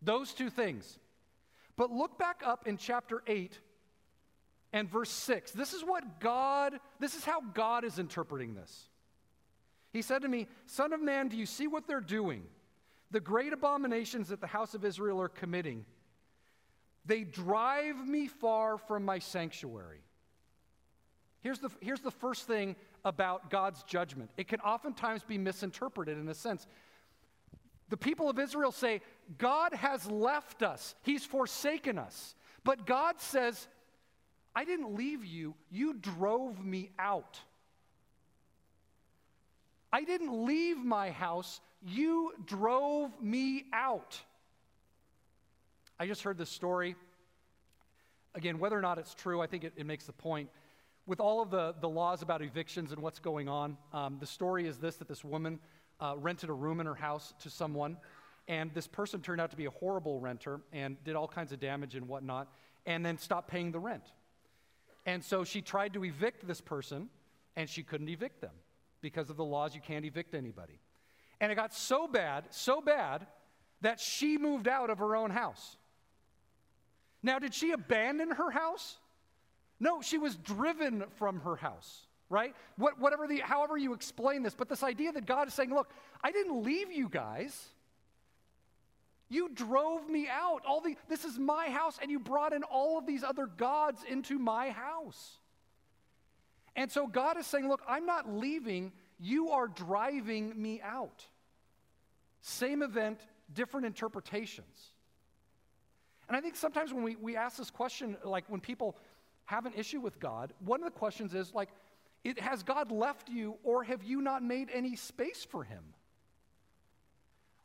Those 0.00 0.32
two 0.32 0.50
things. 0.50 0.98
But 1.76 1.90
look 1.90 2.18
back 2.18 2.42
up 2.44 2.66
in 2.66 2.76
chapter 2.76 3.22
8 3.26 3.58
and 4.72 4.88
verse 4.90 5.10
6. 5.10 5.52
This 5.52 5.72
is 5.72 5.82
what 5.82 6.20
God, 6.20 6.78
this 6.98 7.14
is 7.14 7.24
how 7.24 7.40
God 7.40 7.84
is 7.84 7.98
interpreting 7.98 8.54
this. 8.54 8.88
He 9.92 10.02
said 10.02 10.22
to 10.22 10.28
me, 10.28 10.46
Son 10.66 10.92
of 10.92 11.02
man, 11.02 11.28
do 11.28 11.36
you 11.36 11.46
see 11.46 11.66
what 11.66 11.86
they're 11.86 12.00
doing? 12.00 12.44
The 13.10 13.20
great 13.20 13.52
abominations 13.52 14.28
that 14.28 14.40
the 14.40 14.46
house 14.46 14.74
of 14.74 14.84
Israel 14.84 15.20
are 15.20 15.28
committing. 15.28 15.84
They 17.04 17.24
drive 17.24 17.96
me 18.06 18.28
far 18.28 18.78
from 18.78 19.04
my 19.04 19.18
sanctuary. 19.18 20.00
Here's 21.40 21.58
the, 21.58 21.70
here's 21.80 22.00
the 22.00 22.10
first 22.10 22.46
thing 22.46 22.76
about 23.04 23.50
God's 23.50 23.82
judgment 23.82 24.30
it 24.36 24.48
can 24.48 24.60
oftentimes 24.60 25.22
be 25.22 25.38
misinterpreted 25.38 26.18
in 26.18 26.28
a 26.28 26.34
sense. 26.34 26.66
The 27.88 27.96
people 27.96 28.30
of 28.30 28.38
Israel 28.38 28.72
say, 28.72 29.02
God 29.36 29.74
has 29.74 30.06
left 30.06 30.62
us, 30.62 30.94
He's 31.02 31.24
forsaken 31.24 31.98
us. 31.98 32.34
But 32.64 32.86
God 32.86 33.20
says, 33.20 33.68
I 34.54 34.64
didn't 34.64 34.94
leave 34.94 35.24
you, 35.24 35.54
you 35.70 35.94
drove 35.94 36.64
me 36.64 36.90
out. 36.98 37.38
I 39.92 40.04
didn't 40.04 40.46
leave 40.46 40.78
my 40.78 41.10
house, 41.10 41.60
you 41.84 42.32
drove 42.46 43.10
me 43.20 43.64
out. 43.72 44.18
I 45.98 46.06
just 46.06 46.22
heard 46.22 46.38
this 46.38 46.50
story. 46.50 46.96
Again, 48.34 48.58
whether 48.58 48.78
or 48.78 48.80
not 48.80 48.98
it's 48.98 49.14
true, 49.14 49.42
I 49.42 49.46
think 49.46 49.64
it, 49.64 49.74
it 49.76 49.84
makes 49.84 50.06
the 50.06 50.12
point. 50.12 50.48
With 51.06 51.18
all 51.18 51.42
of 51.42 51.50
the, 51.50 51.74
the 51.80 51.88
laws 51.88 52.22
about 52.22 52.42
evictions 52.42 52.92
and 52.92 53.02
what's 53.02 53.18
going 53.18 53.48
on, 53.48 53.76
um, 53.92 54.18
the 54.20 54.26
story 54.26 54.66
is 54.66 54.78
this 54.78 54.96
that 54.96 55.08
this 55.08 55.24
woman 55.24 55.58
uh, 56.00 56.14
rented 56.16 56.48
a 56.48 56.52
room 56.52 56.80
in 56.80 56.86
her 56.86 56.94
house 56.94 57.34
to 57.40 57.50
someone, 57.50 57.96
and 58.48 58.72
this 58.74 58.86
person 58.86 59.20
turned 59.20 59.40
out 59.40 59.50
to 59.50 59.56
be 59.56 59.64
a 59.64 59.70
horrible 59.70 60.20
renter 60.20 60.60
and 60.72 61.02
did 61.04 61.16
all 61.16 61.28
kinds 61.28 61.52
of 61.52 61.60
damage 61.60 61.96
and 61.96 62.06
whatnot, 62.06 62.48
and 62.86 63.04
then 63.04 63.18
stopped 63.18 63.48
paying 63.48 63.72
the 63.72 63.80
rent. 63.80 64.04
And 65.04 65.24
so 65.24 65.42
she 65.42 65.60
tried 65.60 65.94
to 65.94 66.04
evict 66.04 66.46
this 66.46 66.60
person, 66.60 67.08
and 67.56 67.68
she 67.68 67.82
couldn't 67.82 68.08
evict 68.08 68.40
them 68.40 68.54
because 69.00 69.28
of 69.28 69.36
the 69.36 69.44
laws, 69.44 69.74
you 69.74 69.80
can't 69.80 70.04
evict 70.04 70.34
anybody. 70.34 70.78
And 71.40 71.50
it 71.50 71.56
got 71.56 71.74
so 71.74 72.06
bad, 72.06 72.44
so 72.50 72.80
bad, 72.80 73.26
that 73.80 73.98
she 73.98 74.38
moved 74.38 74.68
out 74.68 74.90
of 74.90 74.98
her 74.98 75.16
own 75.16 75.30
house. 75.30 75.76
Now, 77.22 77.40
did 77.40 77.52
she 77.52 77.72
abandon 77.72 78.30
her 78.30 78.50
house? 78.50 78.98
No, 79.82 80.00
she 80.00 80.16
was 80.16 80.36
driven 80.36 81.02
from 81.18 81.40
her 81.40 81.56
house, 81.56 82.06
right? 82.28 82.54
What, 82.76 83.00
whatever 83.00 83.26
the, 83.26 83.40
however 83.40 83.76
you 83.76 83.94
explain 83.94 84.44
this, 84.44 84.54
but 84.54 84.68
this 84.68 84.84
idea 84.84 85.10
that 85.10 85.26
God 85.26 85.48
is 85.48 85.54
saying, 85.54 85.74
look, 85.74 85.90
I 86.22 86.30
didn't 86.30 86.62
leave 86.62 86.92
you 86.92 87.08
guys. 87.08 87.66
You 89.28 89.48
drove 89.52 90.08
me 90.08 90.28
out. 90.30 90.60
All 90.64 90.80
the, 90.80 90.94
this 91.08 91.24
is 91.24 91.36
my 91.36 91.68
house, 91.68 91.98
and 92.00 92.12
you 92.12 92.20
brought 92.20 92.52
in 92.52 92.62
all 92.62 92.96
of 92.96 93.08
these 93.08 93.24
other 93.24 93.46
gods 93.46 94.04
into 94.08 94.38
my 94.38 94.70
house. 94.70 95.38
And 96.76 96.88
so 96.88 97.08
God 97.08 97.36
is 97.36 97.44
saying, 97.44 97.68
Look, 97.68 97.82
I'm 97.88 98.06
not 98.06 98.32
leaving, 98.32 98.92
you 99.18 99.50
are 99.50 99.66
driving 99.66 100.62
me 100.62 100.80
out. 100.80 101.26
Same 102.40 102.82
event, 102.84 103.18
different 103.52 103.84
interpretations. 103.84 104.92
And 106.28 106.36
I 106.36 106.40
think 106.40 106.54
sometimes 106.54 106.92
when 106.92 107.02
we, 107.02 107.16
we 107.16 107.36
ask 107.36 107.56
this 107.56 107.70
question, 107.70 108.16
like 108.24 108.44
when 108.46 108.60
people 108.60 108.96
have 109.44 109.66
an 109.66 109.72
issue 109.76 110.00
with 110.00 110.20
God, 110.20 110.52
one 110.64 110.80
of 110.80 110.84
the 110.84 110.98
questions 110.98 111.34
is 111.34 111.52
like, 111.54 111.68
it, 112.24 112.38
has 112.38 112.62
God 112.62 112.92
left 112.92 113.28
you 113.28 113.56
or 113.64 113.82
have 113.84 114.04
you 114.04 114.20
not 114.20 114.42
made 114.42 114.68
any 114.72 114.96
space 114.96 115.44
for 115.44 115.64
him? 115.64 115.82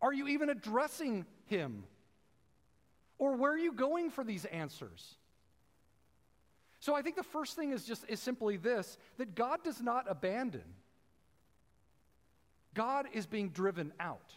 Are 0.01 0.13
you 0.13 0.27
even 0.27 0.49
addressing 0.49 1.25
him? 1.45 1.83
Or 3.19 3.35
where 3.35 3.51
are 3.53 3.57
you 3.57 3.71
going 3.71 4.09
for 4.09 4.23
these 4.23 4.45
answers? 4.45 5.15
So 6.79 6.95
I 6.95 7.01
think 7.01 7.15
the 7.15 7.23
first 7.23 7.55
thing 7.55 7.71
is 7.71 7.83
just 7.83 8.05
is 8.07 8.19
simply 8.19 8.57
this 8.57 8.97
that 9.17 9.35
God 9.35 9.63
does 9.63 9.81
not 9.81 10.05
abandon. 10.07 10.63
God 12.73 13.07
is 13.13 13.25
being 13.25 13.49
driven 13.49 13.91
out. 13.99 14.33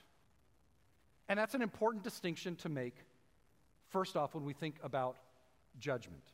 And 1.28 1.38
that's 1.38 1.54
an 1.54 1.62
important 1.62 2.02
distinction 2.02 2.56
to 2.56 2.68
make 2.68 2.96
first 3.90 4.16
off 4.16 4.34
when 4.34 4.44
we 4.44 4.54
think 4.54 4.76
about 4.82 5.16
judgment. 5.78 6.24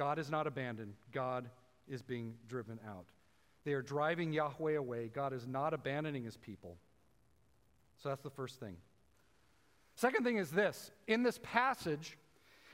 God 0.00 0.18
is 0.18 0.30
not 0.30 0.46
abandoned, 0.46 0.94
God 1.12 1.50
is 1.86 2.00
being 2.00 2.32
driven 2.48 2.80
out. 2.88 3.04
They 3.66 3.74
are 3.74 3.82
driving 3.82 4.32
Yahweh 4.32 4.72
away. 4.72 5.10
God 5.12 5.34
is 5.34 5.46
not 5.46 5.74
abandoning 5.74 6.24
his 6.24 6.38
people. 6.38 6.78
So 8.02 8.08
that's 8.08 8.22
the 8.22 8.30
first 8.30 8.58
thing. 8.58 8.76
Second 9.96 10.24
thing 10.24 10.38
is 10.38 10.50
this 10.50 10.90
in 11.06 11.22
this 11.22 11.38
passage, 11.42 12.16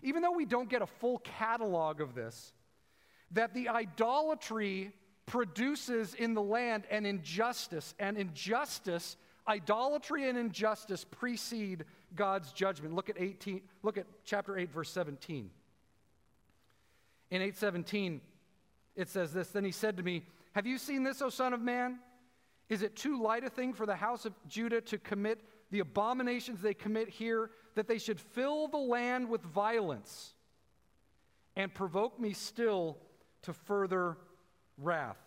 even 0.05 0.23
though 0.23 0.31
we 0.31 0.45
don't 0.45 0.69
get 0.69 0.83
a 0.83 0.87
full 0.87 1.19
catalog 1.19 2.01
of 2.01 2.15
this, 2.15 2.53
that 3.33 3.55
the 3.55 3.71
idolatry 3.71 4.93
produces 5.27 6.15
in 6.15 6.33
the 6.33 6.43
land 6.43 6.85
an 6.93 7.05
injustice, 7.07 7.93
and 7.99 8.17
injustice, 8.17 9.17
idolatry 9.49 10.29
and 10.29 10.39
injustice 10.39 11.05
precede 11.05 11.87
God's 12.15 12.53
judgment. 12.53 12.95
Look 12.95 13.11
at 13.11 13.17
18, 13.19 13.63
look 13.83 13.99
at 13.99 14.07
chapter 14.25 14.57
8, 14.57 14.71
verse 14.71 14.91
17. 14.91 15.51
In 17.31 17.43
817, 17.43 18.21
it 18.95 19.09
says 19.09 19.33
this 19.33 19.49
Then 19.49 19.65
he 19.65 19.73
said 19.73 19.97
to 19.97 20.03
me, 20.03 20.25
Have 20.53 20.67
you 20.67 20.79
seen 20.79 21.03
this, 21.03 21.21
O 21.23 21.29
Son 21.29 21.53
of 21.53 21.61
Man? 21.61 21.99
Is 22.69 22.83
it 22.83 22.97
too 22.97 23.23
light 23.23 23.45
a 23.45 23.51
thing 23.51 23.73
for 23.73 23.87
the 23.87 23.95
house 23.95 24.25
of 24.25 24.33
Judah 24.49 24.81
to 24.83 24.99
commit 24.99 25.41
the 25.71 25.81
abominations 25.81 26.61
they 26.61 26.75
commit 26.75 27.09
here, 27.09 27.51
that 27.75 27.87
they 27.87 27.99
should 27.99 28.21
fill 28.21 28.69
the 28.69 28.77
land 28.77 29.29
with 29.29 29.43
violence 29.43 30.35
and 31.55 31.73
provoke 31.73 32.19
me 32.19 32.33
still 32.33 32.99
to 33.43 33.53
further 33.53 34.17
wrath? 34.79 35.19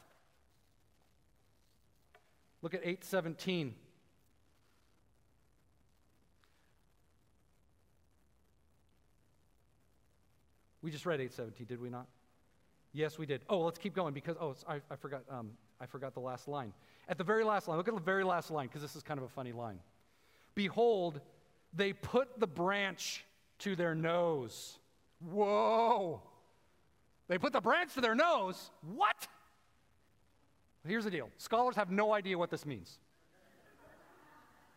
Look 2.61 2.73
at 2.73 2.81
817. 2.81 3.73
We 10.81 10.91
just 10.91 11.05
read 11.05 11.19
817, 11.19 11.67
did 11.67 11.81
we 11.81 11.89
not? 11.89 12.07
Yes, 12.93 13.17
we 13.17 13.25
did. 13.25 13.41
Oh, 13.49 13.59
let's 13.59 13.77
keep 13.77 13.93
going 13.93 14.13
because, 14.13 14.35
oh, 14.39 14.55
I, 14.67 14.81
I, 14.89 14.95
forgot, 14.95 15.21
um, 15.29 15.51
I 15.79 15.85
forgot 15.85 16.13
the 16.13 16.19
last 16.19 16.47
line. 16.47 16.73
At 17.07 17.17
the 17.17 17.23
very 17.23 17.43
last 17.43 17.67
line, 17.67 17.77
look 17.77 17.87
at 17.87 17.93
the 17.93 17.99
very 17.99 18.23
last 18.23 18.49
line 18.49 18.67
because 18.67 18.81
this 18.81 18.95
is 18.95 19.03
kind 19.03 19.19
of 19.19 19.25
a 19.25 19.29
funny 19.29 19.51
line. 19.51 19.79
Behold, 20.55 21.21
they 21.73 21.93
put 21.93 22.39
the 22.39 22.47
branch 22.47 23.25
to 23.59 23.75
their 23.75 23.93
nose. 23.93 24.77
Whoa. 25.19 26.21
They 27.27 27.37
put 27.37 27.53
the 27.53 27.61
branch 27.61 27.93
to 27.93 28.01
their 28.01 28.15
nose? 28.15 28.71
What? 28.81 29.27
Here's 30.87 31.03
the 31.03 31.11
deal 31.11 31.29
scholars 31.37 31.75
have 31.75 31.91
no 31.91 32.13
idea 32.13 32.37
what 32.37 32.49
this 32.49 32.65
means. 32.65 32.97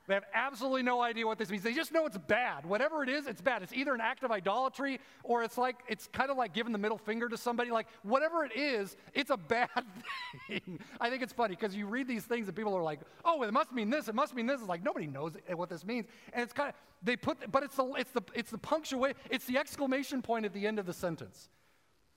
They 0.08 0.14
have 0.14 0.24
absolutely 0.34 0.82
no 0.82 1.00
idea 1.00 1.26
what 1.26 1.38
this 1.38 1.48
means. 1.48 1.62
They 1.62 1.72
just 1.72 1.92
know 1.92 2.06
it's 2.06 2.18
bad. 2.18 2.66
Whatever 2.66 3.04
it 3.04 3.08
is, 3.08 3.28
it's 3.28 3.40
bad. 3.40 3.62
It's 3.62 3.72
either 3.72 3.94
an 3.94 4.00
act 4.00 4.24
of 4.24 4.32
idolatry 4.32 4.98
or 5.22 5.44
it's 5.44 5.56
like, 5.56 5.76
it's 5.88 6.08
kind 6.08 6.28
of 6.30 6.36
like 6.36 6.52
giving 6.52 6.72
the 6.72 6.78
middle 6.78 6.98
finger 6.98 7.28
to 7.28 7.36
somebody. 7.36 7.70
Like, 7.70 7.86
whatever 8.02 8.44
it 8.44 8.50
is, 8.56 8.96
it's 9.14 9.30
a 9.30 9.36
bad 9.36 9.68
thing. 10.48 10.80
I 11.00 11.08
think 11.08 11.22
it's 11.22 11.32
funny 11.32 11.54
because 11.54 11.76
you 11.76 11.86
read 11.86 12.08
these 12.08 12.24
things 12.24 12.48
and 12.48 12.56
people 12.56 12.74
are 12.74 12.82
like, 12.82 12.98
oh, 13.24 13.42
it 13.44 13.52
must 13.52 13.72
mean 13.72 13.90
this, 13.90 14.08
it 14.08 14.14
must 14.14 14.34
mean 14.34 14.46
this. 14.46 14.60
It's 14.60 14.68
like, 14.68 14.82
nobody 14.82 15.06
knows 15.06 15.34
what 15.54 15.68
this 15.68 15.84
means. 15.84 16.06
And 16.32 16.42
it's 16.42 16.52
kind 16.52 16.70
of, 16.70 16.74
they 17.00 17.16
put, 17.16 17.50
but 17.52 17.62
it's 17.62 17.76
the, 17.76 17.86
it's 17.92 18.10
the, 18.10 18.22
it's 18.34 18.50
the 18.50 18.58
punctuation, 18.58 19.16
it's 19.30 19.44
the 19.44 19.56
exclamation 19.56 20.20
point 20.20 20.44
at 20.44 20.52
the 20.52 20.66
end 20.66 20.80
of 20.80 20.86
the 20.86 20.92
sentence. 20.92 21.48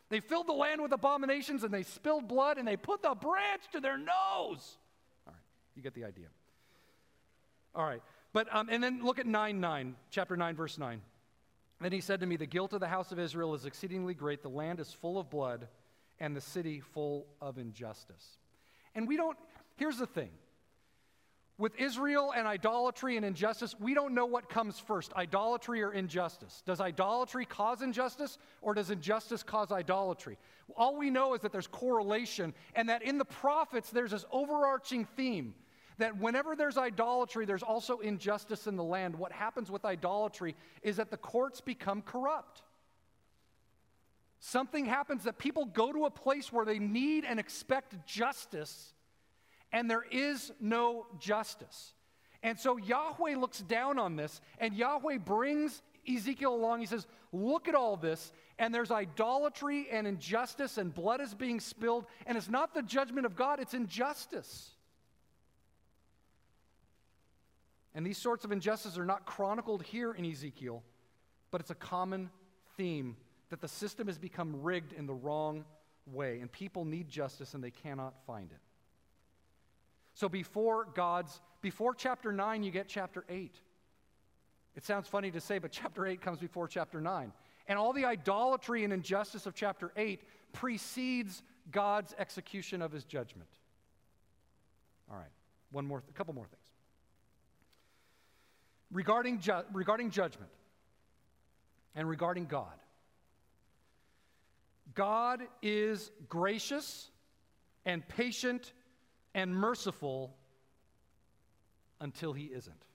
They 0.10 0.20
filled 0.22 0.48
the 0.48 0.54
land 0.54 0.82
with 0.82 0.92
abominations 0.92 1.64
and 1.64 1.74
they 1.74 1.84
spilled 1.84 2.28
blood 2.28 2.58
and 2.58 2.68
they 2.68 2.78
put 2.78 3.04
the 3.04 3.14
branch 3.14 3.64
to 3.74 3.80
their 3.80 3.98
nose. 3.98 4.78
All 5.28 5.34
right, 5.34 5.36
you 5.76 5.84
get 5.84 5.94
the 5.94 6.04
idea. 6.04 6.28
All 7.76 7.86
right. 7.86 8.02
But, 8.34 8.54
um, 8.54 8.70
and 8.70 8.84
then 8.84 9.04
look 9.04 9.20
at 9.20 9.26
9 9.26 9.60
9, 9.60 9.96
chapter 10.10 10.36
9, 10.36 10.56
verse 10.56 10.78
9. 10.78 11.02
Then 11.82 11.92
he 11.92 12.02
said 12.02 12.22
to 12.22 12.26
me, 12.26 12.38
The 12.38 12.46
guilt 12.46 12.74
of 12.74 12.80
the 12.80 12.88
house 12.88 13.12
of 13.12 13.20
Israel 13.20 13.54
is 13.54 13.66
exceedingly 13.66 14.14
great. 14.14 14.42
The 14.42 14.50
land 14.50 14.80
is 14.80 14.92
full 14.92 15.20
of 15.20 15.30
blood, 15.30 15.68
and 16.20 16.36
the 16.36 16.42
city 16.42 16.80
full 16.80 17.28
of 17.42 17.58
injustice. 17.58 18.38
And 18.94 19.08
we 19.08 19.18
don't, 19.18 19.38
here's 19.76 19.98
the 19.98 20.08
thing 20.08 20.30
with 21.58 21.74
Israel 21.80 22.34
and 22.36 22.48
idolatry 22.48 23.16
and 23.16 23.26
injustice, 23.26 23.76
we 23.80 23.94
don't 23.94 24.14
know 24.14 24.26
what 24.26 24.50
comes 24.50 24.78
first 24.78 25.14
idolatry 25.14 25.82
or 25.82 25.94
injustice. 25.94 26.62
Does 26.66 26.82
idolatry 26.82 27.46
cause 27.46 27.82
injustice 27.82 28.38
or 28.62 28.74
does 28.74 28.92
injustice 28.92 29.42
cause 29.42 29.72
idolatry? 29.72 30.38
All 30.76 30.98
we 30.98 31.10
know 31.10 31.34
is 31.34 31.42
that 31.42 31.54
there's 31.54 31.68
correlation 31.68 32.54
and 32.76 32.90
that 32.90 33.04
in 33.04 33.18
the 33.18 33.26
prophets 33.26 33.90
there's 33.90 34.12
this 34.12 34.26
overarching 34.32 35.06
theme 35.16 35.54
that 35.98 36.18
whenever 36.18 36.56
there's 36.56 36.78
idolatry, 36.78 37.46
there's 37.46 37.64
also 37.64 38.00
injustice 38.00 38.68
in 38.68 38.76
the 38.76 38.84
land. 38.84 39.16
What 39.16 39.32
happens 39.32 39.72
with 39.72 39.86
idolatry 39.86 40.56
is 40.82 40.98
that 40.98 41.12
the 41.12 41.18
courts 41.18 41.62
become 41.62 42.02
corrupt. 42.02 42.62
Something 44.40 44.86
happens 44.86 45.24
that 45.24 45.38
people 45.38 45.66
go 45.66 45.92
to 45.92 46.06
a 46.06 46.12
place 46.12 46.52
where 46.52 46.66
they 46.66 46.80
need 46.80 47.26
and 47.26 47.40
expect 47.40 48.06
justice, 48.06 48.94
and 49.72 49.90
there 49.90 50.06
is 50.12 50.52
no 50.60 51.08
justice. 51.20 51.94
And 52.44 52.60
so 52.60 52.78
Yahweh 52.78 53.38
looks 53.38 53.62
down 53.62 53.98
on 53.98 54.16
this, 54.16 54.42
and 54.60 54.76
Yahweh 54.76 55.18
brings 55.18 55.82
Ezekiel 56.08 56.54
along. 56.54 56.82
He 56.82 56.86
says, 56.86 57.08
Look 57.32 57.68
at 57.68 57.76
all 57.76 57.98
this, 57.98 58.32
and 58.60 58.74
there's 58.74 58.92
idolatry 58.92 59.88
and 59.92 60.06
injustice, 60.06 60.78
and 60.78 60.94
blood 60.94 61.22
is 61.22 61.34
being 61.34 61.60
spilled, 61.60 62.06
and 62.26 62.38
it's 62.38 62.48
not 62.48 62.74
the 62.74 62.84
judgment 62.84 63.26
of 63.26 63.36
God, 63.36 63.60
it's 63.60 63.74
injustice. 63.74 64.75
And 67.96 68.06
these 68.06 68.18
sorts 68.18 68.44
of 68.44 68.52
injustices 68.52 69.00
are 69.00 69.06
not 69.06 69.26
chronicled 69.26 69.82
here 69.82 70.12
in 70.12 70.26
Ezekiel, 70.26 70.84
but 71.50 71.62
it's 71.62 71.72
a 71.72 71.76
common 71.76 72.30
theme 72.76 73.16
that 73.50 73.62
the 73.62 73.68
system 73.70 74.08
has 74.08 74.18
become 74.18 74.62
rigged 74.62 74.92
in 74.92 75.08
the 75.08 75.14
wrong 75.14 75.64
way, 76.06 76.40
and 76.42 76.52
people 76.52 76.84
need 76.84 77.08
justice 77.08 77.54
and 77.54 77.64
they 77.64 77.72
cannot 77.72 78.14
find 78.28 78.52
it. 78.52 78.60
So 80.14 80.28
before 80.28 80.88
God's, 80.94 81.42
before 81.62 81.94
chapter 81.94 82.32
9, 82.32 82.64
you 82.64 82.72
get 82.72 82.88
chapter 82.90 83.24
8. 83.30 83.56
It 84.76 84.84
sounds 84.84 85.08
funny 85.08 85.32
to 85.32 85.40
say, 85.40 85.58
but 85.58 85.72
chapter 85.72 86.06
8 86.06 86.22
comes 86.22 86.40
before 86.40 86.68
chapter 86.68 87.00
9. 87.00 87.32
And 87.68 87.80
all 87.80 87.94
the 87.94 88.06
idolatry 88.06 88.84
and 88.84 88.92
injustice 88.92 89.46
of 89.46 89.56
chapter 89.56 89.92
8 89.96 90.22
precedes 90.52 91.44
God's 91.72 92.14
execution 92.18 92.82
of 92.82 92.92
his 92.92 93.06
judgment. 93.06 93.50
All 95.10 95.18
right, 95.18 95.32
one 95.72 95.86
more, 95.86 96.04
a 96.10 96.14
couple 96.14 96.34
more 96.34 96.46
things. 96.46 96.65
Regarding, 98.96 99.42
ju- 99.42 99.66
regarding 99.74 100.10
judgment 100.10 100.50
and 101.96 102.08
regarding 102.08 102.46
God, 102.46 102.80
God 104.94 105.42
is 105.62 106.12
gracious 106.30 107.10
and 107.86 108.08
patient 108.08 108.72
and 109.34 109.54
merciful 109.54 110.34
until 112.00 112.32
he 112.32 112.46
isn't. 112.46 112.86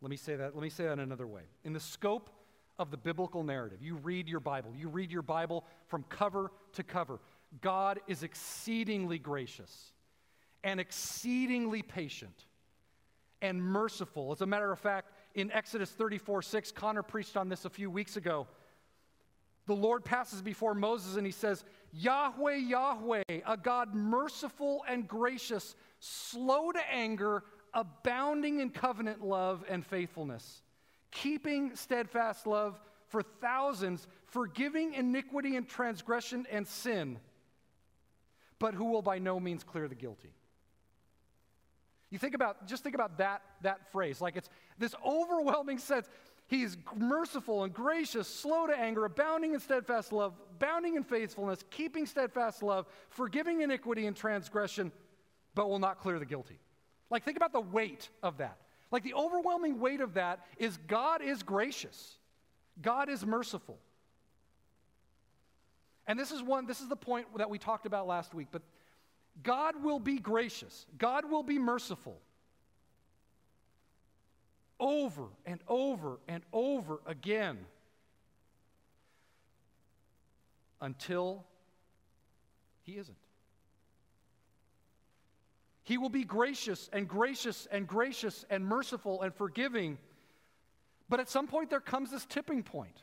Let 0.00 0.10
me 0.10 0.16
say 0.16 0.36
that. 0.36 0.54
Let 0.54 0.62
me 0.62 0.70
say 0.70 0.84
that 0.84 1.00
another 1.00 1.26
way. 1.26 1.42
In 1.64 1.72
the 1.72 1.80
scope 1.80 2.30
of 2.78 2.92
the 2.92 2.96
biblical 2.96 3.42
narrative, 3.42 3.82
you 3.82 3.96
read 3.96 4.28
your 4.28 4.38
Bible, 4.38 4.70
you 4.78 4.88
read 4.88 5.10
your 5.10 5.22
Bible 5.22 5.64
from 5.88 6.04
cover 6.04 6.52
to 6.74 6.84
cover. 6.84 7.18
God 7.62 7.98
is 8.06 8.22
exceedingly 8.22 9.18
gracious 9.18 9.90
and 10.62 10.78
exceedingly 10.78 11.82
patient 11.82 12.45
and 13.42 13.62
merciful. 13.62 14.32
As 14.32 14.40
a 14.40 14.46
matter 14.46 14.72
of 14.72 14.78
fact, 14.78 15.12
in 15.34 15.50
Exodus 15.52 15.90
34 15.90 16.42
6, 16.42 16.72
Connor 16.72 17.02
preached 17.02 17.36
on 17.36 17.48
this 17.48 17.64
a 17.64 17.70
few 17.70 17.90
weeks 17.90 18.16
ago. 18.16 18.46
The 19.66 19.74
Lord 19.74 20.04
passes 20.04 20.42
before 20.42 20.74
Moses 20.74 21.16
and 21.16 21.26
he 21.26 21.32
says, 21.32 21.64
Yahweh, 21.92 22.56
Yahweh, 22.56 23.22
a 23.28 23.56
God 23.56 23.94
merciful 23.94 24.84
and 24.88 25.08
gracious, 25.08 25.74
slow 25.98 26.70
to 26.70 26.90
anger, 26.90 27.42
abounding 27.74 28.60
in 28.60 28.70
covenant 28.70 29.22
love 29.22 29.64
and 29.68 29.84
faithfulness, 29.84 30.62
keeping 31.10 31.74
steadfast 31.74 32.46
love 32.46 32.80
for 33.08 33.22
thousands, 33.22 34.06
forgiving 34.26 34.94
iniquity 34.94 35.56
and 35.56 35.68
transgression 35.68 36.46
and 36.50 36.66
sin, 36.66 37.18
but 38.58 38.74
who 38.74 38.84
will 38.86 39.02
by 39.02 39.18
no 39.18 39.40
means 39.40 39.64
clear 39.64 39.88
the 39.88 39.94
guilty. 39.94 40.32
You 42.10 42.18
think 42.18 42.34
about, 42.34 42.66
just 42.66 42.82
think 42.82 42.94
about 42.94 43.18
that, 43.18 43.42
that 43.62 43.90
phrase. 43.92 44.20
Like 44.20 44.36
it's 44.36 44.48
this 44.78 44.94
overwhelming 45.04 45.78
sense. 45.78 46.08
He's 46.48 46.76
merciful 46.94 47.64
and 47.64 47.74
gracious, 47.74 48.28
slow 48.28 48.68
to 48.68 48.78
anger, 48.78 49.04
abounding 49.04 49.54
in 49.54 49.60
steadfast 49.60 50.12
love, 50.12 50.34
abounding 50.52 50.94
in 50.94 51.02
faithfulness, 51.02 51.64
keeping 51.70 52.06
steadfast 52.06 52.62
love, 52.62 52.86
forgiving 53.08 53.62
iniquity 53.62 54.06
and 54.06 54.16
transgression, 54.16 54.92
but 55.56 55.68
will 55.68 55.80
not 55.80 56.00
clear 56.00 56.20
the 56.20 56.26
guilty. 56.26 56.60
Like, 57.10 57.24
think 57.24 57.36
about 57.36 57.52
the 57.52 57.60
weight 57.60 58.08
of 58.22 58.38
that. 58.38 58.58
Like, 58.92 59.02
the 59.02 59.14
overwhelming 59.14 59.80
weight 59.80 60.00
of 60.00 60.14
that 60.14 60.44
is 60.56 60.76
God 60.86 61.20
is 61.20 61.42
gracious, 61.42 62.16
God 62.80 63.08
is 63.08 63.26
merciful. 63.26 63.78
And 66.06 66.16
this 66.16 66.30
is 66.30 66.40
one, 66.40 66.66
this 66.66 66.80
is 66.80 66.88
the 66.88 66.94
point 66.94 67.26
that 67.38 67.50
we 67.50 67.58
talked 67.58 67.86
about 67.86 68.06
last 68.06 68.32
week, 68.32 68.46
but 68.52 68.62
God 69.42 69.82
will 69.82 69.98
be 70.00 70.18
gracious, 70.18 70.86
God 70.98 71.30
will 71.30 71.42
be 71.42 71.58
merciful. 71.58 72.20
Over 74.78 75.28
and 75.46 75.60
over 75.68 76.18
and 76.28 76.42
over 76.52 77.00
again 77.06 77.58
until 80.82 81.46
he 82.82 82.98
isn't. 82.98 83.16
He 85.82 85.98
will 85.98 86.10
be 86.10 86.24
gracious 86.24 86.90
and 86.92 87.08
gracious 87.08 87.66
and 87.70 87.86
gracious 87.86 88.44
and 88.50 88.66
merciful 88.66 89.22
and 89.22 89.32
forgiving. 89.32 89.98
But 91.08 91.20
at 91.20 91.28
some 91.28 91.46
point, 91.46 91.70
there 91.70 91.80
comes 91.80 92.10
this 92.10 92.26
tipping 92.26 92.64
point. 92.64 93.02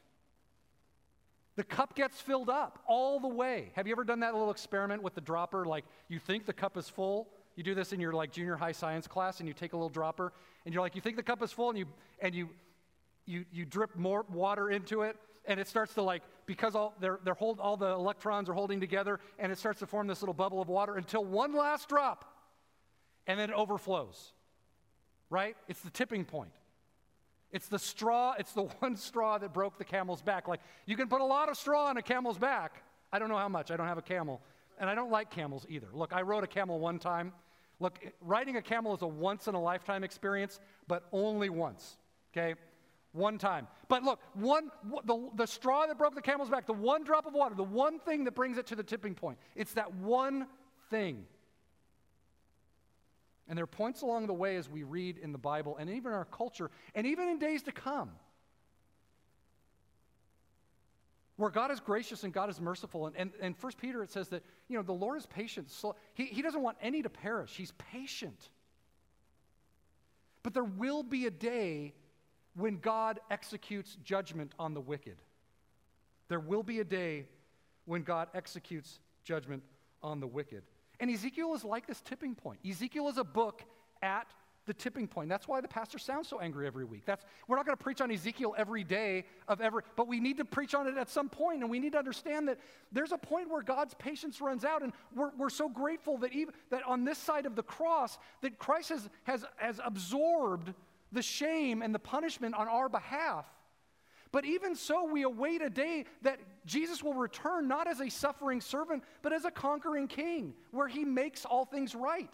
The 1.56 1.64
cup 1.64 1.96
gets 1.96 2.20
filled 2.20 2.50
up 2.50 2.80
all 2.88 3.20
the 3.20 3.28
way. 3.28 3.72
Have 3.76 3.88
you 3.88 3.94
ever 3.94 4.04
done 4.04 4.22
that 4.22 4.34
little 4.34 4.52
experiment 4.52 5.04
with 5.04 5.14
the 5.14 5.22
dropper? 5.22 5.66
Like 5.66 5.86
you 6.08 6.20
think 6.20 6.46
the 6.46 6.54
cup 6.54 6.78
is 6.78 6.90
full. 6.90 7.30
You 7.56 7.64
do 7.64 7.76
this 7.76 7.94
in 7.94 8.00
your 8.00 8.14
like 8.14 8.32
junior 8.32 8.56
high 8.56 8.72
science 8.72 9.08
class, 9.08 9.40
and 9.40 9.48
you 9.48 9.54
take 9.54 9.74
a 9.74 9.76
little 9.76 9.90
dropper, 9.90 10.34
and 10.66 10.74
you're 10.74 10.82
like, 10.82 10.96
you 10.96 11.02
think 11.02 11.16
the 11.16 11.24
cup 11.24 11.44
is 11.44 11.52
full, 11.52 11.70
and 11.70 11.78
you 11.78 11.86
and 12.20 12.34
you 12.34 12.50
you 13.26 13.46
you 13.52 13.66
drip 13.66 13.96
more 13.96 14.26
water 14.32 14.72
into 14.72 15.04
it, 15.04 15.16
and 15.46 15.60
it 15.60 15.68
starts 15.68 15.94
to 15.94 16.02
like 16.02 16.24
because 16.48 16.74
all 16.74 16.96
they're 17.00 17.20
they're 17.24 17.36
hold 17.36 17.60
all 17.60 17.78
the 17.78 17.92
electrons 17.92 18.50
are 18.50 18.54
holding 18.54 18.80
together, 18.80 19.20
and 19.38 19.52
it 19.52 19.60
starts 19.60 19.80
to 19.80 19.86
form 19.86 20.08
this 20.08 20.22
little 20.22 20.34
bubble 20.34 20.62
of 20.62 20.68
water 20.68 20.96
until 20.96 21.24
one 21.24 21.54
last 21.54 21.88
drop 21.88 22.34
and 23.28 23.40
then 23.40 23.50
it 23.50 23.56
overflows. 23.56 24.34
Right? 25.30 25.56
It's 25.68 25.82
the 25.82 25.90
tipping 25.90 26.26
point. 26.26 26.52
It's 27.54 27.68
the 27.68 27.80
straw, 27.80 28.34
it's 28.38 28.52
the 28.52 28.64
one 28.80 28.98
straw 28.98 29.38
that 29.38 29.54
broke 29.54 29.78
the 29.78 29.86
camel's 29.86 30.22
back. 30.22 30.48
Like, 30.50 30.60
you 30.86 30.98
can 30.98 31.08
put 31.08 31.22
a 31.22 31.26
lot 31.26 31.48
of 31.48 31.56
straw 31.56 31.86
on 31.86 31.98
a 31.98 32.02
camel's 32.02 32.38
back. 32.38 32.84
I 33.14 33.20
don't 33.20 33.30
know 33.30 33.38
how 33.38 33.48
much. 33.48 33.72
I 33.72 33.78
don't 33.78 33.88
have 33.88 34.00
a 34.00 34.04
camel. 34.04 34.42
And 34.80 34.90
I 34.90 34.96
don't 34.96 35.12
like 35.12 35.30
camels 35.30 35.66
either. 35.70 35.88
Look, 35.94 36.14
I 36.14 36.24
rode 36.24 36.44
a 36.44 36.48
camel 36.48 36.80
one 36.80 36.98
time. 36.98 37.32
Look, 37.80 38.00
riding 38.22 38.58
a 38.58 38.62
camel 38.62 38.96
is 38.96 39.04
a 39.04 39.08
once 39.08 39.48
in 39.48 39.56
a 39.56 39.62
lifetime 39.62 40.04
experience, 40.04 40.60
but 40.88 41.08
only 41.12 41.50
once. 41.50 41.98
Okay? 42.32 42.56
One 43.12 43.38
time. 43.38 43.68
But 43.88 44.04
look, 44.04 44.20
one 44.34 44.72
the, 45.06 45.30
the 45.36 45.46
straw 45.46 45.86
that 45.86 46.00
broke 46.00 46.16
the 46.16 46.22
camel's 46.22 46.50
back, 46.50 46.66
the 46.66 46.74
one 46.74 47.04
drop 47.04 47.28
of 47.28 47.34
water, 47.34 47.54
the 47.54 47.64
one 47.64 48.00
thing 48.00 48.24
that 48.24 48.34
brings 48.34 48.58
it 48.58 48.66
to 48.68 48.76
the 48.76 48.84
tipping 48.84 49.14
point. 49.14 49.38
It's 49.56 49.74
that 49.74 49.94
one 49.94 50.48
thing. 50.90 51.26
And 53.48 53.58
there 53.58 53.64
are 53.64 53.68
points 53.68 54.02
along 54.02 54.28
the 54.28 54.34
way 54.34 54.56
as 54.56 54.70
we 54.70 54.84
read 54.84 55.18
in 55.18 55.32
the 55.32 55.38
Bible 55.38 55.78
and 55.78 55.90
even 55.90 56.12
in 56.12 56.18
our 56.18 56.26
culture 56.26 56.72
and 56.96 57.06
even 57.06 57.28
in 57.28 57.40
days 57.40 57.64
to 57.64 57.72
come 57.72 58.12
where 61.38 61.50
God 61.50 61.72
is 61.72 61.80
gracious 61.80 62.24
and 62.24 62.32
God 62.32 62.50
is 62.50 62.62
merciful. 62.62 63.08
And, 63.08 63.16
and, 63.16 63.32
and 63.42 63.56
1 63.60 63.74
Peter, 63.82 64.04
it 64.04 64.12
says 64.12 64.30
that, 64.30 64.44
you 64.68 64.78
know, 64.78 64.84
the 64.84 64.94
Lord 64.94 65.18
is 65.18 65.26
patient. 65.26 65.72
So 65.72 65.96
he, 66.14 66.26
he 66.26 66.42
doesn't 66.42 66.62
want 66.62 66.78
any 66.82 67.02
to 67.02 67.10
perish. 67.10 67.56
He's 67.56 67.72
patient. 67.72 68.50
But 70.44 70.54
there 70.54 70.64
will 70.64 71.04
be 71.04 71.26
a 71.26 71.32
day 71.32 71.94
when 72.56 72.78
God 72.78 73.20
executes 73.32 73.98
judgment 74.04 74.54
on 74.60 74.74
the 74.74 74.82
wicked. 74.82 75.18
There 76.28 76.40
will 76.40 76.64
be 76.64 76.80
a 76.80 76.84
day 76.84 77.28
when 77.86 78.04
God 78.04 78.28
executes 78.34 79.00
judgment 79.24 79.64
on 80.04 80.20
the 80.20 80.28
wicked. 80.28 80.64
And 81.04 81.12
Ezekiel 81.12 81.54
is 81.54 81.66
like 81.66 81.86
this 81.86 82.00
tipping 82.00 82.34
point. 82.34 82.62
Ezekiel 82.66 83.10
is 83.10 83.18
a 83.18 83.26
book 83.26 83.62
at 84.02 84.26
the 84.68 84.74
tipping 84.74 85.06
point. 85.06 85.28
That's 85.28 85.50
why 85.50 85.60
the 85.60 85.68
pastor 85.68 86.00
sounds 86.00 86.30
so 86.30 86.40
angry 86.40 86.66
every 86.66 86.86
week. 86.86 87.02
That's 87.06 87.26
we're 87.46 87.58
not 87.58 87.66
going 87.66 87.78
to 87.78 87.84
preach 87.84 88.00
on 88.00 88.10
Ezekiel 88.10 88.56
every 88.58 88.86
day 88.86 89.26
of 89.50 89.60
every, 89.60 89.82
but 89.98 90.08
we 90.08 90.22
need 90.22 90.38
to 90.38 90.46
preach 90.46 90.74
on 90.74 90.88
it 90.88 90.96
at 90.98 91.10
some 91.10 91.28
point, 91.28 91.60
and 91.60 91.70
we 91.70 91.78
need 91.78 91.92
to 91.92 91.98
understand 91.98 92.48
that 92.48 92.58
there's 92.94 93.12
a 93.12 93.18
point 93.18 93.50
where 93.50 93.62
God's 93.62 93.94
patience 93.96 94.40
runs 94.40 94.64
out, 94.64 94.82
and 94.82 94.94
we're, 95.14 95.32
we're 95.38 95.50
so 95.50 95.68
grateful 95.68 96.20
that 96.20 96.32
even 96.32 96.54
that 96.70 96.84
on 96.88 97.04
this 97.04 97.18
side 97.18 97.46
of 97.46 97.58
the 97.58 97.64
cross 97.64 98.18
that 98.40 98.58
Christ 98.58 98.88
has, 98.88 99.10
has, 99.24 99.44
has 99.58 99.82
absorbed 99.84 100.74
the 101.12 101.22
shame 101.22 101.82
and 101.82 101.94
the 101.94 102.00
punishment 102.00 102.56
on 102.56 102.70
our 102.70 102.88
behalf. 102.88 103.46
But 104.32 104.46
even 104.46 104.74
so, 104.78 105.04
we 105.12 105.24
await 105.24 105.62
a 105.62 105.70
day 105.70 106.06
that 106.22 106.40
Jesus 106.66 107.04
will 107.04 107.14
return 107.14 107.68
not 107.68 107.88
as 107.88 108.00
a 108.00 108.10
suffering 108.10 108.62
servant, 108.62 109.04
but 109.22 109.34
as 109.34 109.46
a 109.46 109.52
conquering 109.52 110.08
king, 110.08 110.54
where 110.72 110.88
he 110.88 111.04
makes 111.04 111.46
all 111.46 111.66
things 111.66 111.94
right. 111.94 112.34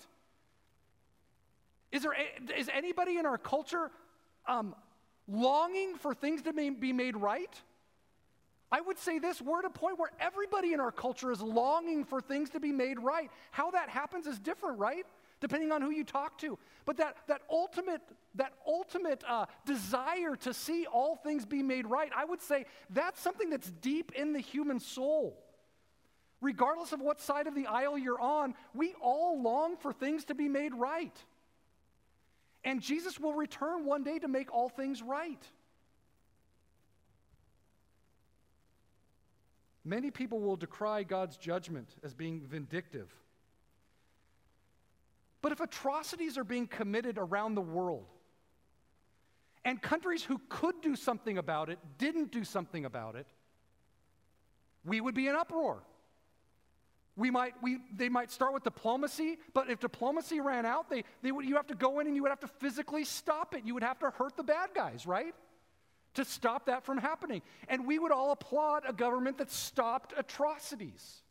Is, 1.91 2.03
there, 2.03 2.15
is 2.55 2.69
anybody 2.73 3.17
in 3.17 3.25
our 3.25 3.37
culture 3.37 3.89
um, 4.47 4.75
longing 5.27 5.95
for 5.95 6.13
things 6.13 6.43
to 6.43 6.53
be 6.53 6.93
made 6.93 7.15
right? 7.15 7.61
I 8.71 8.81
would 8.81 8.99
say 8.99 9.17
this 9.17 9.41
we're 9.41 9.59
at 9.59 9.65
a 9.65 9.69
point 9.69 9.97
where 9.97 10.11
everybody 10.19 10.73
in 10.73 10.79
our 10.79 10.91
culture 10.91 11.31
is 11.31 11.41
longing 11.41 12.05
for 12.05 12.21
things 12.21 12.51
to 12.51 12.59
be 12.59 12.71
made 12.71 12.99
right. 12.99 13.31
How 13.51 13.71
that 13.71 13.89
happens 13.89 14.27
is 14.27 14.37
different, 14.37 14.77
right? 14.77 15.05
Depending 15.39 15.71
on 15.71 15.81
who 15.81 15.91
you 15.91 16.03
talk 16.03 16.37
to. 16.39 16.57
But 16.85 16.97
that, 16.97 17.17
that 17.27 17.41
ultimate, 17.49 18.01
that 18.35 18.53
ultimate 18.67 19.23
uh, 19.27 19.45
desire 19.65 20.35
to 20.41 20.53
see 20.53 20.85
all 20.85 21.15
things 21.15 21.45
be 21.45 21.63
made 21.63 21.85
right, 21.85 22.11
I 22.15 22.25
would 22.25 22.41
say 22.41 22.65
that's 22.89 23.21
something 23.21 23.49
that's 23.49 23.69
deep 23.69 24.11
in 24.15 24.33
the 24.33 24.39
human 24.39 24.79
soul. 24.79 25.43
Regardless 26.41 26.93
of 26.93 27.01
what 27.01 27.19
side 27.19 27.47
of 27.47 27.55
the 27.55 27.67
aisle 27.67 27.97
you're 27.97 28.19
on, 28.19 28.55
we 28.73 28.93
all 29.01 29.41
long 29.41 29.75
for 29.77 29.91
things 29.91 30.25
to 30.25 30.35
be 30.35 30.47
made 30.47 30.73
right. 30.73 31.15
And 32.63 32.81
Jesus 32.81 33.19
will 33.19 33.33
return 33.33 33.85
one 33.85 34.03
day 34.03 34.19
to 34.19 34.27
make 34.27 34.53
all 34.53 34.69
things 34.69 35.01
right. 35.01 35.41
Many 39.83 40.11
people 40.11 40.39
will 40.39 40.55
decry 40.55 41.03
God's 41.03 41.37
judgment 41.37 41.89
as 42.03 42.13
being 42.13 42.41
vindictive. 42.41 43.09
But 45.41 45.51
if 45.51 45.59
atrocities 45.59 46.37
are 46.37 46.43
being 46.43 46.67
committed 46.67 47.17
around 47.17 47.55
the 47.55 47.61
world, 47.61 48.05
and 49.65 49.81
countries 49.81 50.23
who 50.23 50.39
could 50.49 50.81
do 50.81 50.95
something 50.95 51.37
about 51.37 51.69
it 51.69 51.79
didn't 51.97 52.31
do 52.31 52.43
something 52.43 52.85
about 52.85 53.15
it, 53.15 53.27
we 54.85 55.01
would 55.01 55.15
be 55.15 55.27
in 55.27 55.35
uproar. 55.35 55.83
We 57.15 57.31
might, 57.31 57.53
we, 57.61 57.79
they 57.93 58.07
might 58.07 58.31
start 58.31 58.53
with 58.53 58.63
diplomacy, 58.63 59.39
but 59.53 59.69
if 59.69 59.79
diplomacy 59.79 60.39
ran 60.39 60.65
out, 60.65 60.89
they, 60.89 61.03
they 61.21 61.33
would, 61.33 61.45
you 61.45 61.55
have 61.57 61.67
to 61.67 61.75
go 61.75 61.99
in 61.99 62.07
and 62.07 62.15
you 62.15 62.21
would 62.21 62.29
have 62.29 62.39
to 62.39 62.47
physically 62.47 63.03
stop 63.03 63.53
it. 63.53 63.65
You 63.65 63.73
would 63.73 63.83
have 63.83 63.99
to 63.99 64.09
hurt 64.09 64.37
the 64.37 64.43
bad 64.43 64.69
guys, 64.73 65.05
right? 65.05 65.35
To 66.13 66.23
stop 66.23 66.67
that 66.67 66.85
from 66.85 66.97
happening. 66.97 67.41
And 67.67 67.85
we 67.85 67.99
would 67.99 68.13
all 68.13 68.31
applaud 68.31 68.83
a 68.87 68.93
government 68.93 69.37
that 69.39 69.51
stopped 69.51 70.13
atrocities. 70.17 71.21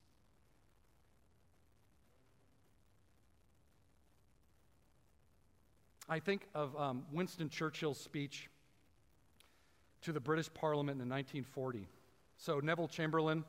I 6.11 6.21
think 6.21 6.49
of 6.55 6.75
um, 6.77 7.05
Winston 7.13 7.51
Churchill's 7.51 8.01
speech 8.01 8.49
to 10.01 10.13
the 10.13 10.21
British 10.21 10.49
Parliament 10.55 11.03
in 11.03 11.09
1940. 11.09 11.87
So, 12.39 12.61
Neville 12.61 12.89
Chamberlain 12.89 13.45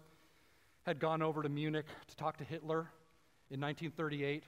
had 0.85 0.99
gone 0.99 1.21
over 1.21 1.41
to 1.41 1.47
Munich 1.47 1.85
to 2.07 2.15
talk 2.17 2.35
to 2.37 2.43
Hitler 2.43 2.89
in 3.49 3.61
1938, 3.61 4.43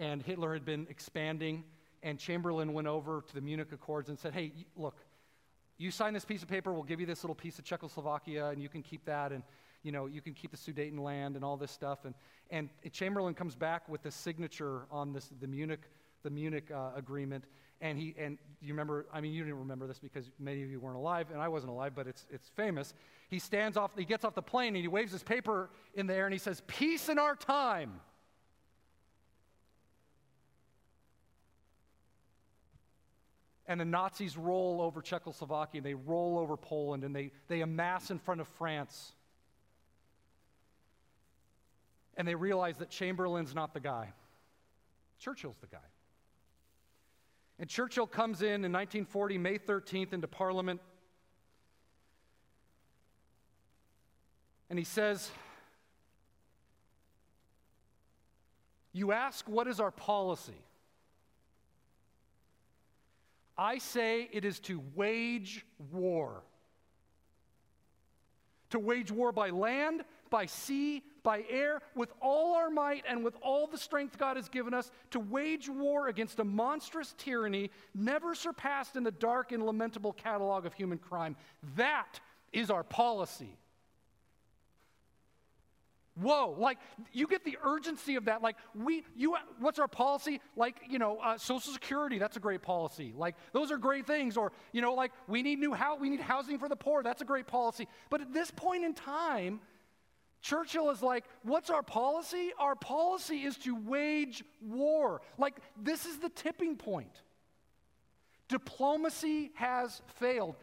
and 0.00 0.20
Hitler 0.20 0.52
had 0.52 0.64
been 0.64 0.88
expanding, 0.90 1.62
and 2.02 2.18
Chamberlain 2.18 2.72
went 2.72 2.88
over 2.88 3.22
to 3.28 3.34
the 3.34 3.40
Munich 3.40 3.68
Accords 3.72 4.08
and 4.08 4.18
said, 4.18 4.34
Hey, 4.34 4.52
look, 4.76 4.96
you 5.78 5.92
sign 5.92 6.12
this 6.12 6.24
piece 6.24 6.42
of 6.42 6.48
paper, 6.48 6.72
we'll 6.72 6.82
give 6.82 6.98
you 6.98 7.06
this 7.06 7.22
little 7.22 7.36
piece 7.36 7.60
of 7.60 7.64
Czechoslovakia, 7.64 8.48
and 8.48 8.60
you 8.60 8.68
can 8.68 8.82
keep 8.82 9.04
that, 9.04 9.30
and 9.30 9.44
you 9.84 9.92
know, 9.92 10.06
you 10.06 10.20
can 10.20 10.34
keep 10.34 10.50
the 10.50 10.56
Sudeten 10.56 10.98
land 10.98 11.36
and 11.36 11.44
all 11.44 11.56
this 11.56 11.70
stuff. 11.70 12.04
And, 12.04 12.14
and 12.50 12.70
Chamberlain 12.90 13.34
comes 13.34 13.54
back 13.54 13.88
with 13.88 14.02
the 14.02 14.10
signature 14.10 14.86
on 14.90 15.12
this, 15.12 15.30
the 15.40 15.46
Munich 15.46 15.82
the 16.24 16.30
Munich 16.30 16.70
uh, 16.74 16.90
agreement. 16.96 17.44
And 17.80 17.96
he 17.98 18.14
and 18.18 18.38
you 18.60 18.72
remember, 18.72 19.06
I 19.12 19.20
mean, 19.20 19.32
you 19.32 19.44
didn't 19.44 19.58
remember 19.58 19.86
this 19.86 19.98
because 19.98 20.30
many 20.40 20.62
of 20.62 20.70
you 20.70 20.80
weren't 20.80 20.96
alive, 20.96 21.28
and 21.32 21.40
I 21.40 21.48
wasn't 21.48 21.70
alive, 21.70 21.92
but 21.94 22.08
it's 22.08 22.26
it's 22.30 22.48
famous. 22.56 22.94
He 23.28 23.38
stands 23.38 23.76
off, 23.76 23.92
he 23.96 24.04
gets 24.04 24.24
off 24.24 24.34
the 24.34 24.42
plane 24.42 24.68
and 24.68 24.76
he 24.76 24.88
waves 24.88 25.12
his 25.12 25.22
paper 25.22 25.70
in 25.94 26.06
the 26.06 26.14
air 26.14 26.26
and 26.26 26.32
he 26.32 26.38
says, 26.38 26.62
Peace 26.66 27.08
in 27.08 27.18
our 27.18 27.36
time. 27.36 28.00
And 33.66 33.80
the 33.80 33.84
Nazis 33.84 34.36
roll 34.36 34.82
over 34.82 35.00
Czechoslovakia, 35.00 35.78
and 35.78 35.86
they 35.86 35.94
roll 35.94 36.38
over 36.38 36.56
Poland, 36.56 37.02
and 37.02 37.16
they, 37.16 37.30
they 37.48 37.62
amass 37.62 38.10
in 38.10 38.18
front 38.18 38.42
of 38.42 38.48
France. 38.48 39.12
And 42.16 42.28
they 42.28 42.34
realize 42.34 42.76
that 42.78 42.90
Chamberlain's 42.90 43.54
not 43.54 43.72
the 43.72 43.80
guy, 43.80 44.12
Churchill's 45.18 45.56
the 45.60 45.66
guy. 45.66 45.78
And 47.58 47.68
Churchill 47.68 48.06
comes 48.06 48.42
in 48.42 48.64
in 48.64 48.72
1940, 48.72 49.38
May 49.38 49.58
13th, 49.58 50.12
into 50.12 50.26
Parliament. 50.26 50.80
And 54.70 54.78
he 54.78 54.84
says, 54.84 55.30
You 58.92 59.12
ask, 59.12 59.48
what 59.48 59.66
is 59.66 59.80
our 59.80 59.90
policy? 59.90 60.64
I 63.58 63.78
say 63.78 64.28
it 64.32 64.44
is 64.44 64.58
to 64.60 64.82
wage 64.94 65.64
war. 65.92 66.42
To 68.70 68.78
wage 68.78 69.10
war 69.10 69.32
by 69.32 69.50
land, 69.50 70.04
by 70.30 70.46
sea, 70.46 71.02
by 71.24 71.44
air, 71.50 71.80
with 71.96 72.12
all 72.22 72.54
our 72.54 72.70
might 72.70 73.02
and 73.08 73.24
with 73.24 73.34
all 73.42 73.66
the 73.66 73.78
strength 73.78 74.16
God 74.16 74.36
has 74.36 74.48
given 74.48 74.72
us, 74.72 74.92
to 75.10 75.18
wage 75.18 75.68
war 75.68 76.06
against 76.06 76.38
a 76.38 76.44
monstrous 76.44 77.14
tyranny 77.18 77.70
never 77.94 78.36
surpassed 78.36 78.94
in 78.94 79.02
the 79.02 79.10
dark 79.10 79.50
and 79.50 79.64
lamentable 79.66 80.12
catalog 80.12 80.66
of 80.66 80.74
human 80.74 80.98
crime. 80.98 81.34
That 81.74 82.20
is 82.52 82.70
our 82.70 82.84
policy. 82.84 83.58
Whoa, 86.20 86.54
like 86.56 86.78
you 87.12 87.26
get 87.26 87.44
the 87.44 87.58
urgency 87.64 88.14
of 88.14 88.26
that. 88.26 88.40
Like, 88.40 88.54
we, 88.72 89.02
you, 89.16 89.36
what's 89.58 89.80
our 89.80 89.88
policy? 89.88 90.40
Like, 90.54 90.76
you 90.88 91.00
know, 91.00 91.18
uh, 91.18 91.38
Social 91.38 91.72
Security, 91.72 92.18
that's 92.18 92.36
a 92.36 92.40
great 92.40 92.62
policy. 92.62 93.12
Like, 93.16 93.34
those 93.52 93.72
are 93.72 93.78
great 93.78 94.06
things. 94.06 94.36
Or, 94.36 94.52
you 94.70 94.80
know, 94.80 94.94
like, 94.94 95.10
we 95.26 95.42
need 95.42 95.58
new 95.58 95.72
house, 95.72 95.98
we 96.00 96.10
need 96.10 96.20
housing 96.20 96.60
for 96.60 96.68
the 96.68 96.76
poor, 96.76 97.02
that's 97.02 97.20
a 97.20 97.24
great 97.24 97.48
policy. 97.48 97.88
But 98.10 98.20
at 98.20 98.32
this 98.32 98.52
point 98.52 98.84
in 98.84 98.94
time, 98.94 99.60
Churchill 100.44 100.90
is 100.90 101.02
like, 101.02 101.24
what's 101.42 101.70
our 101.70 101.82
policy? 101.82 102.52
Our 102.58 102.76
policy 102.76 103.44
is 103.44 103.56
to 103.58 103.74
wage 103.74 104.44
war. 104.60 105.22
Like, 105.38 105.56
this 105.82 106.04
is 106.04 106.18
the 106.18 106.28
tipping 106.28 106.76
point. 106.76 107.22
Diplomacy 108.48 109.52
has 109.54 110.02
failed. 110.16 110.56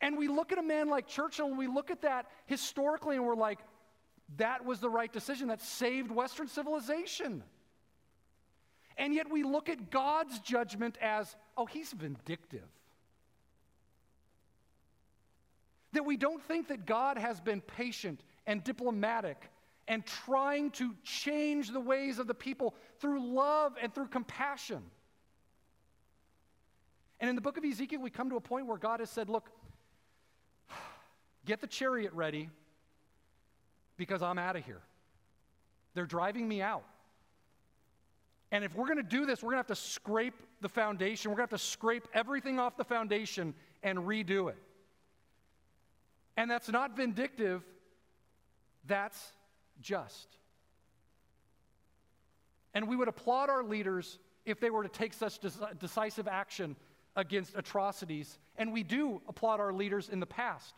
And 0.00 0.18
we 0.18 0.26
look 0.26 0.50
at 0.50 0.58
a 0.58 0.62
man 0.62 0.88
like 0.88 1.06
Churchill 1.06 1.46
and 1.46 1.56
we 1.56 1.68
look 1.68 1.92
at 1.92 2.02
that 2.02 2.26
historically 2.46 3.14
and 3.14 3.24
we're 3.24 3.36
like, 3.36 3.60
that 4.38 4.64
was 4.64 4.80
the 4.80 4.90
right 4.90 5.12
decision 5.12 5.48
that 5.48 5.60
saved 5.60 6.10
Western 6.10 6.48
civilization. 6.48 7.44
And 8.98 9.14
yet 9.14 9.30
we 9.30 9.44
look 9.44 9.68
at 9.68 9.88
God's 9.92 10.40
judgment 10.40 10.98
as, 11.00 11.36
oh, 11.56 11.66
he's 11.66 11.92
vindictive. 11.92 12.66
That 15.92 16.04
we 16.04 16.16
don't 16.16 16.42
think 16.42 16.66
that 16.68 16.86
God 16.86 17.18
has 17.18 17.40
been 17.40 17.60
patient 17.60 18.20
and 18.46 18.62
diplomatic 18.64 19.50
and 19.88 20.04
trying 20.04 20.70
to 20.72 20.94
change 21.04 21.70
the 21.70 21.80
ways 21.80 22.18
of 22.18 22.26
the 22.26 22.34
people 22.34 22.74
through 23.00 23.32
love 23.32 23.74
and 23.80 23.94
through 23.94 24.08
compassion. 24.08 24.82
And 27.20 27.30
in 27.30 27.36
the 27.36 27.42
book 27.42 27.56
of 27.56 27.64
Ezekiel, 27.64 28.00
we 28.00 28.10
come 28.10 28.30
to 28.30 28.36
a 28.36 28.40
point 28.40 28.66
where 28.66 28.78
God 28.78 29.00
has 29.00 29.10
said, 29.10 29.28
Look, 29.28 29.50
get 31.44 31.60
the 31.60 31.66
chariot 31.66 32.12
ready 32.12 32.50
because 33.96 34.22
I'm 34.22 34.38
out 34.38 34.56
of 34.56 34.64
here. 34.64 34.82
They're 35.94 36.06
driving 36.06 36.46
me 36.46 36.60
out. 36.60 36.84
And 38.52 38.64
if 38.64 38.74
we're 38.74 38.86
going 38.86 38.98
to 38.98 39.02
do 39.02 39.26
this, 39.26 39.42
we're 39.42 39.50
going 39.52 39.64
to 39.64 39.68
have 39.68 39.78
to 39.78 39.82
scrape 39.90 40.34
the 40.60 40.68
foundation. 40.68 41.30
We're 41.30 41.38
going 41.38 41.48
to 41.48 41.54
have 41.54 41.60
to 41.60 41.66
scrape 41.66 42.06
everything 42.14 42.58
off 42.58 42.76
the 42.76 42.84
foundation 42.84 43.54
and 43.82 43.98
redo 44.00 44.50
it. 44.50 44.58
And 46.36 46.50
that's 46.50 46.68
not 46.68 46.96
vindictive, 46.96 47.62
that's 48.86 49.32
just. 49.80 50.28
And 52.74 52.88
we 52.88 52.96
would 52.96 53.08
applaud 53.08 53.48
our 53.48 53.64
leaders 53.64 54.18
if 54.44 54.60
they 54.60 54.70
were 54.70 54.82
to 54.82 54.88
take 54.88 55.12
such 55.12 55.38
decisive 55.78 56.28
action 56.28 56.76
against 57.16 57.56
atrocities. 57.56 58.38
And 58.56 58.72
we 58.72 58.82
do 58.82 59.20
applaud 59.28 59.60
our 59.60 59.72
leaders 59.72 60.08
in 60.08 60.20
the 60.20 60.26
past. 60.26 60.74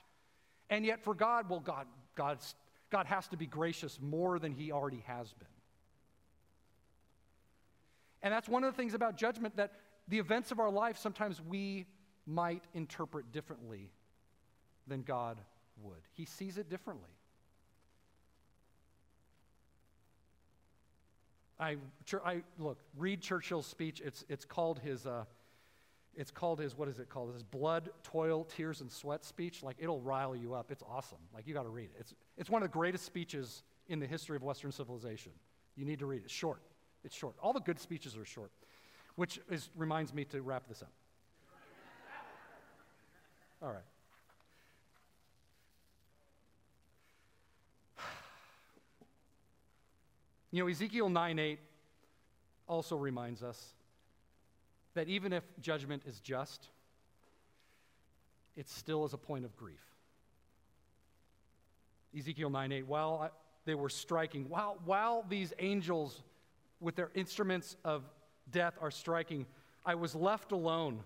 And 0.71 0.85
yet, 0.85 1.03
for 1.03 1.15
God, 1.15 1.49
well, 1.49 1.61
God, 1.61 1.87
God's 2.15 2.55
God 2.91 3.07
has 3.07 3.29
to 3.29 3.37
be 3.37 3.47
gracious 3.47 3.99
more 4.01 4.39
than 4.39 4.53
he 4.53 4.73
already 4.73 5.05
has 5.07 5.33
been. 5.35 5.49
And 8.23 8.33
that's 8.33 8.49
one 8.49 8.65
of 8.65 8.73
the 8.73 8.77
things 8.77 8.95
about 8.95 9.17
judgment 9.17 9.57
that 9.57 9.73
the 10.09 10.19
events 10.19 10.51
of 10.51 10.59
our 10.59 10.71
life 10.71 10.97
sometimes 10.99 11.41
we 11.41 11.87
might 12.27 12.65
interpret 12.75 13.31
differently 13.31 13.91
than 14.87 15.03
God 15.03 15.39
would. 15.83 16.01
He 16.15 16.25
sees 16.25 16.59
it 16.59 16.69
differently. 16.69 17.11
I, 21.61 21.77
I 22.25 22.43
look, 22.59 22.79
read 22.97 23.21
Churchill's 23.21 23.67
speech. 23.67 24.01
It's, 24.05 24.25
it's 24.29 24.45
called 24.45 24.79
his, 24.79 25.07
uh, 25.07 25.25
it's 26.15 26.31
called 26.31 26.61
his, 26.61 26.77
what 26.77 26.89
is 26.89 26.99
it 26.99 27.09
called? 27.09 27.33
His 27.33 27.43
blood, 27.43 27.91
toil, 28.03 28.45
tears, 28.45 28.81
and 28.81 28.91
sweat 28.91 29.25
speech. 29.25 29.63
Like, 29.63 29.77
it'll 29.79 30.01
rile 30.01 30.37
you 30.37 30.55
up. 30.55 30.71
It's 30.71 30.83
awesome. 30.89 31.19
Like, 31.35 31.47
you 31.47 31.55
got 31.55 31.65
to 31.65 31.69
read 31.69 31.91
it. 31.95 31.97
It's, 32.01 32.15
it's 32.37 32.51
one 32.51 32.63
of 32.63 32.69
the 32.69 32.73
greatest 32.73 33.05
speeches 33.05 33.63
in 33.89 33.99
the 33.99 34.07
history 34.07 34.37
of 34.37 34.43
Western 34.43 34.73
civilization. 34.73 35.33
You 35.77 35.85
need 35.85 35.99
to 35.99 36.07
read 36.07 36.19
it. 36.19 36.25
It's 36.25 36.33
short. 36.33 36.61
It's 37.05 37.15
short. 37.15 37.35
All 37.43 37.53
the 37.53 37.61
good 37.61 37.81
speeches 37.81 38.17
are 38.17 38.25
short, 38.25 38.51
which 39.17 39.41
is, 39.51 39.71
reminds 39.77 40.13
me 40.13 40.25
to 40.27 40.43
wrap 40.43 40.67
this 40.69 40.83
up. 40.83 40.93
All 43.63 43.71
right. 43.71 43.83
You 50.51 50.63
know, 50.63 50.69
Ezekiel 50.69 51.09
9 51.09 51.39
8 51.39 51.59
also 52.67 52.97
reminds 52.97 53.43
us 53.43 53.75
that 54.95 55.09
even 55.09 55.33
if 55.33 55.45
judgment 55.61 56.03
is 56.07 56.21
just, 56.21 56.69
it 58.57 58.69
still 58.69 59.05
is 59.05 59.13
a 59.13 59.19
point 59.19 59.45
of 59.45 59.57
grief. 59.57 59.85
Ezekiel 62.17 62.51
9 62.51 62.73
8, 62.73 62.87
while 62.87 63.31
they 63.65 63.75
were 63.75 63.91
striking, 63.91 64.49
while, 64.49 64.79
while 64.85 65.25
these 65.29 65.53
angels 65.59 66.23
with 66.81 66.97
their 66.97 67.11
instruments 67.15 67.77
of 67.85 68.03
death 68.51 68.75
are 68.81 68.91
striking, 68.91 69.47
I 69.85 69.95
was 69.95 70.15
left 70.15 70.53
alone. 70.53 71.01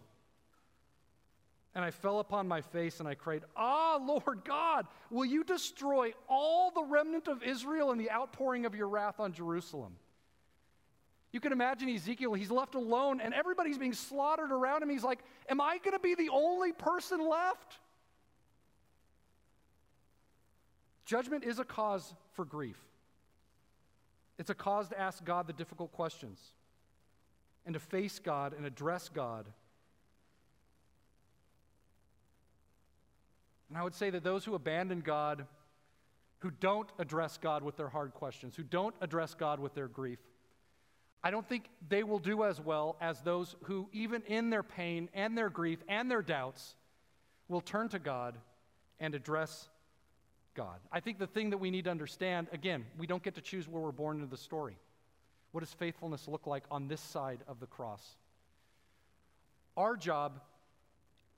And 1.75 1.85
I 1.85 1.91
fell 1.91 2.21
upon 2.21 2.47
my 2.47 2.61
face 2.61 3.01
and 3.01 3.09
I 3.09 3.15
cried, 3.15 3.45
Ah, 3.57 3.99
Lord 4.03 4.45
God, 4.45 4.87
will 5.11 5.25
you 5.25 5.43
destroy 5.43 6.13
all 6.29 6.71
the 6.71 6.83
remnant 6.83 7.29
of 7.29 7.43
Israel 7.43 7.93
in 7.93 7.99
the 7.99 8.11
outpouring 8.11 8.67
of 8.67 8.75
your 8.75 8.89
wrath 8.89 9.21
on 9.21 9.33
Jerusalem? 9.33 9.97
You 11.33 11.41
can 11.41 11.53
imagine 11.53 11.89
Ezekiel, 11.89 12.35
he's 12.35 12.51
left 12.51 12.75
alone 12.75 13.21
and 13.23 13.33
everybody's 13.33 13.79
being 13.79 13.95
slaughtered 13.95 14.53
around 14.53 14.83
him. 14.83 14.91
He's 14.91 15.05
like, 15.05 15.21
Am 15.49 15.61
I 15.61 15.79
going 15.79 15.95
to 15.95 15.99
be 15.99 16.15
the 16.15 16.29
only 16.29 16.73
person 16.73 17.27
left? 17.27 17.79
Judgment 21.07 21.45
is 21.45 21.59
a 21.59 21.65
cause 21.65 22.15
for 22.33 22.45
grief. 22.45 22.79
It's 24.39 24.51
a 24.51 24.55
cause 24.55 24.89
to 24.89 25.01
ask 25.01 25.25
God 25.25 25.47
the 25.47 25.53
difficult 25.53 25.93
questions 25.93 26.39
and 27.65 27.75
to 27.75 27.81
face 27.81 28.19
God 28.19 28.55
and 28.55 28.67
address 28.67 29.09
God. 29.09 29.47
And 33.73 33.79
I 33.79 33.85
would 33.85 33.95
say 33.95 34.11
that 34.11 34.23
those 34.23 34.45
who 34.45 34.55
abandon 34.55 35.01
God, 35.01 35.47
who 36.41 36.51
don't 36.51 36.91
address 36.99 37.39
God 37.39 37.63
with 37.63 37.79
their 37.79 37.89
hard 37.89 38.13
questions, 38.13 38.55
who 38.55 38.63
don't 38.63 38.95
address 39.01 39.33
God 39.33 39.61
with 39.61 39.73
their 39.73 39.89
grief, 39.89 40.19
I 41.25 41.31
don't 41.31 41.49
think 41.49 41.71
they 41.89 42.03
will 42.03 42.19
do 42.19 42.45
as 42.45 42.61
well 42.61 42.97
as 43.01 43.23
those 43.23 43.57
who, 43.63 43.89
even 43.95 44.25
in 44.27 44.51
their 44.51 44.63
pain 44.63 45.09
and 45.15 45.39
their 45.39 45.49
grief 45.49 45.79
and 45.89 46.11
their 46.11 46.21
doubts, 46.21 46.75
will 47.49 47.63
turn 47.63 47.89
to 47.89 47.99
God 47.99 48.37
and 49.01 49.15
address 49.15 49.71
God. 50.53 50.79
I 50.93 51.01
think 51.01 51.19
the 51.19 51.27
thing 51.27 51.49
that 51.49 51.59
we 51.59 51.71
need 51.71 51.85
to 51.85 51.91
understand 51.91 52.49
again, 52.53 52.85
we 52.99 53.07
don't 53.07 53.23
get 53.23 53.37
to 53.37 53.41
choose 53.41 53.67
where 53.67 53.83
we're 53.83 53.91
born 53.91 54.19
into 54.19 54.29
the 54.29 54.37
story. 54.37 54.77
What 55.53 55.61
does 55.61 55.73
faithfulness 55.73 56.29
look 56.29 56.47
like 56.47 56.65
on 56.71 56.89
this 56.89 57.01
side 57.01 57.39
of 57.49 57.59
the 57.59 57.67
cross? 57.67 58.17
Our 59.79 59.97
job 59.97 60.43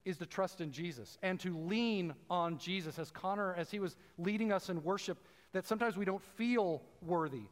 is 0.05 0.19
to 0.19 0.27
trust 0.27 0.61
in 0.61 0.71
Jesus 0.71 1.19
and 1.23 1.41
to 1.41 1.57
lean 1.57 2.15
on 2.29 2.59
Jesus. 2.59 2.99
As 2.99 3.11
Connor, 3.11 3.55
as 3.55 3.71
he 3.71 3.79
was 3.79 3.97
leading 4.19 4.53
us 4.53 4.69
in 4.69 4.83
worship, 4.83 5.19
that 5.53 5.67
sometimes 5.67 5.97
we 5.97 6.05
don't 6.05 6.23
feel 6.23 6.83
worthy. 7.01 7.45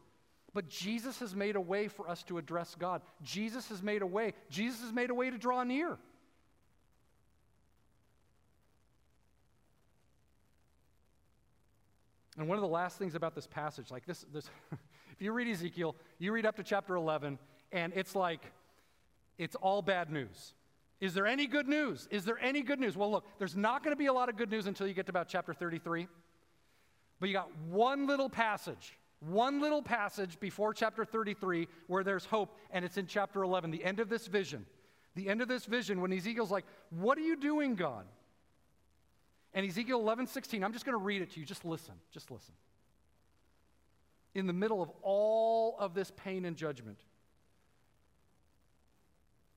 But 0.54 0.68
Jesus 0.68 1.18
has 1.20 1.34
made 1.34 1.56
a 1.56 1.60
way 1.60 1.88
for 1.88 2.08
us 2.08 2.22
to 2.24 2.36
address 2.36 2.76
God. 2.78 3.00
Jesus 3.22 3.68
has 3.70 3.82
made 3.82 4.02
a 4.02 4.06
way. 4.06 4.34
Jesus 4.50 4.80
has 4.82 4.92
made 4.92 5.10
a 5.10 5.14
way 5.14 5.30
to 5.30 5.38
draw 5.38 5.62
near. 5.62 5.98
And 12.38 12.48
one 12.48 12.56
of 12.56 12.62
the 12.62 12.68
last 12.68 12.98
things 12.98 13.14
about 13.14 13.34
this 13.34 13.46
passage, 13.46 13.90
like 13.90 14.06
this, 14.06 14.24
this 14.32 14.48
if 14.72 15.20
you 15.20 15.32
read 15.32 15.48
Ezekiel, 15.48 15.96
you 16.18 16.32
read 16.32 16.46
up 16.46 16.56
to 16.56 16.62
chapter 16.62 16.96
11, 16.96 17.38
and 17.72 17.92
it's 17.94 18.14
like, 18.14 18.40
it's 19.38 19.56
all 19.56 19.82
bad 19.82 20.10
news. 20.10 20.54
Is 21.02 21.14
there 21.14 21.26
any 21.26 21.48
good 21.48 21.66
news? 21.66 22.06
Is 22.12 22.24
there 22.24 22.38
any 22.38 22.62
good 22.62 22.78
news? 22.78 22.96
Well, 22.96 23.10
look, 23.10 23.26
there's 23.40 23.56
not 23.56 23.82
going 23.82 23.90
to 23.90 23.98
be 23.98 24.06
a 24.06 24.12
lot 24.12 24.28
of 24.28 24.36
good 24.36 24.52
news 24.52 24.68
until 24.68 24.86
you 24.86 24.94
get 24.94 25.06
to 25.06 25.10
about 25.10 25.26
chapter 25.26 25.52
33. 25.52 26.06
But 27.18 27.28
you 27.28 27.32
got 27.32 27.50
one 27.68 28.06
little 28.06 28.30
passage, 28.30 28.96
one 29.18 29.60
little 29.60 29.82
passage 29.82 30.38
before 30.38 30.72
chapter 30.72 31.04
33 31.04 31.66
where 31.88 32.04
there's 32.04 32.24
hope, 32.24 32.56
and 32.70 32.84
it's 32.84 32.98
in 32.98 33.08
chapter 33.08 33.42
11, 33.42 33.72
the 33.72 33.84
end 33.84 33.98
of 33.98 34.08
this 34.08 34.28
vision. 34.28 34.64
The 35.16 35.28
end 35.28 35.42
of 35.42 35.48
this 35.48 35.64
vision 35.64 36.00
when 36.00 36.12
Ezekiel's 36.12 36.52
like, 36.52 36.64
What 36.90 37.18
are 37.18 37.22
you 37.22 37.34
doing, 37.34 37.74
God? 37.74 38.06
And 39.54 39.66
Ezekiel 39.66 39.98
11, 39.98 40.28
16, 40.28 40.62
I'm 40.62 40.72
just 40.72 40.84
going 40.84 40.96
to 40.96 41.04
read 41.04 41.20
it 41.20 41.32
to 41.32 41.40
you. 41.40 41.44
Just 41.44 41.64
listen. 41.64 41.94
Just 42.12 42.30
listen. 42.30 42.54
In 44.36 44.46
the 44.46 44.52
middle 44.52 44.80
of 44.80 44.90
all 45.02 45.76
of 45.80 45.94
this 45.94 46.12
pain 46.14 46.44
and 46.44 46.56
judgment, 46.56 47.00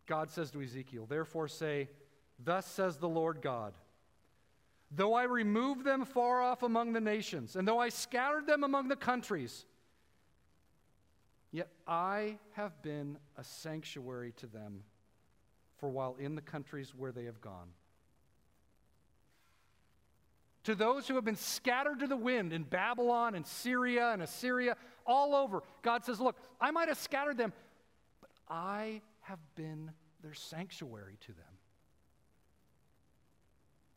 God 0.06 0.30
says 0.30 0.52
to 0.52 0.62
Ezekiel, 0.62 1.06
Therefore 1.06 1.48
say, 1.48 1.90
Thus 2.44 2.66
says 2.66 2.98
the 2.98 3.10
Lord 3.10 3.42
God, 3.42 3.74
though 4.92 5.14
I 5.14 5.24
remove 5.24 5.84
them 5.84 6.06
far 6.06 6.42
off 6.42 6.64
among 6.64 6.94
the 6.94 7.02
nations, 7.02 7.56
and 7.56 7.68
though 7.68 7.80
I 7.80 7.90
scattered 7.90 8.46
them 8.48 8.64
among 8.64 8.88
the 8.88 8.96
countries, 8.96 9.66
yet 11.52 11.70
I 11.88 12.38
have 12.54 12.82
been 12.82 13.18
a 13.38 13.44
sanctuary 13.44 14.34
to 14.38 14.48
them 14.48 14.84
for 15.78 15.90
while 15.90 16.16
in 16.20 16.36
the 16.36 16.42
countries 16.42 16.94
where 16.96 17.12
they 17.12 17.26
have 17.26 17.42
gone 17.42 17.70
to 20.66 20.76
those 20.76 21.08
who 21.08 21.16
have 21.16 21.24
been 21.24 21.36
scattered 21.36 22.00
to 22.00 22.08
the 22.08 22.18
wind 22.18 22.52
in 22.52 22.64
Babylon 22.64 23.36
and 23.36 23.46
Syria 23.46 24.12
and 24.12 24.22
Assyria, 24.22 24.76
all 25.06 25.36
over. 25.36 25.64
God 25.82 26.04
says, 26.04 26.20
Look, 26.20 26.36
I 26.60 26.72
might 26.72 26.90
have 26.90 26.98
scattered 26.98 27.38
them, 27.38 27.54
but 28.20 28.32
I 28.50 29.02
have 29.26 29.40
been 29.56 29.92
their 30.22 30.34
sanctuary 30.34 31.18
to 31.22 31.28
them. 31.34 31.46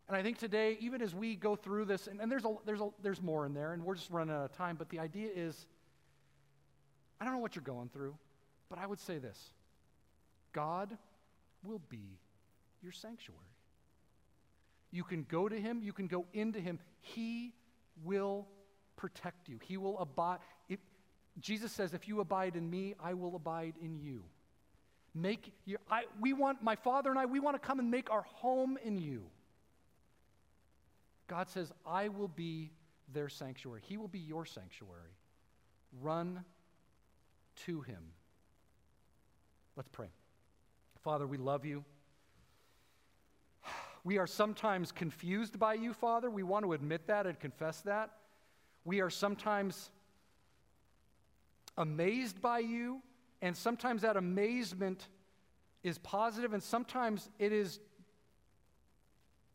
And 0.09 0.17
I 0.17 0.23
think 0.23 0.39
today, 0.39 0.79
even 0.81 1.03
as 1.03 1.15
we 1.15 1.37
go 1.37 1.55
through 1.55 1.85
this, 1.85 2.07
and, 2.07 2.21
and 2.21 2.33
there's, 2.33 2.45
a, 2.45 2.55
there's, 2.65 2.81
a, 2.81 2.89
there's 3.03 3.21
more 3.21 3.45
in 3.45 3.53
there, 3.53 3.75
and 3.75 3.85
we're 3.85 3.95
just 3.95 4.11
running 4.11 4.35
out 4.35 4.45
of 4.45 4.53
time, 4.53 4.77
but 4.77 4.89
the 4.89 4.99
idea 4.99 5.29
is 5.35 5.67
I 7.21 7.25
don't 7.25 7.35
know 7.35 7.41
what 7.41 7.57
you're 7.57 7.63
going 7.63 7.89
through, 7.89 8.17
but 8.71 8.79
I 8.79 8.87
would 8.87 9.01
say 9.01 9.19
this 9.19 9.51
God 10.53 10.97
will 11.63 11.83
be 11.91 12.19
your 12.83 12.93
sanctuary. 12.93 13.41
You 14.91 15.05
can 15.05 15.27
go 15.29 15.49
to 15.49 15.61
him, 15.61 15.83
you 15.83 15.93
can 15.93 16.07
go 16.07 16.25
into 16.33 16.61
him. 16.61 16.79
He 17.01 17.53
will 18.03 18.47
protect 18.97 19.49
you. 19.49 19.59
He 19.63 19.77
will 19.77 19.99
abide. 19.99 20.39
If, 20.69 20.79
Jesus 21.39 21.71
says, 21.71 21.93
If 21.93 22.09
you 22.09 22.21
abide 22.21 22.57
in 22.57 22.69
me, 22.69 22.95
I 23.03 23.13
will 23.13 23.37
abide 23.37 23.75
in 23.83 23.99
you. 23.99 24.25
Make 25.15 25.53
your, 25.65 25.79
I, 25.91 26.05
we 26.21 26.33
want, 26.33 26.63
my 26.63 26.77
father 26.77 27.11
and 27.11 27.19
I, 27.19 27.27
we 27.27 27.41
want 27.41 27.61
to 27.61 27.67
come 27.67 27.79
and 27.79 27.91
make 27.91 28.11
our 28.11 28.23
home 28.23 28.79
in 28.85 28.99
you. 28.99 29.25
God 31.27 31.49
says, 31.49 31.73
I 31.87 32.09
will 32.09 32.29
be 32.29 32.71
their 33.13 33.29
sanctuary. 33.29 33.83
He 33.85 33.97
will 33.97 34.09
be 34.09 34.19
your 34.19 34.47
sanctuary. 34.47 35.17
Run 36.01 36.45
to 37.67 37.81
him. 37.83 38.03
Let's 39.77 39.89
pray. 39.89 40.09
Father, 41.03 41.27
we 41.27 41.39
love 41.39 41.65
you. 41.65 41.85
We 44.05 44.19
are 44.19 44.27
sometimes 44.27 44.93
confused 44.93 45.59
by 45.59 45.75
you, 45.75 45.93
Father. 45.93 46.31
We 46.31 46.43
want 46.43 46.65
to 46.65 46.73
admit 46.73 47.07
that 47.09 47.27
and 47.27 47.39
confess 47.39 47.81
that. 47.83 48.11
We 48.85 49.01
are 49.01 49.11
sometimes 49.11 49.91
amazed 51.77 52.41
by 52.41 52.61
you, 52.61 53.03
and 53.41 53.57
sometimes 53.57 54.03
that 54.03 54.17
amazement 54.17 55.07
is 55.83 55.99
positive, 55.99 56.53
and 56.53 56.63
sometimes 56.63 57.29
it 57.39 57.53
is 57.53 57.79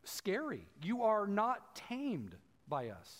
scary. 0.04 0.66
You 0.82 1.02
are 1.02 1.26
not 1.26 1.76
tamed 1.76 2.34
by 2.68 2.88
us. 2.88 3.18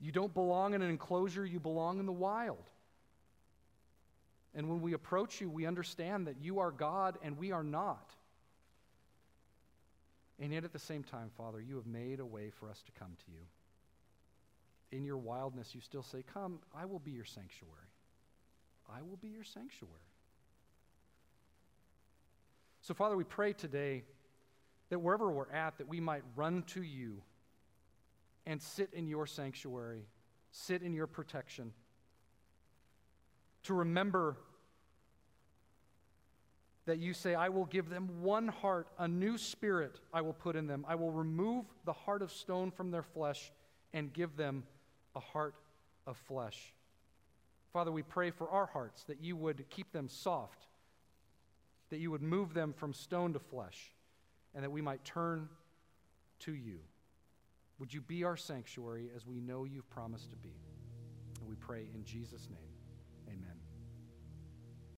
You 0.00 0.12
don't 0.12 0.32
belong 0.32 0.74
in 0.74 0.82
an 0.82 0.90
enclosure, 0.90 1.44
you 1.44 1.58
belong 1.58 1.98
in 1.98 2.06
the 2.06 2.12
wild. 2.12 2.70
And 4.54 4.68
when 4.68 4.80
we 4.80 4.92
approach 4.92 5.40
you, 5.40 5.50
we 5.50 5.66
understand 5.66 6.26
that 6.26 6.36
you 6.40 6.60
are 6.60 6.70
God 6.70 7.18
and 7.22 7.36
we 7.36 7.52
are 7.52 7.64
not. 7.64 8.14
And 10.40 10.52
yet, 10.52 10.64
at 10.64 10.72
the 10.72 10.78
same 10.78 11.02
time, 11.02 11.30
Father, 11.36 11.60
you 11.60 11.76
have 11.76 11.86
made 11.86 12.20
a 12.20 12.26
way 12.26 12.50
for 12.50 12.70
us 12.70 12.80
to 12.86 12.92
come 12.92 13.16
to 13.26 13.32
you. 13.32 14.96
In 14.96 15.04
your 15.04 15.18
wildness, 15.18 15.74
you 15.74 15.80
still 15.80 16.04
say, 16.04 16.22
Come, 16.32 16.60
I 16.74 16.84
will 16.84 17.00
be 17.00 17.10
your 17.10 17.24
sanctuary. 17.24 17.87
I 18.88 19.02
will 19.02 19.16
be 19.16 19.28
your 19.28 19.44
sanctuary. 19.44 19.94
So, 22.80 22.94
Father, 22.94 23.16
we 23.16 23.24
pray 23.24 23.52
today 23.52 24.04
that 24.88 24.98
wherever 24.98 25.30
we're 25.30 25.50
at, 25.50 25.78
that 25.78 25.88
we 25.88 26.00
might 26.00 26.22
run 26.36 26.62
to 26.68 26.82
you 26.82 27.22
and 28.46 28.62
sit 28.62 28.90
in 28.94 29.06
your 29.06 29.26
sanctuary, 29.26 30.06
sit 30.52 30.82
in 30.82 30.94
your 30.94 31.06
protection, 31.06 31.72
to 33.64 33.74
remember 33.74 34.36
that 36.86 36.98
you 36.98 37.12
say, 37.12 37.34
I 37.34 37.50
will 37.50 37.66
give 37.66 37.90
them 37.90 38.22
one 38.22 38.48
heart, 38.48 38.88
a 38.98 39.06
new 39.06 39.36
spirit 39.36 40.00
I 40.14 40.22
will 40.22 40.32
put 40.32 40.56
in 40.56 40.66
them. 40.66 40.86
I 40.88 40.94
will 40.94 41.12
remove 41.12 41.66
the 41.84 41.92
heart 41.92 42.22
of 42.22 42.32
stone 42.32 42.70
from 42.70 42.90
their 42.90 43.02
flesh 43.02 43.52
and 43.92 44.10
give 44.10 44.36
them 44.36 44.64
a 45.14 45.20
heart 45.20 45.54
of 46.06 46.16
flesh. 46.16 46.72
Father, 47.72 47.92
we 47.92 48.02
pray 48.02 48.30
for 48.30 48.48
our 48.48 48.66
hearts 48.66 49.04
that 49.04 49.22
you 49.22 49.36
would 49.36 49.68
keep 49.70 49.92
them 49.92 50.08
soft, 50.08 50.66
that 51.90 51.98
you 51.98 52.10
would 52.10 52.22
move 52.22 52.54
them 52.54 52.72
from 52.72 52.92
stone 52.92 53.32
to 53.34 53.38
flesh, 53.38 53.92
and 54.54 54.64
that 54.64 54.70
we 54.70 54.80
might 54.80 55.04
turn 55.04 55.48
to 56.40 56.52
you. 56.52 56.78
Would 57.78 57.92
you 57.92 58.00
be 58.00 58.24
our 58.24 58.36
sanctuary 58.36 59.10
as 59.14 59.26
we 59.26 59.40
know 59.40 59.64
you've 59.64 59.88
promised 59.90 60.30
to 60.30 60.36
be? 60.36 60.54
And 61.40 61.48
we 61.48 61.54
pray 61.56 61.86
in 61.94 62.04
Jesus' 62.04 62.48
name. 62.50 62.67